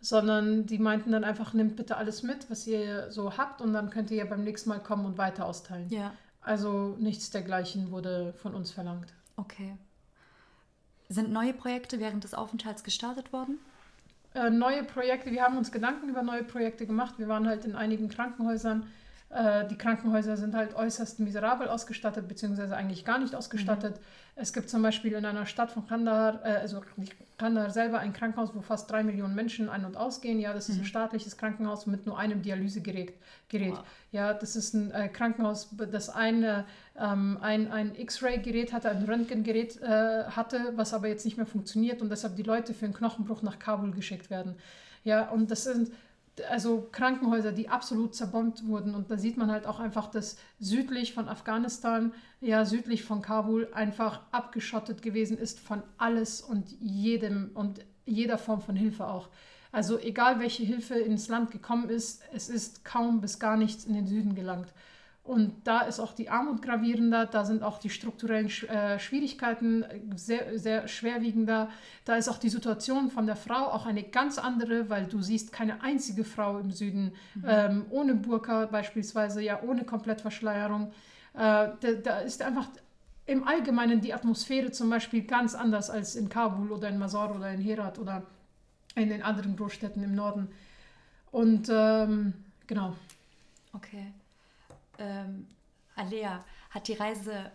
sondern 0.00 0.66
die 0.66 0.78
meinten 0.78 1.12
dann 1.12 1.24
einfach, 1.24 1.52
nimmt 1.52 1.76
bitte 1.76 1.96
alles 1.96 2.22
mit, 2.22 2.50
was 2.50 2.66
ihr 2.66 3.10
so 3.10 3.36
habt 3.36 3.60
und 3.60 3.72
dann 3.72 3.90
könnt 3.90 4.10
ihr 4.10 4.18
ja 4.18 4.24
beim 4.24 4.44
nächsten 4.44 4.70
Mal 4.70 4.80
kommen 4.80 5.04
und 5.04 5.18
weiter 5.18 5.46
austeilen. 5.46 5.88
Ja. 5.90 6.14
Also 6.40 6.96
nichts 6.98 7.30
dergleichen 7.30 7.90
wurde 7.90 8.32
von 8.34 8.54
uns 8.54 8.70
verlangt. 8.70 9.12
Okay. 9.36 9.76
Sind 11.08 11.30
neue 11.30 11.52
Projekte 11.52 11.98
während 11.98 12.24
des 12.24 12.34
Aufenthalts 12.34 12.84
gestartet 12.84 13.32
worden? 13.32 13.58
Äh, 14.34 14.50
neue 14.50 14.84
Projekte, 14.84 15.32
wir 15.32 15.42
haben 15.42 15.58
uns 15.58 15.72
Gedanken 15.72 16.08
über 16.08 16.22
neue 16.22 16.44
Projekte 16.44 16.86
gemacht. 16.86 17.18
Wir 17.18 17.28
waren 17.28 17.48
halt 17.48 17.64
in 17.64 17.74
einigen 17.74 18.08
Krankenhäusern. 18.08 18.86
Äh, 19.30 19.68
die 19.68 19.78
Krankenhäuser 19.78 20.36
sind 20.36 20.56
halt 20.56 20.74
äußerst 20.74 21.20
miserabel 21.20 21.68
ausgestattet, 21.68 22.26
beziehungsweise 22.26 22.76
eigentlich 22.76 23.04
gar 23.04 23.18
nicht 23.20 23.36
ausgestattet. 23.36 23.96
Mhm. 23.96 24.02
Es 24.34 24.52
gibt 24.52 24.68
zum 24.68 24.82
Beispiel 24.82 25.12
in 25.12 25.24
einer 25.24 25.46
Stadt 25.46 25.70
von 25.70 25.86
Kandahar, 25.86 26.44
äh, 26.44 26.56
also 26.56 26.82
Kandahar 27.38 27.70
selber, 27.70 28.00
ein 28.00 28.12
Krankenhaus, 28.12 28.50
wo 28.54 28.60
fast 28.60 28.90
drei 28.90 29.04
Millionen 29.04 29.36
Menschen 29.36 29.68
ein- 29.68 29.84
und 29.84 29.96
ausgehen. 29.96 30.40
Ja, 30.40 30.52
das 30.52 30.68
ist 30.68 30.76
mhm. 30.76 30.82
ein 30.82 30.86
staatliches 30.86 31.36
Krankenhaus 31.36 31.86
mit 31.86 32.06
nur 32.06 32.18
einem 32.18 32.42
Dialysegerät. 32.42 33.12
Gerät. 33.48 33.76
Wow. 33.76 33.84
Ja, 34.10 34.34
das 34.34 34.56
ist 34.56 34.74
ein 34.74 34.90
äh, 34.90 35.08
Krankenhaus, 35.08 35.68
das 35.92 36.10
eine, 36.10 36.64
ähm, 36.98 37.38
ein, 37.40 37.70
ein 37.70 37.94
X-Ray-Gerät 37.94 38.72
hatte, 38.72 38.90
ein 38.90 39.04
Röntgengerät 39.04 39.80
äh, 39.80 40.24
hatte, 40.24 40.72
was 40.74 40.92
aber 40.92 41.06
jetzt 41.06 41.24
nicht 41.24 41.36
mehr 41.36 41.46
funktioniert 41.46 42.02
und 42.02 42.10
deshalb 42.10 42.34
die 42.34 42.42
Leute 42.42 42.74
für 42.74 42.86
einen 42.86 42.94
Knochenbruch 42.94 43.42
nach 43.42 43.60
Kabul 43.60 43.92
geschickt 43.92 44.28
werden. 44.28 44.56
Ja, 45.04 45.30
und 45.30 45.50
das 45.52 45.64
sind 45.64 45.90
also 46.48 46.88
Krankenhäuser, 46.92 47.52
die 47.52 47.68
absolut 47.68 48.14
zerbombt 48.14 48.66
wurden. 48.66 48.94
Und 48.94 49.10
da 49.10 49.16
sieht 49.16 49.36
man 49.36 49.50
halt 49.50 49.66
auch 49.66 49.80
einfach, 49.80 50.10
dass 50.10 50.36
südlich 50.58 51.14
von 51.14 51.28
Afghanistan, 51.28 52.12
ja 52.40 52.64
südlich 52.64 53.04
von 53.04 53.22
Kabul, 53.22 53.68
einfach 53.72 54.22
abgeschottet 54.32 55.02
gewesen 55.02 55.38
ist 55.38 55.60
von 55.60 55.82
alles 55.98 56.40
und 56.40 56.70
jedem 56.80 57.50
und 57.54 57.80
jeder 58.06 58.38
Form 58.38 58.60
von 58.60 58.76
Hilfe 58.76 59.06
auch. 59.06 59.28
Also 59.72 59.98
egal 59.98 60.40
welche 60.40 60.64
Hilfe 60.64 60.94
ins 60.94 61.28
Land 61.28 61.50
gekommen 61.50 61.88
ist, 61.88 62.22
es 62.32 62.48
ist 62.48 62.84
kaum 62.84 63.20
bis 63.20 63.38
gar 63.38 63.56
nichts 63.56 63.84
in 63.84 63.94
den 63.94 64.06
Süden 64.06 64.34
gelangt. 64.34 64.72
Und 65.22 65.66
da 65.66 65.82
ist 65.82 66.00
auch 66.00 66.12
die 66.14 66.30
Armut 66.30 66.62
gravierender, 66.62 67.26
da 67.26 67.44
sind 67.44 67.62
auch 67.62 67.78
die 67.78 67.90
strukturellen 67.90 68.46
äh, 68.68 68.98
Schwierigkeiten 68.98 69.84
sehr, 70.16 70.58
sehr 70.58 70.88
schwerwiegender. 70.88 71.68
Da 72.06 72.16
ist 72.16 72.28
auch 72.28 72.38
die 72.38 72.48
Situation 72.48 73.10
von 73.10 73.26
der 73.26 73.36
Frau 73.36 73.66
auch 73.66 73.84
eine 73.84 74.02
ganz 74.02 74.38
andere, 74.38 74.88
weil 74.88 75.06
du 75.06 75.20
siehst 75.20 75.52
keine 75.52 75.82
einzige 75.82 76.24
Frau 76.24 76.58
im 76.58 76.70
Süden 76.70 77.12
mhm. 77.34 77.44
ähm, 77.46 77.86
ohne 77.90 78.14
Burka 78.14 78.66
beispielsweise, 78.66 79.42
ja 79.42 79.62
ohne 79.62 79.84
Komplettverschleierung. 79.84 80.90
Äh, 81.34 81.36
da, 81.36 81.92
da 82.02 82.18
ist 82.20 82.40
einfach 82.40 82.68
im 83.26 83.46
Allgemeinen 83.46 84.00
die 84.00 84.14
Atmosphäre 84.14 84.72
zum 84.72 84.88
Beispiel 84.88 85.22
ganz 85.22 85.54
anders 85.54 85.90
als 85.90 86.16
in 86.16 86.30
Kabul 86.30 86.72
oder 86.72 86.88
in 86.88 86.98
Mazar 86.98 87.36
oder 87.36 87.52
in 87.52 87.60
Herat 87.60 87.98
oder 87.98 88.22
in 88.96 89.10
den 89.10 89.22
anderen 89.22 89.54
Großstädten 89.54 90.02
im 90.02 90.14
Norden. 90.14 90.48
Und 91.30 91.68
ähm, 91.70 92.32
genau. 92.66 92.96
Okay 93.72 94.12
ähm, 95.00 95.48
Alea, 95.96 96.44
hat 96.70 96.88
die 96.88 96.94
Reise 96.94 97.50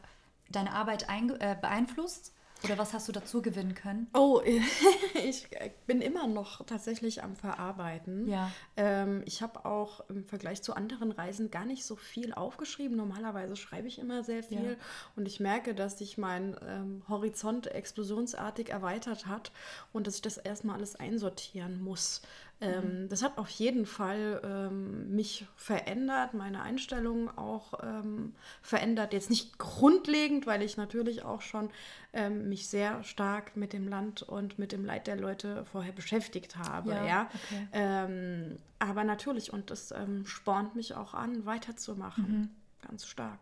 deine 0.49 0.73
Arbeit 0.73 1.07
äh, 1.09 1.55
beeinflusst? 1.59 2.35
Oder 2.63 2.77
was 2.77 2.93
hast 2.93 3.07
du 3.07 3.11
dazu 3.11 3.41
gewinnen 3.41 3.75
können? 3.75 4.07
Oh, 4.13 4.41
ich 5.13 5.47
bin 5.85 6.01
immer 6.01 6.25
noch 6.25 6.65
tatsächlich 6.65 7.21
am 7.21 7.35
Verarbeiten. 7.35 8.27
Ja. 8.27 8.51
Ähm, 8.75 9.21
ich 9.25 9.41
habe 9.41 9.65
auch 9.65 10.09
im 10.09 10.23
Vergleich 10.23 10.63
zu 10.63 10.73
anderen 10.73 11.11
Reisen 11.11 11.51
gar 11.51 11.65
nicht 11.65 11.85
so 11.85 11.95
viel 11.95 12.33
aufgeschrieben. 12.33 12.97
Normalerweise 12.97 13.55
schreibe 13.55 13.87
ich 13.87 13.99
immer 13.99 14.23
sehr 14.23 14.41
viel. 14.41 14.71
Ja. 14.71 14.77
Und 15.15 15.27
ich 15.27 15.39
merke, 15.39 15.75
dass 15.75 15.99
sich 15.99 16.17
mein 16.17 16.55
ähm, 16.67 17.03
Horizont 17.07 17.67
explosionsartig 17.67 18.69
erweitert 18.69 19.27
hat 19.27 19.51
und 19.93 20.07
dass 20.07 20.15
ich 20.15 20.21
das 20.21 20.37
erstmal 20.37 20.77
alles 20.77 20.95
einsortieren 20.95 21.81
muss. 21.81 22.21
Ähm, 22.61 23.03
mhm. 23.03 23.09
Das 23.09 23.21
hat 23.21 23.37
auf 23.37 23.49
jeden 23.49 23.85
Fall 23.85 24.41
ähm, 24.43 25.13
mich 25.13 25.45
verändert, 25.55 26.33
meine 26.33 26.61
Einstellung 26.61 27.37
auch 27.37 27.73
ähm, 27.83 28.33
verändert. 28.61 29.11
Jetzt 29.11 29.29
nicht 29.29 29.57
grundlegend, 29.57 30.47
weil 30.47 30.61
ich 30.61 30.77
natürlich 30.77 31.23
auch 31.23 31.41
schon 31.41 31.69
ähm, 32.13 32.47
mich 32.47 32.67
sehr 32.67 33.03
stark 33.03 33.57
mit 33.57 33.73
dem 33.73 33.87
Land 33.87 34.23
und 34.23 34.57
mit 34.57 34.71
dem 34.71 34.85
Leid 34.85 35.07
der 35.07 35.17
Leute 35.17 35.65
vorher 35.65 35.91
beschäftigt 35.91 36.57
habe. 36.57 36.91
Ja, 36.91 37.05
ja? 37.05 37.29
Okay. 37.33 37.67
Ähm, 37.73 38.57
aber 38.79 39.03
natürlich, 39.03 39.51
und 39.51 39.69
das 39.69 39.91
ähm, 39.91 40.25
spornt 40.25 40.75
mich 40.75 40.95
auch 40.95 41.13
an, 41.13 41.45
weiterzumachen. 41.45 42.23
Mhm. 42.23 42.49
Ganz 42.87 43.05
stark. 43.05 43.39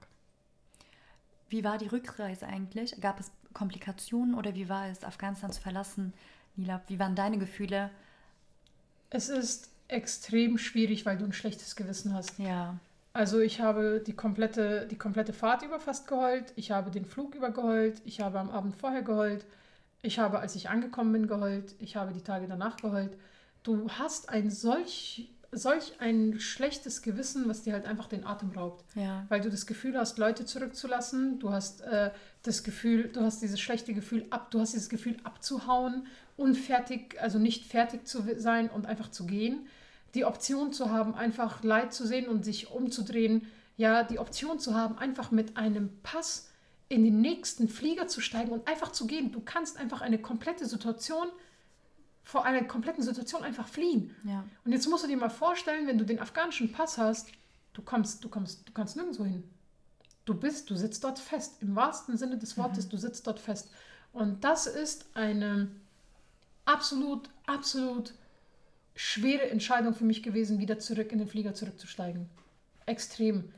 Wie 1.49 1.63
war 1.63 1.78
die 1.78 1.88
Rückreise 1.88 2.47
eigentlich? 2.47 2.99
Gab 2.99 3.19
es 3.19 3.32
Komplikationen 3.54 4.34
oder 4.34 4.56
wie 4.56 4.69
war 4.69 4.88
es, 4.88 5.04
Afghanistan 5.04 5.52
zu 5.52 5.62
verlassen? 5.62 6.13
Nila, 6.56 6.82
wie 6.88 6.97
waren 6.97 7.15
deine 7.15 7.38
Gefühle? 7.38 7.91
Es 9.13 9.30
ist 9.30 9.69
extrem 9.88 10.58
schwierig, 10.58 11.06
weil 11.06 11.17
du 11.17 11.26
ein 11.26 11.34
schlechtes 11.34 11.76
Gewissen 11.76 12.13
hast. 12.13 12.39
Ja. 12.39 12.80
Also 13.13 13.39
ich 13.39 13.62
habe 13.62 14.04
die 14.06 14.13
komplette, 14.13 14.88
die 14.88 14.97
komplette 14.97 15.34
Fahrt 15.34 15.62
über 15.62 15.80
fast 15.80 16.08
geheult, 16.08 16.52
ich 16.56 16.71
habe 16.71 16.89
den 16.89 17.06
Flug 17.06 17.36
über 17.36 17.52
geheult, 17.52 18.02
ich 18.06 18.21
habe 18.21 18.39
am 18.39 18.49
Abend 18.49 18.76
vorher 18.76 19.04
geheult. 19.04 19.45
Ich 20.02 20.19
habe, 20.19 20.39
als 20.39 20.56
ich 20.56 20.69
angekommen 20.69 21.13
bin, 21.13 21.28
geheult. 21.28 21.76
Ich 21.80 21.95
habe 21.95 22.12
die 22.12 22.21
Tage 22.21 22.47
danach 22.47 22.76
geheult. 22.76 23.15
Du 23.62 23.88
hast 23.89 24.28
ein 24.28 24.49
solch, 24.49 25.30
solch 25.52 25.94
ein 26.00 26.40
schlechtes 26.42 27.02
Gewissen, 27.02 27.48
was 27.48 27.62
dir 27.62 27.71
halt 27.71 27.85
einfach 27.85 28.08
den 28.08 28.25
Atem 28.25 28.52
raubt. 28.52 28.83
Ja. 28.96 29.25
Weil 29.29 29.40
du 29.40 29.50
das 29.50 29.65
Gefühl 29.65 29.98
hast, 29.98 30.17
Leute 30.17 30.44
zurückzulassen. 30.44 31.40
Du 31.40 31.52
hast 31.52 31.81
äh, 31.81 32.12
das 32.42 32.63
Gefühl, 32.63 33.10
du 33.13 33.21
hast 33.21 33.42
dieses 33.42 33.62
schlechte 33.62 33.94
Gefühl 33.94 34.25
ab, 34.29 34.52
du 34.52 34.60
hast 34.60 34.73
dieses 34.73 34.90
Gefühl 34.90 35.15
abzuhauen, 35.23 36.08
unfertig, 36.36 37.21
also 37.21 37.40
nicht 37.40 37.65
fertig 37.65 38.08
zu 38.08 38.23
sein 38.38 38.69
und 38.69 38.86
einfach 38.86 39.10
zu 39.12 39.25
gehen. 39.25 39.67
Die 40.13 40.25
Option 40.25 40.73
zu 40.73 40.92
haben, 40.92 41.15
einfach 41.15 41.63
Leid 41.63 41.94
zu 41.94 42.06
sehen 42.06 42.27
und 42.27 42.46
sich 42.46 42.71
umzudrehen. 42.71 43.48
Ja, 43.77 44.04
die 44.04 44.19
Option 44.19 44.60
zu 44.60 44.75
haben, 44.75 44.98
einfach 44.98 45.31
mit 45.31 45.58
einem 45.58 45.90
Pass 46.04 46.50
in 46.90 47.04
den 47.04 47.21
nächsten 47.21 47.67
Flieger 47.67 48.08
zu 48.08 48.21
steigen 48.21 48.52
und 48.52 48.67
einfach 48.67 48.92
zu 48.92 49.08
gehen. 49.08 49.31
Du 49.31 49.42
kannst 49.42 49.77
einfach 49.77 50.02
eine 50.02 50.19
komplette 50.19 50.65
Situation, 50.65 51.27
vor 52.23 52.46
einer 52.46 52.63
kompletten 52.63 53.04
Situation 53.04 53.44
einfach 53.44 53.67
fliehen. 53.67 54.15
Ja. 54.23 54.46
Und 54.63 54.71
jetzt 54.71 54.88
musst 54.88 55.04
du 55.04 55.08
dir 55.08 55.17
mal 55.17 55.29
vorstellen, 55.29 55.88
wenn 55.88 55.98
du 55.98 56.06
den 56.06 56.19
afghanischen 56.19 56.71
Pass 56.71 56.98
hast, 56.98 57.29
du 57.73 57.81
kommst, 57.81 58.23
du 58.23 58.29
kommst, 58.29 58.67
du 58.67 58.73
kannst 58.73 58.96
nirgendwo 58.96 59.25
hin. 59.25 59.44
Du 60.25 60.34
bist, 60.34 60.69
du 60.69 60.75
sitzt 60.75 61.04
dort 61.04 61.19
fest. 61.19 61.58
Im 61.62 61.75
wahrsten 61.75 62.15
Sinne 62.15 62.38
des 62.38 62.58
Wortes, 62.58 62.88
du 62.88 62.98
sitzt 62.98 63.27
dort 63.27 63.40
fest. 63.40 63.69
Und 64.13 64.44
das 64.44 64.67
ist 64.67 65.08
eine 65.15 65.69
absolut, 66.65 67.29
absolut 67.45 68.13
schwere 68.95 69.49
Entscheidung 69.49 69.93
für 69.95 70.03
mich 70.05 70.21
gewesen, 70.23 70.59
wieder 70.59 70.79
zurück 70.79 71.11
in 71.11 71.19
den 71.19 71.27
Flieger 71.27 71.53
zurückzusteigen. 71.53 72.29
Extrem. 72.85 73.51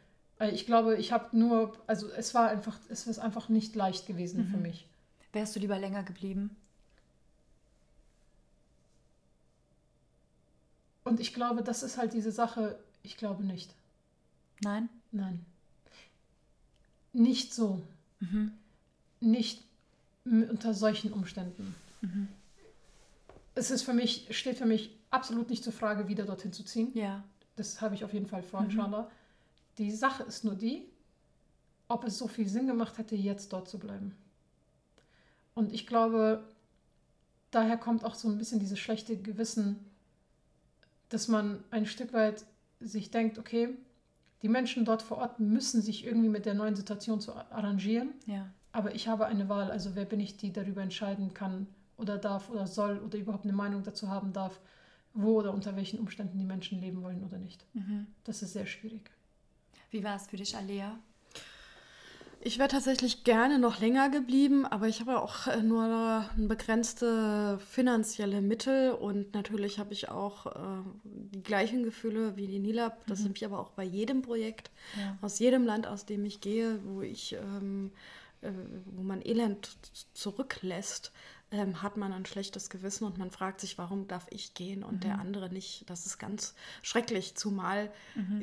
Ich 0.51 0.65
glaube, 0.65 0.97
ich 0.97 1.11
habe 1.11 1.35
nur, 1.37 1.77
also 1.87 2.09
es 2.09 2.33
war 2.33 2.49
einfach, 2.49 2.77
es 2.89 3.07
ist 3.07 3.19
einfach 3.19 3.49
nicht 3.49 3.75
leicht 3.75 4.05
gewesen 4.07 4.47
für 4.47 4.57
mich. 4.57 4.87
Wärst 5.33 5.55
du 5.55 5.59
lieber 5.59 5.77
länger 5.79 6.03
geblieben? 6.03 6.55
Und 11.03 11.19
ich 11.19 11.33
glaube, 11.33 11.61
das 11.61 11.83
ist 11.83 11.97
halt 11.97 12.13
diese 12.13 12.31
Sache, 12.31 12.77
ich 13.03 13.17
glaube 13.17 13.43
nicht. 13.43 13.73
Nein? 14.61 14.89
Nein. 15.11 15.45
Nicht 17.13 17.53
so. 17.53 17.81
Nicht 19.19 19.63
m- 20.25 20.47
unter 20.49 20.73
solchen 20.73 21.13
Umständen. 21.13 21.75
Es 23.55 23.71
ist 23.71 23.83
für 23.83 23.93
mich, 23.93 24.27
steht 24.31 24.57
für 24.57 24.65
mich 24.65 24.97
absolut 25.09 25.49
nicht 25.49 25.63
zur 25.63 25.73
Frage, 25.73 26.07
wieder 26.07 26.25
dorthin 26.25 26.53
zu 26.53 26.63
ziehen. 26.63 26.91
Ja. 26.93 27.23
Das 27.55 27.81
habe 27.81 27.95
ich 27.95 28.03
auf 28.03 28.13
jeden 28.13 28.27
Fall 28.27 28.43
vor, 28.43 28.61
inshallah. 28.61 29.09
Die 29.77 29.91
Sache 29.91 30.23
ist 30.23 30.43
nur 30.43 30.55
die, 30.55 30.85
ob 31.87 32.03
es 32.03 32.17
so 32.17 32.27
viel 32.27 32.47
Sinn 32.47 32.67
gemacht 32.67 32.97
hätte, 32.97 33.15
jetzt 33.15 33.53
dort 33.53 33.69
zu 33.69 33.79
bleiben. 33.79 34.13
Und 35.53 35.73
ich 35.73 35.87
glaube, 35.87 36.43
daher 37.51 37.77
kommt 37.77 38.03
auch 38.03 38.15
so 38.15 38.27
ein 38.27 38.37
bisschen 38.37 38.59
dieses 38.59 38.77
schlechte 38.77 39.15
Gewissen, 39.15 39.79
dass 41.09 41.27
man 41.29 41.63
ein 41.71 41.85
Stück 41.85 42.11
weit 42.11 42.45
sich 42.81 43.09
denkt, 43.09 43.39
okay, 43.39 43.69
die 44.41 44.49
Menschen 44.49 44.83
dort 44.83 45.01
vor 45.01 45.17
Ort 45.17 45.39
müssen 45.39 45.81
sich 45.81 46.05
irgendwie 46.05 46.29
mit 46.29 46.45
der 46.45 46.55
neuen 46.55 46.75
Situation 46.75 47.21
zu 47.21 47.33
arrangieren. 47.33 48.09
Ja. 48.25 48.49
Aber 48.73 48.93
ich 48.93 49.07
habe 49.07 49.27
eine 49.27 49.47
Wahl, 49.47 49.71
also 49.71 49.95
wer 49.95 50.03
bin 50.03 50.19
ich, 50.19 50.35
die 50.35 50.51
darüber 50.51 50.81
entscheiden 50.81 51.33
kann 51.33 51.67
oder 51.97 52.17
darf 52.17 52.49
oder 52.49 52.67
soll 52.67 52.99
oder 52.99 53.17
überhaupt 53.17 53.43
eine 53.45 53.53
Meinung 53.53 53.83
dazu 53.83 54.09
haben 54.09 54.33
darf, 54.33 54.59
wo 55.13 55.39
oder 55.39 55.53
unter 55.53 55.75
welchen 55.75 55.99
Umständen 55.99 56.37
die 56.37 56.45
Menschen 56.45 56.79
leben 56.81 57.01
wollen 57.03 57.23
oder 57.23 57.37
nicht. 57.37 57.65
Das 58.25 58.41
ist 58.41 58.53
sehr 58.53 58.65
schwierig. 58.65 59.09
Wie 59.91 60.03
war 60.03 60.15
es 60.15 60.27
für 60.27 60.37
dich, 60.37 60.55
Alea? 60.57 60.97
Ich 62.41 62.59
wäre 62.59 62.69
tatsächlich 62.69 63.23
gerne 63.23 63.57
noch 63.57 63.79
länger 63.79 64.09
geblieben, 64.09 64.67
aber 64.67 64.87
ich 64.87 64.99
habe 64.99 65.13
ja 65.13 65.19
auch 65.19 65.47
äh, 65.47 65.63
nur 65.63 66.29
begrenzte 66.37 67.57
finanzielle 67.57 68.39
Mittel 68.41 68.91
und 68.91 69.33
natürlich 69.33 69.79
habe 69.79 69.93
ich 69.93 70.09
auch 70.09 70.45
äh, 70.45 70.83
die 71.03 71.41
gleichen 71.41 71.81
Gefühle 71.83 72.35
wie 72.35 72.45
die 72.47 72.59
Nilab. 72.59 73.03
Das 73.07 73.23
habe 73.23 73.33
ich 73.35 73.45
aber 73.45 73.57
auch 73.59 73.71
bei 73.71 73.83
jedem 73.83 74.21
Projekt, 74.21 74.69
Ja. 74.99 75.17
aus 75.21 75.39
jedem 75.39 75.65
Land, 75.65 75.87
aus 75.87 76.05
dem 76.05 76.23
ich 76.23 76.39
gehe, 76.39 76.79
wo 76.85 77.01
ich, 77.01 77.33
ähm, 77.33 77.91
äh, 78.41 78.51
wo 78.85 79.01
man 79.01 79.23
Elend 79.25 79.75
zurücklässt, 80.13 81.11
ähm, 81.55 81.81
hat 81.81 81.97
man 81.97 82.11
ein 82.13 82.25
schlechtes 82.25 82.69
Gewissen 82.69 83.05
und 83.05 83.17
man 83.17 83.31
fragt 83.31 83.61
sich, 83.61 83.77
warum 83.77 84.07
darf 84.07 84.27
ich 84.29 84.53
gehen 84.53 84.83
und 84.83 85.03
der 85.03 85.19
andere 85.19 85.49
nicht. 85.49 85.89
Das 85.89 86.05
ist 86.05 86.17
ganz 86.17 86.53
schrecklich, 86.81 87.35
zumal 87.35 87.91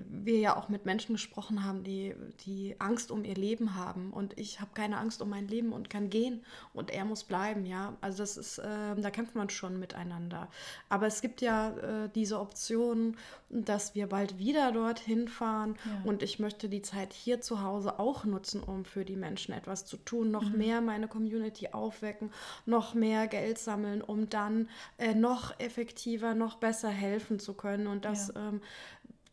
wir 0.08 0.38
ja 0.38 0.56
auch 0.56 0.68
mit 0.68 0.84
Menschen 0.86 1.14
gesprochen 1.14 1.64
haben, 1.64 1.82
die, 1.84 2.14
die 2.46 2.76
Angst 2.78 3.10
um 3.10 3.24
ihr 3.24 3.34
Leben 3.34 3.74
haben 3.74 4.10
und 4.12 4.38
ich 4.38 4.60
habe 4.60 4.70
keine 4.74 4.98
Angst 4.98 5.20
um 5.22 5.28
mein 5.30 5.48
Leben 5.48 5.72
und 5.72 5.90
kann 5.90 6.08
gehen 6.10 6.44
und 6.72 6.90
er 6.90 7.04
muss 7.04 7.24
bleiben, 7.24 7.66
ja. 7.66 7.96
Also 8.00 8.18
das 8.22 8.36
ist, 8.36 8.60
ähm, 8.64 9.02
da 9.02 9.10
kämpft 9.10 9.34
man 9.34 9.50
schon 9.50 9.78
miteinander. 9.78 10.48
Aber 10.88 11.06
es 11.06 11.20
gibt 11.20 11.40
ja 11.40 11.70
äh, 11.70 12.08
diese 12.14 12.38
Option, 12.40 13.16
dass 13.50 13.94
wir 13.94 14.06
bald 14.08 14.38
wieder 14.38 14.72
dorthin 14.72 15.28
fahren 15.28 15.76
Ja. 15.84 16.02
und 16.04 16.22
ich 16.22 16.38
möchte 16.38 16.68
die 16.68 16.82
Zeit 16.82 17.12
hier 17.12 17.40
zu 17.40 17.62
Hause 17.62 17.98
auch 17.98 18.24
nutzen, 18.24 18.62
um 18.62 18.84
für 18.84 19.04
die 19.04 19.16
Menschen 19.16 19.52
etwas 19.52 19.84
zu 19.84 19.96
tun, 19.98 20.30
noch 20.30 20.48
mehr 20.50 20.80
meine 20.80 21.08
Community 21.08 21.68
aufwecken, 21.72 22.30
noch 22.66 22.94
mehr 22.94 23.01
Geld 23.28 23.58
sammeln, 23.58 24.02
um 24.02 24.28
dann 24.28 24.68
äh, 24.98 25.14
noch 25.14 25.58
effektiver, 25.60 26.34
noch 26.34 26.56
besser 26.56 26.88
helfen 26.90 27.38
zu 27.38 27.54
können. 27.54 27.86
Und 27.86 28.04
das 28.04 28.28
Ja. 28.28 28.48
ähm, 28.48 28.60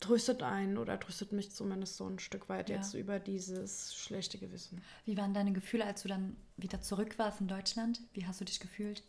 tröstet 0.00 0.42
einen 0.42 0.78
oder 0.78 0.98
tröstet 0.98 1.32
mich 1.32 1.52
zumindest 1.52 1.96
so 1.96 2.06
ein 2.06 2.18
Stück 2.18 2.48
weit 2.48 2.70
Ja. 2.70 2.76
jetzt 2.76 2.94
über 2.94 3.18
dieses 3.18 3.94
schlechte 3.94 4.38
Gewissen. 4.38 4.82
Wie 5.04 5.16
waren 5.16 5.34
deine 5.34 5.52
Gefühle, 5.52 5.84
als 5.84 6.02
du 6.02 6.08
dann 6.08 6.36
wieder 6.56 6.80
zurück 6.80 7.18
warst 7.18 7.40
in 7.40 7.48
Deutschland? 7.48 8.00
Wie 8.14 8.26
hast 8.26 8.40
du 8.40 8.44
dich 8.44 8.60
gefühlt? 8.60 9.02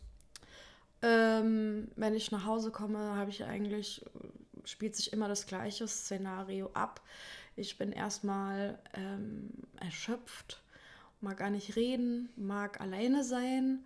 Ähm, 1.00 1.88
wenn 1.96 2.14
ich 2.14 2.30
nach 2.30 2.46
Hause 2.46 2.70
komme, 2.70 3.16
habe 3.16 3.30
ich 3.30 3.44
eigentlich, 3.44 4.04
spielt 4.64 4.94
sich 4.94 5.12
immer 5.12 5.28
das 5.28 5.46
gleiche 5.46 5.88
Szenario 5.88 6.70
ab. 6.74 7.02
Ich 7.56 7.76
bin 7.76 7.90
erstmal 7.92 8.78
ähm, 8.94 9.50
erschöpft, 9.80 10.62
mag 11.20 11.38
gar 11.38 11.50
nicht 11.50 11.74
reden, 11.74 12.28
mag 12.36 12.80
alleine 12.80 13.24
sein. 13.24 13.84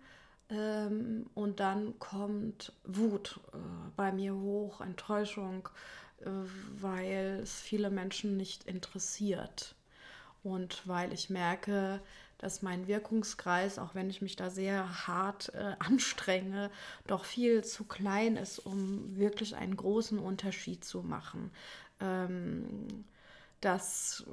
Ähm, 0.49 1.25
und 1.33 1.59
dann 1.59 1.99
kommt 1.99 2.73
Wut 2.85 3.39
äh, 3.53 3.57
bei 3.95 4.11
mir 4.11 4.35
hoch, 4.35 4.81
Enttäuschung, 4.81 5.67
äh, 6.21 6.29
weil 6.79 7.39
es 7.43 7.59
viele 7.59 7.89
Menschen 7.89 8.37
nicht 8.37 8.63
interessiert. 8.65 9.75
Und 10.43 10.87
weil 10.87 11.11
ich 11.11 11.29
merke, 11.29 12.01
dass 12.37 12.61
mein 12.61 12.87
Wirkungskreis, 12.87 13.79
auch 13.79 13.95
wenn 13.95 14.09
ich 14.09 14.21
mich 14.21 14.35
da 14.35 14.49
sehr 14.49 15.07
hart 15.07 15.53
äh, 15.53 15.75
anstrenge, 15.79 16.71
doch 17.07 17.25
viel 17.25 17.63
zu 17.63 17.83
klein 17.83 18.37
ist, 18.37 18.59
um 18.59 19.17
wirklich 19.17 19.55
einen 19.55 19.75
großen 19.75 20.19
Unterschied 20.19 20.85
zu 20.85 21.01
machen. 21.01 21.51
Ähm, 21.99 23.05
das, 23.59 24.25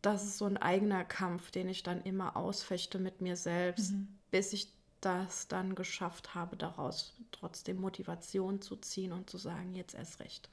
das 0.00 0.24
ist 0.24 0.38
so 0.38 0.46
ein 0.46 0.56
eigener 0.56 1.04
Kampf, 1.04 1.50
den 1.50 1.68
ich 1.68 1.82
dann 1.82 2.02
immer 2.02 2.36
ausfechte 2.36 2.98
mit 2.98 3.20
mir 3.20 3.36
selbst, 3.36 3.94
bis 4.30 4.52
ich 4.52 4.68
das 5.00 5.48
dann 5.48 5.74
geschafft 5.74 6.34
habe, 6.34 6.56
daraus 6.56 7.14
trotzdem 7.32 7.80
Motivation 7.80 8.60
zu 8.60 8.76
ziehen 8.76 9.12
und 9.12 9.30
zu 9.30 9.38
sagen, 9.38 9.74
jetzt 9.74 9.94
erst 9.94 10.20
recht. 10.20 10.48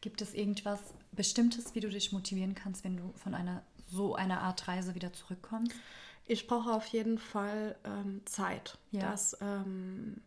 Gibt 0.00 0.22
es 0.22 0.34
irgendwas 0.34 0.80
Bestimmtes, 1.12 1.74
wie 1.74 1.80
du 1.80 1.88
dich 1.88 2.12
motivieren 2.12 2.54
kannst, 2.54 2.84
wenn 2.84 2.96
du 2.96 3.12
von 3.16 3.34
einer 3.34 3.62
so 3.90 4.14
einer 4.14 4.42
Art 4.42 4.68
Reise 4.68 4.94
wieder 4.94 5.12
zurückkommst? 5.12 5.74
Ich 6.26 6.46
brauche 6.46 6.72
auf 6.72 6.86
jeden 6.86 7.18
Fall 7.18 7.76
ähm, 7.84 8.20
Zeit. 8.26 8.76
Ja. 8.92 9.10
Das, 9.10 9.36
ähm, 9.40 10.20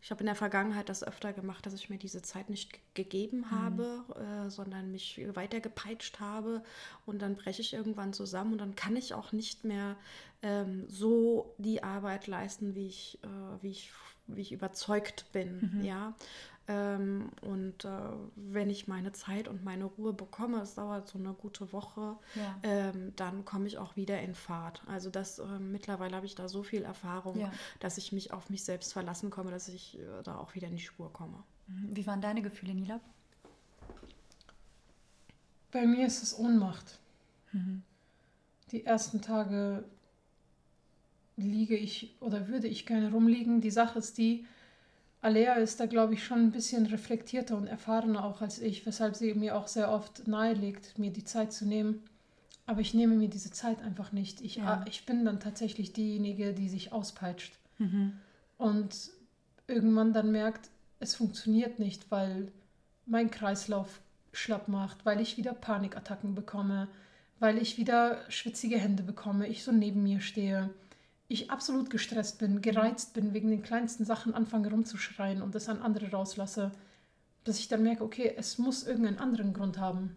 ich 0.00 0.10
habe 0.10 0.20
in 0.20 0.26
der 0.26 0.34
Vergangenheit 0.36 0.88
das 0.88 1.02
öfter 1.02 1.32
gemacht, 1.32 1.66
dass 1.66 1.74
ich 1.74 1.90
mir 1.90 1.98
diese 1.98 2.22
Zeit 2.22 2.50
nicht 2.50 2.72
ge- 2.72 2.80
gegeben 2.94 3.50
habe, 3.50 4.04
äh, 4.16 4.48
sondern 4.50 4.92
mich 4.92 5.20
weiter 5.34 5.60
gepeitscht 5.60 6.20
habe 6.20 6.62
und 7.06 7.20
dann 7.20 7.34
breche 7.36 7.60
ich 7.62 7.72
irgendwann 7.74 8.12
zusammen 8.12 8.52
und 8.52 8.58
dann 8.58 8.74
kann 8.76 8.96
ich 8.96 9.14
auch 9.14 9.32
nicht 9.32 9.64
mehr 9.64 9.96
ähm, 10.42 10.84
so 10.88 11.54
die 11.58 11.82
Arbeit 11.82 12.26
leisten, 12.28 12.74
wie 12.74 12.86
ich, 12.86 13.18
äh, 13.24 13.62
wie 13.62 13.70
ich, 13.70 13.90
wie 14.28 14.40
ich 14.42 14.52
überzeugt 14.52 15.26
bin. 15.32 15.80
Ja. 15.82 16.14
Ähm, 16.70 17.30
und 17.40 17.84
äh, 17.86 17.88
wenn 18.36 18.68
ich 18.68 18.88
meine 18.88 19.12
Zeit 19.12 19.48
und 19.48 19.64
meine 19.64 19.86
Ruhe 19.86 20.12
bekomme, 20.12 20.60
es 20.60 20.74
dauert 20.74 21.08
so 21.08 21.18
eine 21.18 21.32
gute 21.32 21.72
Woche, 21.72 22.16
Ja. 22.34 22.58
ähm, 22.62 23.14
dann 23.16 23.46
komme 23.46 23.66
ich 23.66 23.78
auch 23.78 23.96
wieder 23.96 24.20
in 24.20 24.34
Fahrt. 24.34 24.82
Also 24.86 25.08
das 25.08 25.38
ähm, 25.38 25.72
mittlerweile 25.72 26.14
habe 26.14 26.26
ich 26.26 26.34
da 26.34 26.46
so 26.48 26.62
viel 26.62 26.82
Erfahrung, 26.82 27.38
Ja. 27.40 27.50
dass 27.80 27.96
ich 27.96 28.12
mich 28.12 28.32
auf 28.34 28.50
mich 28.50 28.64
selbst 28.64 28.92
verlassen 28.92 29.30
komme, 29.30 29.50
dass 29.50 29.68
ich 29.68 29.98
äh, 29.98 30.22
da 30.22 30.36
auch 30.36 30.54
wieder 30.54 30.68
in 30.68 30.76
die 30.76 30.82
Spur 30.82 31.10
komme. 31.12 31.42
Mhm. 31.68 31.96
Wie 31.96 32.06
waren 32.06 32.20
deine 32.20 32.42
Gefühle, 32.42 32.74
Nilab? 32.74 33.00
Bei 35.70 35.86
mir 35.86 36.06
ist 36.06 36.22
es 36.22 36.38
Ohnmacht. 36.38 36.98
Die 38.72 38.84
ersten 38.84 39.20
Tage 39.22 39.84
liege 41.36 41.76
ich 41.76 42.14
oder 42.20 42.48
würde 42.48 42.68
ich 42.68 42.84
gerne 42.86 43.10
rumliegen. 43.10 43.60
Die 43.60 43.70
Sache 43.70 43.98
ist 43.98 44.18
die, 44.18 44.46
Alea 45.20 45.54
ist 45.54 45.80
da, 45.80 45.86
glaube 45.86 46.14
ich, 46.14 46.24
schon 46.24 46.38
ein 46.38 46.52
bisschen 46.52 46.86
reflektierter 46.86 47.56
und 47.56 47.66
erfahrener 47.66 48.24
auch 48.24 48.40
als 48.40 48.60
ich, 48.60 48.86
weshalb 48.86 49.16
sie 49.16 49.34
mir 49.34 49.56
auch 49.56 49.66
sehr 49.66 49.90
oft 49.90 50.28
nahelegt, 50.28 50.98
mir 50.98 51.10
die 51.10 51.24
Zeit 51.24 51.52
zu 51.52 51.66
nehmen. 51.66 52.02
Aber 52.66 52.80
ich 52.80 52.94
nehme 52.94 53.16
mir 53.16 53.28
diese 53.28 53.50
Zeit 53.50 53.80
einfach 53.82 54.12
nicht. 54.12 54.40
Ich, 54.42 54.56
Ja. 54.56 54.84
ich 54.88 55.06
bin 55.06 55.24
dann 55.24 55.40
tatsächlich 55.40 55.92
diejenige, 55.92 56.52
die 56.54 56.68
sich 56.68 56.92
auspeitscht. 56.92 57.54
und 58.58 59.10
irgendwann 59.68 60.12
dann 60.12 60.32
merkt, 60.32 60.68
es 60.98 61.14
funktioniert 61.14 61.78
nicht, 61.78 62.10
weil 62.10 62.50
mein 63.06 63.30
Kreislauf 63.30 64.00
schlapp 64.32 64.66
macht, 64.68 65.06
weil 65.06 65.20
ich 65.20 65.36
wieder 65.36 65.52
Panikattacken 65.54 66.34
bekomme, 66.34 66.88
weil 67.38 67.58
ich 67.58 67.78
wieder 67.78 68.18
schwitzige 68.28 68.78
Hände 68.78 69.02
bekomme, 69.04 69.46
ich 69.46 69.62
so 69.62 69.70
neben 69.70 70.02
mir 70.02 70.20
stehe, 70.20 70.70
ich 71.28 71.50
absolut 71.50 71.90
gestresst 71.90 72.38
bin, 72.38 72.62
gereizt 72.62 73.12
bin, 73.12 73.34
wegen 73.34 73.50
den 73.50 73.62
kleinsten 73.62 74.04
Sachen 74.04 74.34
anfange 74.34 74.70
rumzuschreien 74.70 75.42
und 75.42 75.54
das 75.54 75.68
an 75.68 75.82
andere 75.82 76.10
rauslasse, 76.10 76.72
dass 77.44 77.58
ich 77.58 77.68
dann 77.68 77.82
merke, 77.82 78.02
okay, 78.02 78.34
es 78.36 78.58
muss 78.58 78.86
irgendeinen 78.86 79.18
anderen 79.18 79.52
Grund 79.52 79.78
haben. 79.78 80.16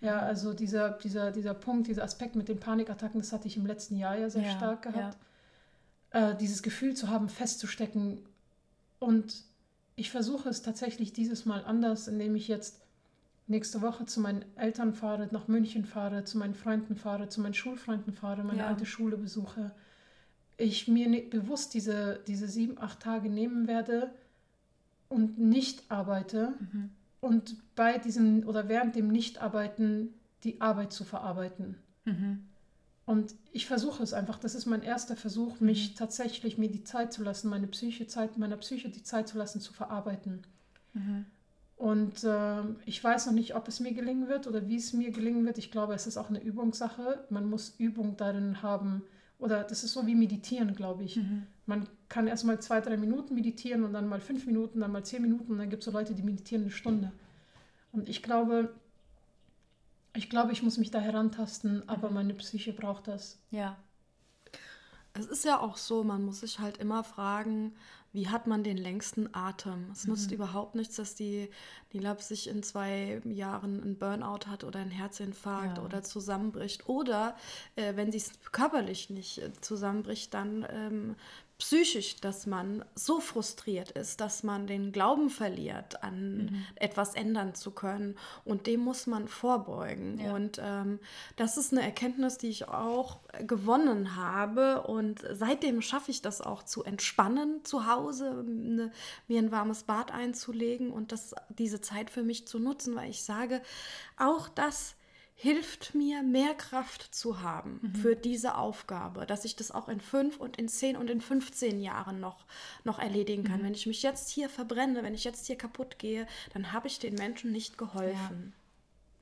Ja, 0.00 0.18
also 0.20 0.54
dieser, 0.54 0.92
dieser, 0.92 1.30
dieser 1.30 1.52
Punkt, 1.52 1.88
dieser 1.88 2.04
Aspekt 2.04 2.34
mit 2.34 2.48
den 2.48 2.58
Panikattacken, 2.58 3.20
das 3.20 3.32
hatte 3.32 3.48
ich 3.48 3.58
im 3.58 3.66
letzten 3.66 3.96
Jahr 3.96 4.16
ja 4.16 4.30
sehr 4.30 4.44
ja, 4.44 4.50
stark 4.50 4.82
gehabt. 4.82 5.18
Ja. 6.12 6.30
Äh, 6.30 6.36
dieses 6.38 6.62
Gefühl 6.62 6.94
zu 6.94 7.08
haben, 7.08 7.28
festzustecken. 7.28 8.22
Und 8.98 9.44
ich 9.96 10.10
versuche 10.10 10.48
es 10.48 10.62
tatsächlich 10.62 11.12
dieses 11.12 11.44
Mal 11.44 11.64
anders, 11.64 12.08
indem 12.08 12.34
ich 12.34 12.48
jetzt 12.48 12.80
nächste 13.46 13.82
Woche 13.82 14.06
zu 14.06 14.20
meinen 14.20 14.44
Eltern 14.56 14.94
fahre, 14.94 15.28
nach 15.32 15.48
München 15.48 15.84
fahre, 15.84 16.24
zu 16.24 16.38
meinen 16.38 16.54
Freunden 16.54 16.96
fahre, 16.96 17.28
zu 17.28 17.42
meinen 17.42 17.54
Schulfreunden 17.54 18.14
fahre, 18.14 18.42
meine 18.42 18.60
ja. 18.60 18.68
alte 18.68 18.86
Schule 18.86 19.18
besuche. 19.18 19.72
Ich 20.60 20.88
mir 20.88 21.28
bewusst 21.28 21.74
diese, 21.74 22.20
diese 22.26 22.48
sieben, 22.48 22.78
acht 22.78 23.00
Tage 23.00 23.30
nehmen 23.30 23.66
werde 23.66 24.10
und 25.08 25.38
nicht 25.38 25.90
arbeite 25.90 26.54
mhm. 26.60 26.90
und 27.20 27.56
bei 27.74 27.98
diesem 27.98 28.46
oder 28.46 28.68
während 28.68 28.94
dem 28.94 29.08
Nichtarbeiten 29.08 30.14
die 30.44 30.60
Arbeit 30.60 30.92
zu 30.92 31.04
verarbeiten. 31.04 31.76
Mhm. 32.04 32.44
Und 33.06 33.34
ich 33.52 33.66
versuche 33.66 34.02
es 34.02 34.12
einfach. 34.12 34.38
Das 34.38 34.54
ist 34.54 34.66
mein 34.66 34.82
erster 34.82 35.16
Versuch, 35.16 35.58
mhm. 35.58 35.66
mich 35.66 35.94
tatsächlich 35.94 36.58
mir 36.58 36.70
die 36.70 36.84
Zeit 36.84 37.12
zu 37.12 37.24
lassen, 37.24 37.48
meine 37.48 37.66
Psyche 37.66 38.06
Zeit, 38.06 38.38
meiner 38.38 38.56
Psyche 38.56 38.88
die 38.88 39.02
Zeit 39.02 39.28
zu 39.28 39.36
lassen, 39.36 39.60
zu 39.60 39.72
verarbeiten. 39.72 40.42
Mhm. 40.92 41.26
Und 41.76 42.24
äh, 42.24 42.62
ich 42.84 43.02
weiß 43.02 43.26
noch 43.26 43.32
nicht, 43.32 43.56
ob 43.56 43.66
es 43.66 43.80
mir 43.80 43.92
gelingen 43.94 44.28
wird 44.28 44.46
oder 44.46 44.68
wie 44.68 44.76
es 44.76 44.92
mir 44.92 45.10
gelingen 45.10 45.46
wird. 45.46 45.56
Ich 45.56 45.70
glaube, 45.70 45.94
es 45.94 46.06
ist 46.06 46.18
auch 46.18 46.28
eine 46.28 46.42
Übungssache. 46.42 47.24
Man 47.30 47.48
muss 47.48 47.74
Übung 47.78 48.16
darin 48.18 48.62
haben. 48.62 49.02
Oder 49.40 49.64
das 49.64 49.84
ist 49.84 49.92
so 49.92 50.06
wie 50.06 50.14
Meditieren, 50.14 50.74
glaube 50.74 51.04
ich. 51.04 51.16
Mhm. 51.16 51.46
Man 51.66 51.88
kann 52.08 52.26
erst 52.26 52.44
mal 52.44 52.60
zwei, 52.60 52.80
drei 52.80 52.96
Minuten 52.96 53.34
meditieren 53.34 53.84
und 53.84 53.92
dann 53.92 54.06
mal 54.06 54.20
fünf 54.20 54.46
Minuten, 54.46 54.80
dann 54.80 54.92
mal 54.92 55.04
zehn 55.04 55.22
Minuten 55.22 55.52
und 55.52 55.58
dann 55.58 55.70
gibt 55.70 55.82
es 55.82 55.86
so 55.86 55.90
Leute, 55.90 56.14
die 56.14 56.22
meditieren 56.22 56.64
eine 56.64 56.70
Stunde. 56.70 57.12
Und 57.92 58.08
ich 58.08 58.22
glaube, 58.22 58.74
ich 60.14 60.28
glaube, 60.28 60.52
ich 60.52 60.62
muss 60.62 60.78
mich 60.78 60.90
da 60.90 61.00
herantasten, 61.00 61.88
aber 61.88 62.08
mhm. 62.08 62.14
meine 62.14 62.34
Psyche 62.34 62.72
braucht 62.72 63.08
das. 63.08 63.38
Ja. 63.50 63.76
Es 65.12 65.26
ist 65.26 65.44
ja 65.44 65.60
auch 65.60 65.76
so, 65.76 66.04
man 66.04 66.24
muss 66.24 66.40
sich 66.40 66.58
halt 66.58 66.78
immer 66.78 67.04
fragen, 67.04 67.74
wie 68.12 68.28
hat 68.28 68.46
man 68.46 68.64
den 68.64 68.76
längsten 68.76 69.32
Atem? 69.34 69.88
Es 69.92 70.04
mhm. 70.04 70.10
nutzt 70.10 70.32
überhaupt 70.32 70.74
nichts, 70.74 70.96
dass 70.96 71.14
die, 71.14 71.48
die 71.92 71.98
Lab 71.98 72.22
sich 72.22 72.48
in 72.48 72.62
zwei 72.62 73.20
Jahren 73.24 73.80
einen 73.82 73.98
Burnout 73.98 74.46
hat 74.46 74.64
oder 74.64 74.80
einen 74.80 74.90
Herzinfarkt 74.90 75.78
ja. 75.78 75.84
oder 75.84 76.02
zusammenbricht. 76.02 76.88
Oder 76.88 77.36
äh, 77.76 77.94
wenn 77.94 78.10
sie 78.10 78.18
es 78.18 78.32
körperlich 78.50 79.10
nicht 79.10 79.38
äh, 79.38 79.52
zusammenbricht, 79.60 80.34
dann 80.34 80.66
ähm, 80.70 81.16
psychisch, 81.60 82.16
dass 82.16 82.46
man 82.46 82.84
so 82.94 83.20
frustriert 83.20 83.90
ist, 83.90 84.20
dass 84.20 84.42
man 84.42 84.66
den 84.66 84.92
Glauben 84.92 85.28
verliert, 85.28 86.02
an 86.02 86.36
mhm. 86.36 86.66
etwas 86.74 87.14
ändern 87.14 87.54
zu 87.54 87.70
können. 87.70 88.16
Und 88.46 88.66
dem 88.66 88.80
muss 88.80 89.06
man 89.06 89.28
vorbeugen. 89.28 90.18
Ja. 90.18 90.34
Und 90.34 90.58
ähm, 90.62 90.98
das 91.36 91.58
ist 91.58 91.72
eine 91.72 91.82
Erkenntnis, 91.82 92.38
die 92.38 92.48
ich 92.48 92.66
auch 92.68 93.20
gewonnen 93.46 94.16
habe. 94.16 94.82
Und 94.82 95.22
seitdem 95.32 95.82
schaffe 95.82 96.10
ich 96.10 96.22
das 96.22 96.40
auch 96.40 96.62
zu 96.62 96.82
entspannen 96.82 97.62
zu 97.62 97.86
Hause, 97.86 98.42
eine, 98.46 98.90
mir 99.28 99.38
ein 99.38 99.52
warmes 99.52 99.82
Bad 99.82 100.12
einzulegen 100.12 100.90
und 100.90 101.12
das, 101.12 101.34
diese 101.50 101.82
Zeit 101.82 102.10
für 102.10 102.22
mich 102.22 102.48
zu 102.48 102.58
nutzen, 102.58 102.96
weil 102.96 103.10
ich 103.10 103.22
sage, 103.22 103.60
auch 104.16 104.48
das 104.48 104.96
hilft 105.40 105.94
mir, 105.94 106.22
mehr 106.22 106.52
Kraft 106.52 107.14
zu 107.14 107.40
haben 107.40 107.80
mhm. 107.80 107.94
für 107.94 108.14
diese 108.14 108.56
Aufgabe, 108.56 109.24
dass 109.24 109.46
ich 109.46 109.56
das 109.56 109.70
auch 109.70 109.88
in 109.88 109.98
fünf 109.98 110.38
und 110.38 110.58
in 110.58 110.68
zehn 110.68 110.98
und 110.98 111.08
in 111.08 111.22
15 111.22 111.80
Jahren 111.80 112.20
noch, 112.20 112.44
noch 112.84 112.98
erledigen 112.98 113.44
kann. 113.44 113.60
Mhm. 113.60 113.64
Wenn 113.64 113.74
ich 113.74 113.86
mich 113.86 114.02
jetzt 114.02 114.28
hier 114.28 114.50
verbrenne, 114.50 115.02
wenn 115.02 115.14
ich 115.14 115.24
jetzt 115.24 115.46
hier 115.46 115.56
kaputt 115.56 115.98
gehe, 115.98 116.26
dann 116.52 116.72
habe 116.72 116.88
ich 116.88 116.98
den 116.98 117.14
Menschen 117.14 117.52
nicht 117.52 117.78
geholfen. 117.78 118.52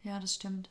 Ja, 0.03 0.15
ja 0.15 0.21
das 0.21 0.35
stimmt. 0.35 0.71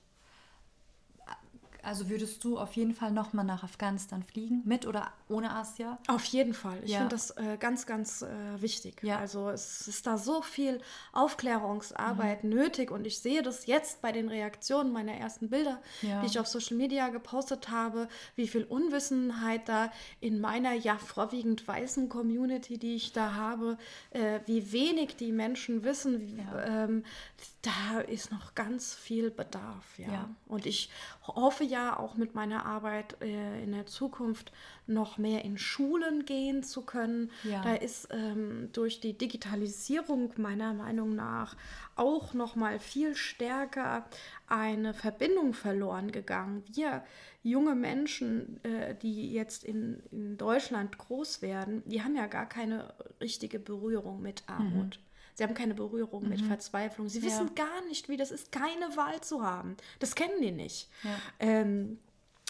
Also 1.87 2.09
würdest 2.09 2.43
du 2.43 2.59
auf 2.59 2.73
jeden 2.73 2.93
Fall 2.93 3.11
nochmal 3.11 3.45
nach 3.45 3.63
Afghanistan 3.63 4.21
fliegen, 4.21 4.61
mit 4.65 4.85
oder 4.85 5.09
ohne 5.29 5.55
Asia? 5.55 5.97
Auf 6.07 6.25
jeden 6.25 6.53
Fall. 6.53 6.77
Ich 6.83 6.91
ja. 6.91 6.97
finde 6.97 7.15
das 7.15 7.31
äh, 7.31 7.55
ganz, 7.57 7.85
ganz 7.85 8.23
äh, 8.23 8.27
wichtig. 8.61 9.01
Ja. 9.03 9.19
Also 9.19 9.49
es 9.49 9.87
ist 9.87 10.05
da 10.05 10.17
so 10.17 10.41
viel 10.41 10.81
Aufklärungsarbeit 11.13 12.43
mhm. 12.43 12.49
nötig 12.49 12.91
und 12.91 13.07
ich 13.07 13.19
sehe 13.19 13.41
das 13.41 13.67
jetzt 13.67 14.01
bei 14.01 14.11
den 14.11 14.27
Reaktionen 14.27 14.91
meiner 14.91 15.13
ersten 15.13 15.49
Bilder, 15.49 15.81
ja. 16.01 16.19
die 16.19 16.27
ich 16.27 16.39
auf 16.41 16.47
Social 16.47 16.75
Media 16.75 17.07
gepostet 17.07 17.69
habe, 17.69 18.09
wie 18.35 18.49
viel 18.49 18.65
Unwissenheit 18.65 19.69
da 19.69 19.89
in 20.19 20.41
meiner 20.41 20.73
ja 20.73 20.97
vorwiegend 20.97 21.65
weißen 21.69 22.09
Community, 22.09 22.77
die 22.77 22.95
ich 22.95 23.13
da 23.13 23.33
habe, 23.35 23.77
äh, 24.09 24.41
wie 24.45 24.73
wenig 24.73 25.15
die 25.15 25.31
Menschen 25.31 25.85
wissen. 25.85 26.19
Wie, 26.19 26.37
ähm, 26.65 27.05
da 27.61 27.99
ist 28.01 28.31
noch 28.31 28.55
ganz 28.55 28.93
viel 28.93 29.31
Bedarf. 29.31 29.97
Ja. 29.97 30.29
Und 30.47 30.65
ich 30.65 30.89
hoffe 31.25 31.63
ja, 31.63 31.76
ja 31.77 31.99
auch 31.99 32.15
mit 32.15 32.35
meiner 32.35 32.65
Arbeit 32.65 33.21
äh, 33.21 33.63
in 33.63 33.71
der 33.71 33.85
Zukunft 33.85 34.51
noch 34.87 35.17
mehr 35.17 35.45
in 35.45 35.57
Schulen 35.57 36.25
gehen 36.25 36.63
zu 36.63 36.81
können. 36.83 37.31
Ja. 37.43 37.61
Da 37.61 37.75
ist 37.75 38.09
ähm, 38.11 38.69
durch 38.73 38.99
die 38.99 39.17
Digitalisierung 39.17 40.33
meiner 40.37 40.73
Meinung 40.73 41.15
nach 41.15 41.55
auch 41.95 42.33
noch 42.33 42.55
mal 42.55 42.79
viel 42.79 43.15
stärker 43.15 44.05
eine 44.47 44.93
Verbindung 44.93 45.53
verloren 45.53 46.11
gegangen. 46.11 46.63
Wir 46.67 47.03
junge 47.43 47.75
Menschen, 47.75 48.63
äh, 48.63 48.95
die 48.95 49.31
jetzt 49.31 49.63
in, 49.63 50.01
in 50.11 50.37
Deutschland 50.37 50.97
groß 50.97 51.41
werden, 51.41 51.83
die 51.85 52.03
haben 52.03 52.15
ja 52.15 52.27
gar 52.27 52.47
keine 52.47 52.93
richtige 53.21 53.59
Berührung 53.59 54.21
mit 54.21 54.43
Armut. 54.47 54.99
Mhm. 54.99 55.06
Sie 55.37 55.43
haben 55.43 55.53
keine 55.53 55.75
Berührung 55.75 56.23
mhm. 56.23 56.29
mit 56.29 56.41
Verzweiflung. 56.41 57.09
Sie 57.09 57.19
ja. 57.19 57.25
wissen 57.25 57.53
gar 57.53 57.85
nicht, 57.85 58.09
wie 58.09 58.17
das 58.17 58.31
ist, 58.31 58.51
keine 58.51 58.97
Wahl 58.97 59.21
zu 59.21 59.43
haben. 59.43 59.77
Das 59.99 60.15
kennen 60.15 60.41
die 60.41 60.51
nicht. 60.51 60.89
Ja. 61.03 61.15
Ähm, 61.39 61.99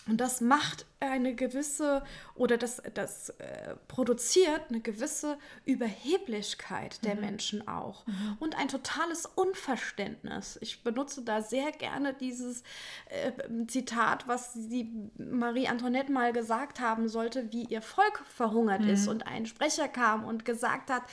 und 0.07 0.21
das 0.21 0.39
macht 0.39 0.85
eine 0.99 1.35
gewisse 1.35 2.03
oder 2.33 2.57
das, 2.57 2.81
das 2.93 3.29
äh, 3.29 3.75
produziert 3.87 4.61
eine 4.69 4.79
gewisse 4.79 5.37
Überheblichkeit 5.65 7.03
der 7.05 7.15
mhm. 7.15 7.21
Menschen 7.21 7.67
auch 7.67 8.05
mhm. 8.07 8.37
und 8.39 8.57
ein 8.57 8.67
totales 8.67 9.25
Unverständnis. 9.25 10.57
Ich 10.61 10.83
benutze 10.83 11.21
da 11.21 11.41
sehr 11.41 11.71
gerne 11.71 12.13
dieses 12.13 12.63
äh, 13.09 13.31
Zitat, 13.67 14.27
was 14.27 14.53
die 14.55 14.91
Marie 15.17 15.67
Antoinette 15.67 16.11
mal 16.11 16.33
gesagt 16.33 16.79
haben 16.79 17.09
sollte, 17.09 17.51
wie 17.51 17.65
ihr 17.65 17.81
Volk 17.81 18.23
verhungert 18.27 18.81
mhm. 18.81 18.89
ist 18.89 19.07
und 19.07 19.27
ein 19.27 19.45
Sprecher 19.45 19.87
kam 19.87 20.25
und 20.25 20.45
gesagt 20.45 20.89
hat, 20.89 21.03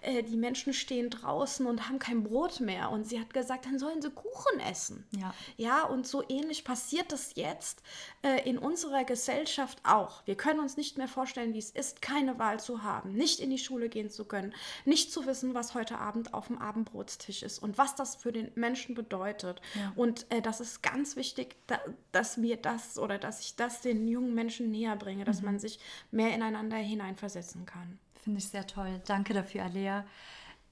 äh, 0.00 0.22
die 0.22 0.36
Menschen 0.36 0.72
stehen 0.72 1.10
draußen 1.10 1.66
und 1.66 1.88
haben 1.88 1.98
kein 1.98 2.22
Brot 2.22 2.60
mehr 2.60 2.90
und 2.90 3.06
sie 3.06 3.20
hat 3.20 3.34
gesagt, 3.34 3.66
dann 3.66 3.78
sollen 3.78 4.00
sie 4.00 4.10
Kuchen 4.10 4.60
essen. 4.60 5.06
Ja, 5.10 5.34
ja 5.56 5.84
und 5.84 6.06
so 6.06 6.22
ähnlich 6.28 6.64
passiert 6.64 7.12
das 7.12 7.32
jetzt 7.34 7.82
äh, 8.22 8.48
in 8.48 8.56
unserer 8.56 9.04
Gesellschaft 9.04 9.33
Gesellschaft 9.34 9.78
auch. 9.84 10.26
Wir 10.26 10.36
können 10.36 10.60
uns 10.60 10.76
nicht 10.76 10.98
mehr 10.98 11.08
vorstellen, 11.08 11.54
wie 11.54 11.58
es 11.58 11.70
ist, 11.70 12.02
keine 12.02 12.38
Wahl 12.38 12.60
zu 12.60 12.82
haben, 12.82 13.12
nicht 13.12 13.40
in 13.40 13.50
die 13.50 13.58
Schule 13.58 13.88
gehen 13.88 14.10
zu 14.10 14.24
können, 14.24 14.54
nicht 14.84 15.12
zu 15.12 15.26
wissen, 15.26 15.54
was 15.54 15.74
heute 15.74 15.98
Abend 15.98 16.34
auf 16.34 16.46
dem 16.46 16.58
Abendbrotstisch 16.58 17.42
ist 17.42 17.58
und 17.58 17.78
was 17.78 17.94
das 17.94 18.16
für 18.16 18.32
den 18.32 18.50
Menschen 18.54 18.94
bedeutet. 18.94 19.60
Ja. 19.74 19.92
Und 19.96 20.30
äh, 20.30 20.40
das 20.40 20.60
ist 20.60 20.82
ganz 20.82 21.16
wichtig, 21.16 21.56
da, 21.66 21.78
dass 22.12 22.40
wir 22.40 22.56
das 22.56 22.98
oder 22.98 23.18
dass 23.18 23.40
ich 23.40 23.56
das 23.56 23.80
den 23.80 24.08
jungen 24.08 24.34
Menschen 24.34 24.70
näher 24.70 24.96
bringe, 24.96 25.24
dass 25.24 25.40
mhm. 25.40 25.46
man 25.46 25.58
sich 25.58 25.78
mehr 26.10 26.34
ineinander 26.34 26.76
hineinversetzen 26.76 27.66
kann. 27.66 27.98
Finde 28.14 28.38
ich 28.38 28.48
sehr 28.48 28.66
toll. 28.66 29.02
Danke 29.06 29.34
dafür, 29.34 29.64
Alea. 29.64 30.04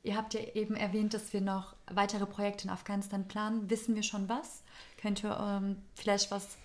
Ihr 0.05 0.17
habt 0.17 0.35
ja 0.35 0.41
eben 0.55 0.75
erwähnt, 0.75 1.15
dass 1.15 1.33
wir 1.33 1.41
noch 1.41 1.77
weitere 1.87 2.27
Projekte 2.27 2.65
in 2.65 2.71
Afghanistan 2.71 3.29
planen. 3.29 3.71
Wissen 3.71 3.95
wir 3.95 4.03
schon 4.03 4.29
was? 4.29 4.65
Könnt 5.01 5.23
ihr 5.23 5.39
ähm, 5.39 5.77
vielleicht 5.95 6.31
was 6.31 6.57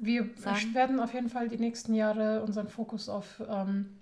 wir 0.00 0.30
sagen? 0.36 0.74
werden 0.74 1.00
auf 1.00 1.14
jeden 1.14 1.28
Fall 1.28 1.48
die 1.48 1.58
nächsten 1.58 1.94
Jahre 1.94 2.42
unseren 2.42 2.68
Fokus 2.68 3.08
auf, 3.08 3.42
ähm, 3.48 3.98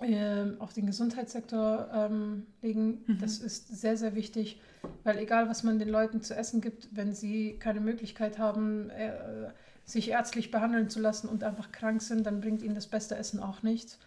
äh, 0.00 0.58
auf 0.58 0.72
den 0.72 0.86
Gesundheitssektor 0.86 1.88
ähm, 1.92 2.46
legen. 2.62 3.04
Mhm. 3.06 3.18
Das 3.20 3.38
ist 3.38 3.68
sehr, 3.68 3.96
sehr 3.96 4.14
wichtig, 4.14 4.60
weil 5.04 5.18
egal, 5.18 5.48
was 5.48 5.62
man 5.62 5.78
den 5.78 5.88
Leuten 5.88 6.22
zu 6.22 6.34
essen 6.34 6.60
gibt, 6.60 6.88
wenn 6.92 7.12
sie 7.12 7.58
keine 7.58 7.80
Möglichkeit 7.80 8.38
haben, 8.38 8.90
äh, 8.90 9.50
sich 9.84 10.10
ärztlich 10.10 10.50
behandeln 10.50 10.90
zu 10.90 11.00
lassen 11.00 11.28
und 11.28 11.44
einfach 11.44 11.72
krank 11.72 12.02
sind, 12.02 12.26
dann 12.26 12.40
bringt 12.40 12.62
ihnen 12.62 12.74
das 12.74 12.86
beste 12.86 13.16
Essen 13.16 13.40
auch 13.40 13.62
nichts. 13.62 13.98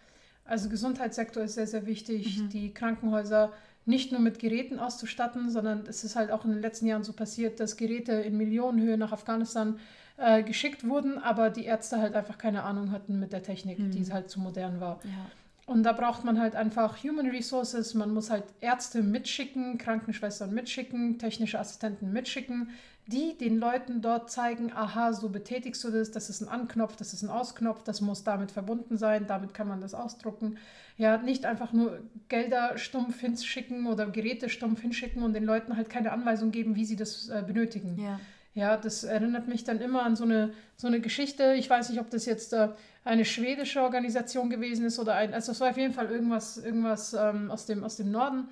Also 0.44 0.68
Gesundheitssektor 0.68 1.42
ist 1.42 1.54
sehr, 1.54 1.66
sehr 1.66 1.86
wichtig. 1.86 2.38
Mhm. 2.38 2.48
Die 2.50 2.74
Krankenhäuser 2.74 3.52
nicht 3.84 4.12
nur 4.12 4.20
mit 4.20 4.38
Geräten 4.38 4.78
auszustatten, 4.78 5.50
sondern 5.50 5.84
es 5.86 6.04
ist 6.04 6.14
halt 6.14 6.30
auch 6.30 6.44
in 6.44 6.52
den 6.52 6.60
letzten 6.60 6.86
Jahren 6.86 7.02
so 7.02 7.12
passiert, 7.12 7.58
dass 7.58 7.76
Geräte 7.76 8.12
in 8.12 8.36
Millionenhöhe 8.36 8.96
nach 8.96 9.12
Afghanistan 9.12 9.78
äh, 10.22 10.42
geschickt 10.44 10.88
wurden, 10.88 11.18
aber 11.18 11.50
die 11.50 11.64
Ärzte 11.64 11.98
halt 11.98 12.14
einfach 12.14 12.38
keine 12.38 12.62
Ahnung 12.62 12.92
hatten 12.92 13.18
mit 13.18 13.32
der 13.32 13.42
Technik, 13.42 13.80
mhm. 13.80 13.90
die 13.90 14.12
halt 14.12 14.30
zu 14.30 14.40
modern 14.40 14.80
war. 14.80 15.00
Ja. 15.04 15.30
Und 15.66 15.82
da 15.82 15.92
braucht 15.92 16.24
man 16.24 16.40
halt 16.40 16.54
einfach 16.54 17.02
Human 17.02 17.28
Resources. 17.28 17.94
Man 17.94 18.12
muss 18.14 18.30
halt 18.30 18.44
Ärzte 18.60 19.02
mitschicken, 19.02 19.78
Krankenschwestern 19.78 20.52
mitschicken, 20.52 21.18
technische 21.18 21.58
Assistenten 21.58 22.12
mitschicken, 22.12 22.70
die 23.06 23.36
den 23.36 23.58
Leuten 23.58 24.00
dort 24.00 24.30
zeigen, 24.30 24.72
aha, 24.72 25.12
so 25.12 25.28
betätigst 25.28 25.82
du 25.82 25.90
das, 25.90 26.12
das 26.12 26.30
ist 26.30 26.40
ein 26.40 26.48
Anknopf, 26.48 26.94
das 26.96 27.12
ist 27.12 27.22
ein 27.22 27.30
Ausknopf, 27.30 27.82
das 27.82 28.00
muss 28.00 28.22
damit 28.22 28.52
verbunden 28.52 28.96
sein, 28.96 29.26
damit 29.26 29.54
kann 29.54 29.66
man 29.66 29.80
das 29.80 29.94
ausdrucken. 29.94 30.56
Ja, 30.98 31.16
nicht 31.16 31.46
einfach 31.46 31.72
nur 31.72 31.98
Gelder 32.28 32.78
stumpf 32.78 33.20
hinschicken 33.20 33.86
oder 33.86 34.06
Geräte 34.06 34.48
stumpf 34.48 34.82
hinschicken 34.82 35.22
und 35.22 35.32
den 35.32 35.44
Leuten 35.44 35.76
halt 35.76 35.90
keine 35.90 36.12
Anweisung 36.12 36.52
geben, 36.52 36.76
wie 36.76 36.84
sie 36.84 36.96
das 36.96 37.28
äh, 37.28 37.42
benötigen. 37.44 37.98
Ja. 38.00 38.20
Ja, 38.54 38.76
das 38.76 39.02
erinnert 39.04 39.48
mich 39.48 39.64
dann 39.64 39.80
immer 39.80 40.02
an 40.02 40.14
so 40.14 40.24
eine, 40.24 40.52
so 40.76 40.86
eine 40.86 41.00
Geschichte. 41.00 41.54
Ich 41.54 41.70
weiß 41.70 41.88
nicht, 41.88 42.00
ob 42.00 42.10
das 42.10 42.26
jetzt 42.26 42.52
äh, 42.52 42.68
eine 43.02 43.24
schwedische 43.24 43.80
Organisation 43.80 44.50
gewesen 44.50 44.84
ist 44.84 44.98
oder 44.98 45.14
ein, 45.14 45.32
also 45.32 45.52
es 45.52 45.60
war 45.60 45.70
auf 45.70 45.78
jeden 45.78 45.94
Fall 45.94 46.10
irgendwas, 46.10 46.58
irgendwas 46.58 47.14
ähm, 47.14 47.50
aus, 47.50 47.64
dem, 47.64 47.82
aus 47.82 47.96
dem 47.96 48.10
Norden 48.10 48.48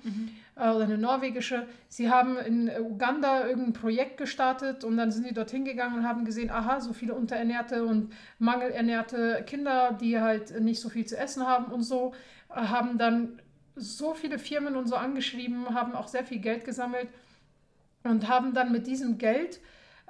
äh, 0.55 0.69
oder 0.69 0.85
eine 0.85 0.97
norwegische. 0.97 1.67
Sie 1.87 2.09
haben 2.09 2.37
in 2.37 2.69
Uganda 2.79 3.45
irgendein 3.45 3.73
Projekt 3.73 4.17
gestartet 4.17 4.83
und 4.83 4.97
dann 4.97 5.11
sind 5.11 5.29
die 5.29 5.35
dorthin 5.35 5.65
gegangen 5.65 5.99
und 5.99 6.07
haben 6.07 6.25
gesehen, 6.25 6.49
aha, 6.49 6.81
so 6.81 6.93
viele 6.93 7.13
unterernährte 7.13 7.85
und 7.85 8.11
mangelernährte 8.39 9.43
Kinder, 9.45 9.95
die 10.01 10.19
halt 10.19 10.59
nicht 10.59 10.81
so 10.81 10.89
viel 10.89 11.05
zu 11.05 11.15
essen 11.15 11.45
haben 11.45 11.71
und 11.71 11.83
so, 11.83 12.13
äh, 12.49 12.55
haben 12.55 12.97
dann 12.97 13.39
so 13.75 14.15
viele 14.15 14.39
Firmen 14.39 14.75
und 14.75 14.87
so 14.87 14.95
angeschrieben, 14.95 15.75
haben 15.75 15.93
auch 15.93 16.07
sehr 16.07 16.25
viel 16.25 16.39
Geld 16.39 16.65
gesammelt 16.65 17.07
und 18.03 18.27
haben 18.27 18.55
dann 18.55 18.71
mit 18.71 18.87
diesem 18.87 19.19
Geld 19.19 19.59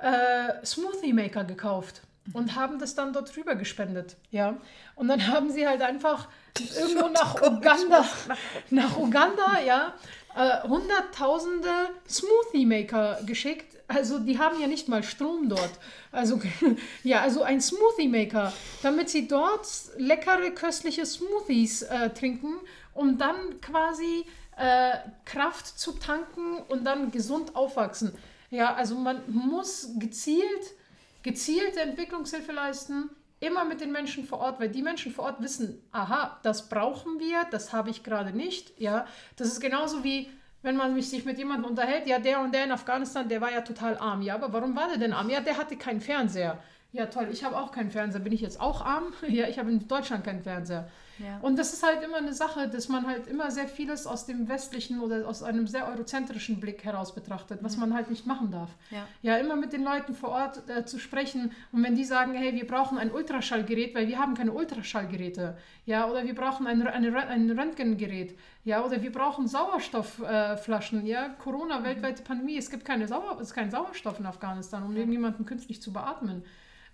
äh, 0.01 0.65
Smoothie 0.65 1.13
Maker 1.13 1.43
gekauft 1.43 2.01
und 2.33 2.55
haben 2.55 2.79
das 2.79 2.95
dann 2.95 3.13
dort 3.13 3.35
rüber 3.35 3.55
gespendet. 3.55 4.15
Ja. 4.29 4.57
Und 4.95 5.07
dann 5.07 5.27
haben 5.27 5.51
sie 5.51 5.67
halt 5.67 5.81
einfach 5.81 6.27
irgendwo 6.79 7.07
nach 7.07 7.41
Uganda, 7.41 8.05
nach 8.69 8.97
Uganda, 8.97 9.59
ja, 9.65 9.93
äh, 10.35 10.67
hunderttausende 10.67 11.69
Smoothie 12.07 12.65
Maker 12.65 13.19
geschickt. 13.25 13.77
Also 13.87 14.19
die 14.19 14.39
haben 14.39 14.59
ja 14.61 14.67
nicht 14.67 14.87
mal 14.87 15.03
Strom 15.03 15.49
dort. 15.49 15.71
Also 16.11 16.39
ja, 17.03 17.21
also 17.21 17.43
ein 17.43 17.59
Smoothie 17.59 18.07
Maker, 18.07 18.53
damit 18.83 19.09
sie 19.09 19.27
dort 19.27 19.67
leckere, 19.97 20.51
köstliche 20.51 21.05
Smoothies 21.05 21.81
äh, 21.83 22.09
trinken, 22.11 22.53
um 22.93 23.17
dann 23.17 23.59
quasi 23.59 24.25
äh, 24.57 24.97
Kraft 25.25 25.79
zu 25.79 25.93
tanken 25.93 26.57
und 26.69 26.85
dann 26.85 27.11
gesund 27.11 27.55
aufwachsen. 27.55 28.13
Ja, 28.51 28.75
also 28.75 28.95
man 28.95 29.23
muss 29.27 29.89
gezielt, 29.97 30.75
gezielte 31.23 31.79
Entwicklungshilfe 31.79 32.51
leisten, 32.51 33.09
immer 33.39 33.65
mit 33.65 33.81
den 33.81 33.91
Menschen 33.91 34.25
vor 34.25 34.39
Ort, 34.39 34.59
weil 34.59 34.69
die 34.69 34.83
Menschen 34.83 35.11
vor 35.11 35.25
Ort 35.25 35.41
wissen, 35.41 35.81
aha, 35.91 36.39
das 36.43 36.69
brauchen 36.69 37.19
wir, 37.19 37.45
das 37.49 37.73
habe 37.73 37.89
ich 37.89 38.03
gerade 38.03 38.31
nicht. 38.31 38.79
Ja, 38.79 39.07
das 39.35 39.47
ist 39.47 39.61
genauso 39.61 40.03
wie 40.03 40.29
wenn 40.63 40.75
man 40.77 40.99
sich 41.01 41.25
mit 41.25 41.37
jemandem 41.37 41.69
unterhält, 41.71 42.07
ja, 42.07 42.19
der 42.19 42.39
und 42.39 42.53
der 42.53 42.65
in 42.65 42.71
Afghanistan, 42.71 43.27
der 43.27 43.41
war 43.41 43.51
ja 43.51 43.61
total 43.61 43.97
arm. 43.97 44.21
Ja, 44.21 44.35
aber 44.35 44.53
warum 44.53 44.75
war 44.75 44.89
der 44.89 44.97
denn 44.97 45.13
arm? 45.13 45.29
Ja, 45.29 45.41
der 45.41 45.57
hatte 45.57 45.75
keinen 45.75 46.01
Fernseher. 46.01 46.59
Ja, 46.91 47.07
toll, 47.07 47.29
ich 47.31 47.43
habe 47.43 47.57
auch 47.57 47.71
keinen 47.71 47.89
Fernseher. 47.89 48.21
Bin 48.21 48.33
ich 48.33 48.41
jetzt 48.41 48.59
auch 48.59 48.85
arm? 48.85 49.13
Ja, 49.27 49.47
ich 49.47 49.57
habe 49.57 49.71
in 49.71 49.87
Deutschland 49.87 50.23
keinen 50.23 50.43
Fernseher. 50.43 50.89
Ja. 51.23 51.39
Und 51.41 51.57
das 51.59 51.73
ist 51.73 51.83
halt 51.83 52.03
immer 52.03 52.17
eine 52.17 52.33
Sache, 52.33 52.67
dass 52.67 52.89
man 52.89 53.05
halt 53.07 53.27
immer 53.27 53.51
sehr 53.51 53.67
vieles 53.67 54.07
aus 54.07 54.25
dem 54.25 54.47
westlichen 54.47 54.99
oder 54.99 55.27
aus 55.27 55.43
einem 55.43 55.67
sehr 55.67 55.87
eurozentrischen 55.87 56.59
Blick 56.59 56.83
heraus 56.83 57.13
betrachtet, 57.13 57.59
was 57.61 57.77
man 57.77 57.93
halt 57.93 58.09
nicht 58.09 58.25
machen 58.25 58.51
darf. 58.51 58.69
Ja. 58.89 59.07
ja 59.21 59.37
immer 59.37 59.55
mit 59.55 59.73
den 59.73 59.83
Leuten 59.83 60.13
vor 60.13 60.29
Ort 60.29 60.69
äh, 60.69 60.85
zu 60.85 60.99
sprechen 60.99 61.51
und 61.71 61.83
wenn 61.83 61.95
die 61.95 62.05
sagen, 62.05 62.33
hey, 62.33 62.53
wir 62.53 62.67
brauchen 62.67 62.97
ein 62.97 63.11
Ultraschallgerät, 63.11 63.93
weil 63.95 64.07
wir 64.07 64.19
haben 64.19 64.33
keine 64.33 64.51
Ultraschallgeräte, 64.51 65.57
ja, 65.85 66.09
oder 66.09 66.23
wir 66.23 66.35
brauchen 66.35 66.67
ein, 66.67 66.85
ein, 66.85 67.15
ein 67.15 67.51
Röntgengerät, 67.51 68.37
ja, 68.63 68.83
oder 68.83 69.01
wir 69.01 69.11
brauchen 69.11 69.47
Sauerstoffflaschen, 69.47 71.05
äh, 71.05 71.09
ja, 71.09 71.29
Corona, 71.29 71.83
weltweite 71.83 72.23
Pandemie, 72.23 72.57
es 72.57 72.69
gibt 72.69 72.85
keine 72.85 73.07
Sauer, 73.07 73.37
es 73.39 73.47
ist 73.47 73.53
kein 73.53 73.71
Sauerstoff 73.71 74.19
in 74.19 74.25
Afghanistan, 74.25 74.83
um 74.83 74.95
irgendjemanden 74.95 75.45
künstlich 75.45 75.81
zu 75.81 75.93
beatmen. 75.93 76.43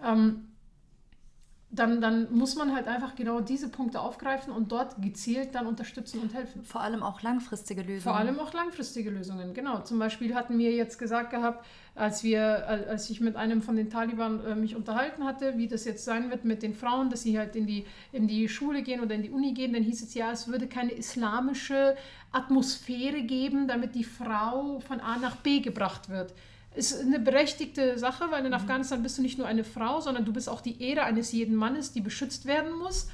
Ähm, 0.04 0.48
dann, 1.70 2.00
dann 2.00 2.34
muss 2.34 2.56
man 2.56 2.74
halt 2.74 2.88
einfach 2.88 3.16
genau 3.16 3.42
diese 3.42 3.68
Punkte 3.68 4.00
aufgreifen 4.00 4.54
und 4.54 4.72
dort 4.72 5.02
gezielt 5.02 5.54
dann 5.54 5.68
unterstützen 5.68 6.22
und 6.22 6.34
helfen. 6.34 6.64
Vor 6.64 6.80
allem 6.82 7.04
auch 7.04 7.22
langfristige 7.22 7.82
Lösungen. 7.82 8.02
Vor 8.02 8.16
allem 8.16 8.40
auch 8.40 8.54
langfristige 8.54 9.10
Lösungen, 9.10 9.54
genau. 9.54 9.82
Zum 9.82 10.00
Beispiel 10.00 10.34
hatten 10.34 10.58
wir 10.58 10.72
jetzt 10.72 10.98
gesagt 10.98 11.32
gehabt, 11.32 11.66
als, 11.94 12.24
wir, 12.24 12.68
als 12.68 13.10
ich 13.10 13.20
mit 13.20 13.36
einem 13.36 13.62
von 13.62 13.76
den 13.76 13.90
Taliban 13.90 14.46
äh, 14.46 14.56
mich 14.56 14.78
unterhalten 14.78 15.26
hatte, 15.26 15.58
wie 15.58 15.68
das 15.68 15.84
jetzt 15.84 16.06
sein 16.06 16.30
wird 16.30 16.46
mit 16.46 16.64
den 16.64 16.74
Frauen, 16.74 17.10
dass 17.10 17.24
sie 17.24 17.38
halt 17.38 17.58
in 17.58 17.68
die, 17.68 17.86
in 18.14 18.28
die 18.28 18.48
Schule 18.48 18.82
gehen 18.82 19.02
oder 19.02 19.16
in 19.16 19.24
die 19.24 19.32
Uni 19.32 19.54
gehen, 19.54 19.74
dann 19.74 19.84
hieß 19.84 20.04
es 20.04 20.14
ja, 20.14 20.32
es 20.32 20.48
würde 20.48 20.68
keine 20.68 20.94
islamische 20.94 21.98
Atmosphäre 22.32 23.24
geben, 23.24 23.68
damit 23.68 23.94
die 23.94 24.06
Frau 24.06 24.80
von 24.80 25.02
A 25.02 25.18
nach 25.18 25.36
B 25.38 25.60
gebracht 25.60 26.08
wird 26.08 26.34
ist 26.78 27.02
eine 27.02 27.20
berechtigte 27.20 27.98
Sache, 27.98 28.26
weil 28.30 28.42
in 28.42 28.48
mhm. 28.48 28.54
Afghanistan 28.54 29.04
bist 29.04 29.18
du 29.18 29.22
nicht 29.22 29.38
nur 29.38 29.48
eine 29.48 29.64
Frau, 29.64 30.00
sondern 30.00 30.26
du 30.26 30.34
bist 30.34 30.48
auch 30.50 30.62
die 30.62 30.82
Ehre 30.82 31.04
eines 31.04 31.32
jeden 31.32 31.56
Mannes, 31.56 31.92
die 31.92 32.02
beschützt 32.02 32.46
werden 32.46 32.72
muss. 32.72 33.08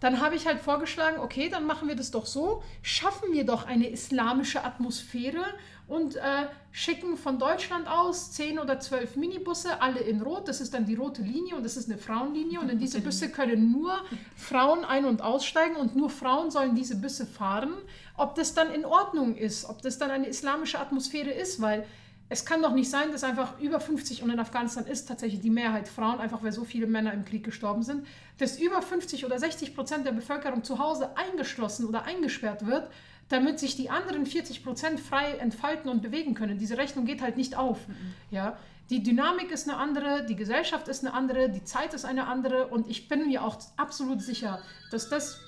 Dann 0.00 0.20
habe 0.20 0.34
ich 0.34 0.46
halt 0.46 0.60
vorgeschlagen, 0.60 1.18
okay, 1.20 1.48
dann 1.48 1.66
machen 1.66 1.88
wir 1.88 1.96
das 1.96 2.10
doch 2.10 2.26
so, 2.26 2.62
schaffen 2.82 3.32
wir 3.32 3.46
doch 3.46 3.64
eine 3.66 3.88
islamische 3.88 4.62
Atmosphäre 4.62 5.42
und 5.88 6.16
äh, 6.16 6.48
schicken 6.72 7.16
von 7.16 7.38
Deutschland 7.38 7.88
aus 7.88 8.32
zehn 8.32 8.58
oder 8.58 8.80
zwölf 8.80 9.16
Minibusse, 9.16 9.80
alle 9.80 10.00
in 10.00 10.20
Rot. 10.20 10.48
Das 10.48 10.60
ist 10.60 10.74
dann 10.74 10.84
die 10.84 10.96
rote 10.96 11.22
Linie 11.22 11.56
und 11.56 11.64
das 11.64 11.76
ist 11.76 11.88
eine 11.88 11.96
Frauenlinie. 11.96 12.60
Und 12.60 12.68
in 12.68 12.78
diese 12.78 13.00
Busse 13.00 13.30
können 13.30 13.70
nur 13.70 13.96
Frauen 14.34 14.84
ein- 14.84 15.04
und 15.04 15.22
aussteigen 15.22 15.76
und 15.76 15.94
nur 15.94 16.10
Frauen 16.10 16.50
sollen 16.50 16.74
diese 16.74 16.96
Busse 16.96 17.24
fahren. 17.24 17.72
Ob 18.16 18.34
das 18.34 18.52
dann 18.52 18.72
in 18.74 18.84
Ordnung 18.84 19.36
ist, 19.36 19.64
ob 19.64 19.80
das 19.80 19.96
dann 19.96 20.10
eine 20.10 20.26
islamische 20.26 20.80
Atmosphäre 20.80 21.30
ist, 21.30 21.62
weil 21.62 21.86
es 22.28 22.44
kann 22.44 22.60
doch 22.60 22.72
nicht 22.72 22.90
sein, 22.90 23.12
dass 23.12 23.22
einfach 23.22 23.58
über 23.60 23.78
50 23.78 24.22
und 24.22 24.30
in 24.30 24.40
Afghanistan 24.40 24.86
ist 24.86 25.06
tatsächlich 25.06 25.40
die 25.40 25.50
Mehrheit 25.50 25.88
Frauen, 25.88 26.18
einfach 26.18 26.42
weil 26.42 26.52
so 26.52 26.64
viele 26.64 26.86
Männer 26.86 27.12
im 27.12 27.24
Krieg 27.24 27.44
gestorben 27.44 27.82
sind, 27.82 28.06
dass 28.38 28.58
über 28.58 28.82
50 28.82 29.24
oder 29.24 29.38
60 29.38 29.76
Prozent 29.76 30.06
der 30.06 30.12
Bevölkerung 30.12 30.64
zu 30.64 30.78
Hause 30.78 31.16
eingeschlossen 31.16 31.86
oder 31.86 32.02
eingesperrt 32.02 32.66
wird, 32.66 32.90
damit 33.28 33.60
sich 33.60 33.76
die 33.76 33.90
anderen 33.90 34.26
40 34.26 34.64
Prozent 34.64 34.98
frei 34.98 35.32
entfalten 35.32 35.88
und 35.88 36.02
bewegen 36.02 36.34
können. 36.34 36.58
Diese 36.58 36.78
Rechnung 36.78 37.04
geht 37.06 37.22
halt 37.22 37.36
nicht 37.36 37.56
auf. 37.56 37.86
Mhm. 37.86 38.14
Ja? 38.30 38.56
Die 38.90 39.02
Dynamik 39.02 39.50
ist 39.50 39.68
eine 39.68 39.78
andere, 39.78 40.24
die 40.26 40.36
Gesellschaft 40.36 40.88
ist 40.88 41.04
eine 41.04 41.14
andere, 41.14 41.48
die 41.48 41.64
Zeit 41.64 41.94
ist 41.94 42.04
eine 42.04 42.26
andere 42.26 42.68
und 42.68 42.88
ich 42.88 43.08
bin 43.08 43.26
mir 43.26 43.44
auch 43.44 43.58
absolut 43.76 44.22
sicher, 44.22 44.60
dass 44.90 45.08
das, 45.08 45.40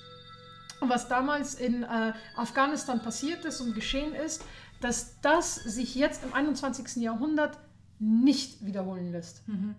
was 0.81 1.07
damals 1.07 1.55
in 1.55 1.83
äh, 1.83 2.13
Afghanistan 2.35 3.01
passiert 3.01 3.45
ist 3.45 3.61
und 3.61 3.75
geschehen 3.75 4.13
ist, 4.13 4.43
dass 4.81 5.19
das 5.21 5.55
sich 5.55 5.95
jetzt 5.95 6.23
im 6.23 6.33
21. 6.33 6.97
Jahrhundert 6.97 7.59
nicht 7.99 8.65
wiederholen 8.65 9.11
lässt. 9.11 9.47
Mhm. 9.47 9.75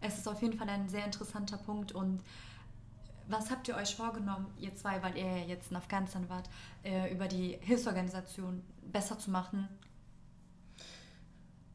Es 0.00 0.18
ist 0.18 0.28
auf 0.28 0.42
jeden 0.42 0.58
Fall 0.58 0.68
ein 0.68 0.88
sehr 0.88 1.04
interessanter 1.04 1.56
Punkt 1.56 1.92
und 1.92 2.22
was 3.26 3.50
habt 3.50 3.68
ihr 3.68 3.76
euch 3.76 3.96
vorgenommen, 3.96 4.46
ihr 4.58 4.74
zwei, 4.74 5.02
weil 5.02 5.16
ihr 5.16 5.46
jetzt 5.46 5.70
in 5.70 5.76
Afghanistan 5.76 6.28
wart, 6.28 6.48
äh, 6.82 7.12
über 7.12 7.26
die 7.26 7.56
Hilfsorganisation 7.60 8.62
besser 8.92 9.18
zu 9.18 9.30
machen? 9.30 9.68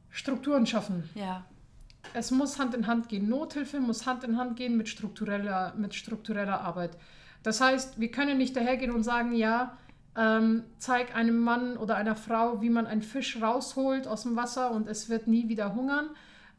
Strukturen 0.10 0.68
schaffen. 0.68 1.10
Ja. 1.16 1.46
Es 2.14 2.32
muss 2.32 2.60
Hand 2.60 2.76
in 2.76 2.88
Hand 2.88 3.10
gehen. 3.10 3.30
Nothilfe 3.30 3.80
muss 3.80 4.06
Hand 4.06 4.24
in 4.24 4.38
Hand 4.38 4.58
gehen 4.58 4.78
mit 4.78 4.90
struktureller, 4.90 5.74
mit 5.76 5.96
struktureller 5.96 6.62
Arbeit. 6.62 6.98
Das 7.44 7.62
heißt, 7.62 8.00
wir 8.00 8.12
können 8.12 8.38
nicht 8.38 8.56
dahergehen 8.56 8.92
und 8.92 9.04
sagen, 9.04 9.34
ja, 9.34 9.78
ähm, 10.16 10.64
zeig 10.78 11.16
einem 11.16 11.40
Mann 11.40 11.78
oder 11.78 11.96
einer 11.96 12.16
Frau, 12.16 12.62
wie 12.62 12.70
man 12.70 12.88
einen 12.88 13.02
Fisch 13.02 13.42
rausholt 13.42 14.08
aus 14.08 14.24
dem 14.24 14.36
Wasser 14.36 14.72
und 14.72 14.88
es 14.88 15.10
wird 15.10 15.28
nie 15.28 15.50
wieder 15.50 15.76
hungern. 15.76 16.10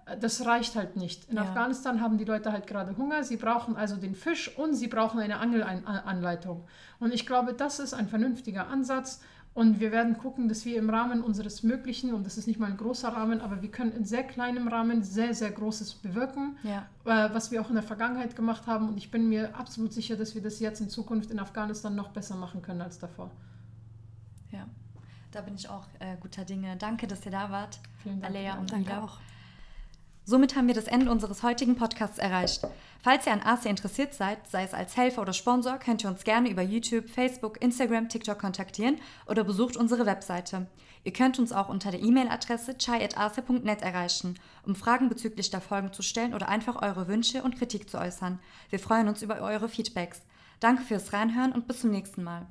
Äh, 0.06 0.18
das 0.18 0.46
reicht 0.46 0.76
halt 0.76 0.96
nicht. 0.96 1.28
In 1.28 1.36
ja. 1.36 1.42
Afghanistan 1.42 2.00
haben 2.00 2.18
die 2.18 2.24
Leute 2.24 2.52
halt 2.52 2.66
gerade 2.66 2.96
Hunger. 2.96 3.24
Sie 3.24 3.36
brauchen 3.36 3.76
also 3.76 3.96
den 3.96 4.14
Fisch 4.14 4.56
und 4.56 4.74
sie 4.74 4.88
brauchen 4.88 5.20
eine 5.20 5.38
Angelanleitung. 5.38 6.66
Und 6.98 7.12
ich 7.12 7.26
glaube, 7.26 7.54
das 7.54 7.80
ist 7.80 7.94
ein 7.94 8.08
vernünftiger 8.08 8.68
Ansatz. 8.68 9.20
Und 9.52 9.80
wir 9.80 9.90
werden 9.90 10.16
gucken, 10.16 10.48
dass 10.48 10.64
wir 10.64 10.78
im 10.78 10.90
Rahmen 10.90 11.22
unseres 11.22 11.64
Möglichen, 11.64 12.14
und 12.14 12.24
das 12.24 12.38
ist 12.38 12.46
nicht 12.46 12.60
mal 12.60 12.70
ein 12.70 12.76
großer 12.76 13.08
Rahmen, 13.08 13.40
aber 13.40 13.62
wir 13.62 13.70
können 13.70 13.90
in 13.92 14.04
sehr 14.04 14.22
kleinem 14.22 14.68
Rahmen 14.68 15.02
sehr, 15.02 15.34
sehr 15.34 15.50
Großes 15.50 15.94
bewirken, 15.94 16.56
ja. 16.62 16.86
äh, 17.04 17.34
was 17.34 17.50
wir 17.50 17.60
auch 17.60 17.68
in 17.68 17.74
der 17.74 17.82
Vergangenheit 17.82 18.36
gemacht 18.36 18.68
haben. 18.68 18.88
Und 18.88 18.96
ich 18.96 19.10
bin 19.10 19.28
mir 19.28 19.56
absolut 19.56 19.92
sicher, 19.92 20.16
dass 20.16 20.36
wir 20.36 20.42
das 20.42 20.60
jetzt 20.60 20.80
in 20.80 20.88
Zukunft 20.88 21.32
in 21.32 21.40
Afghanistan 21.40 21.96
noch 21.96 22.10
besser 22.10 22.36
machen 22.36 22.62
können 22.62 22.80
als 22.80 23.00
davor. 23.00 23.32
Ja, 24.52 24.66
da 25.32 25.40
bin 25.40 25.56
ich 25.56 25.68
auch 25.68 25.86
äh, 25.98 26.16
guter 26.20 26.44
Dinge. 26.44 26.76
Danke, 26.76 27.08
dass 27.08 27.26
ihr 27.26 27.32
da 27.32 27.50
wart, 27.50 27.80
Vielen 28.02 28.20
Dank. 28.20 28.34
Alea 28.34 28.58
und 28.58 28.72
Danke 28.72 29.02
auch. 29.02 29.18
Somit 30.24 30.54
haben 30.54 30.66
wir 30.66 30.74
das 30.74 30.86
Ende 30.86 31.10
unseres 31.10 31.42
heutigen 31.42 31.76
Podcasts 31.76 32.18
erreicht. 32.18 32.66
Falls 33.02 33.26
ihr 33.26 33.32
an 33.32 33.42
Asia 33.42 33.70
interessiert 33.70 34.14
seid, 34.14 34.46
sei 34.46 34.64
es 34.64 34.74
als 34.74 34.96
Helfer 34.96 35.22
oder 35.22 35.32
Sponsor, 35.32 35.78
könnt 35.78 36.04
ihr 36.04 36.10
uns 36.10 36.24
gerne 36.24 36.50
über 36.50 36.62
YouTube, 36.62 37.08
Facebook, 37.08 37.60
Instagram, 37.62 38.08
TikTok 38.08 38.38
kontaktieren 38.38 38.98
oder 39.26 39.42
besucht 39.42 39.76
unsere 39.76 40.06
Webseite. 40.06 40.66
Ihr 41.02 41.12
könnt 41.12 41.38
uns 41.38 41.52
auch 41.52 41.70
unter 41.70 41.90
der 41.90 42.02
E-Mail-Adresse 42.02 42.76
chai.asia.net 42.76 43.82
erreichen, 43.82 44.38
um 44.66 44.74
Fragen 44.74 45.08
bezüglich 45.08 45.50
der 45.50 45.62
Folgen 45.62 45.92
zu 45.92 46.02
stellen 46.02 46.34
oder 46.34 46.48
einfach 46.48 46.82
eure 46.82 47.08
Wünsche 47.08 47.42
und 47.42 47.56
Kritik 47.56 47.88
zu 47.88 47.98
äußern. 47.98 48.38
Wir 48.68 48.78
freuen 48.78 49.08
uns 49.08 49.22
über 49.22 49.40
eure 49.40 49.68
Feedbacks. 49.68 50.22
Danke 50.60 50.82
fürs 50.82 51.14
Reinhören 51.14 51.52
und 51.52 51.66
bis 51.66 51.80
zum 51.80 51.90
nächsten 51.90 52.22
Mal. 52.22 52.46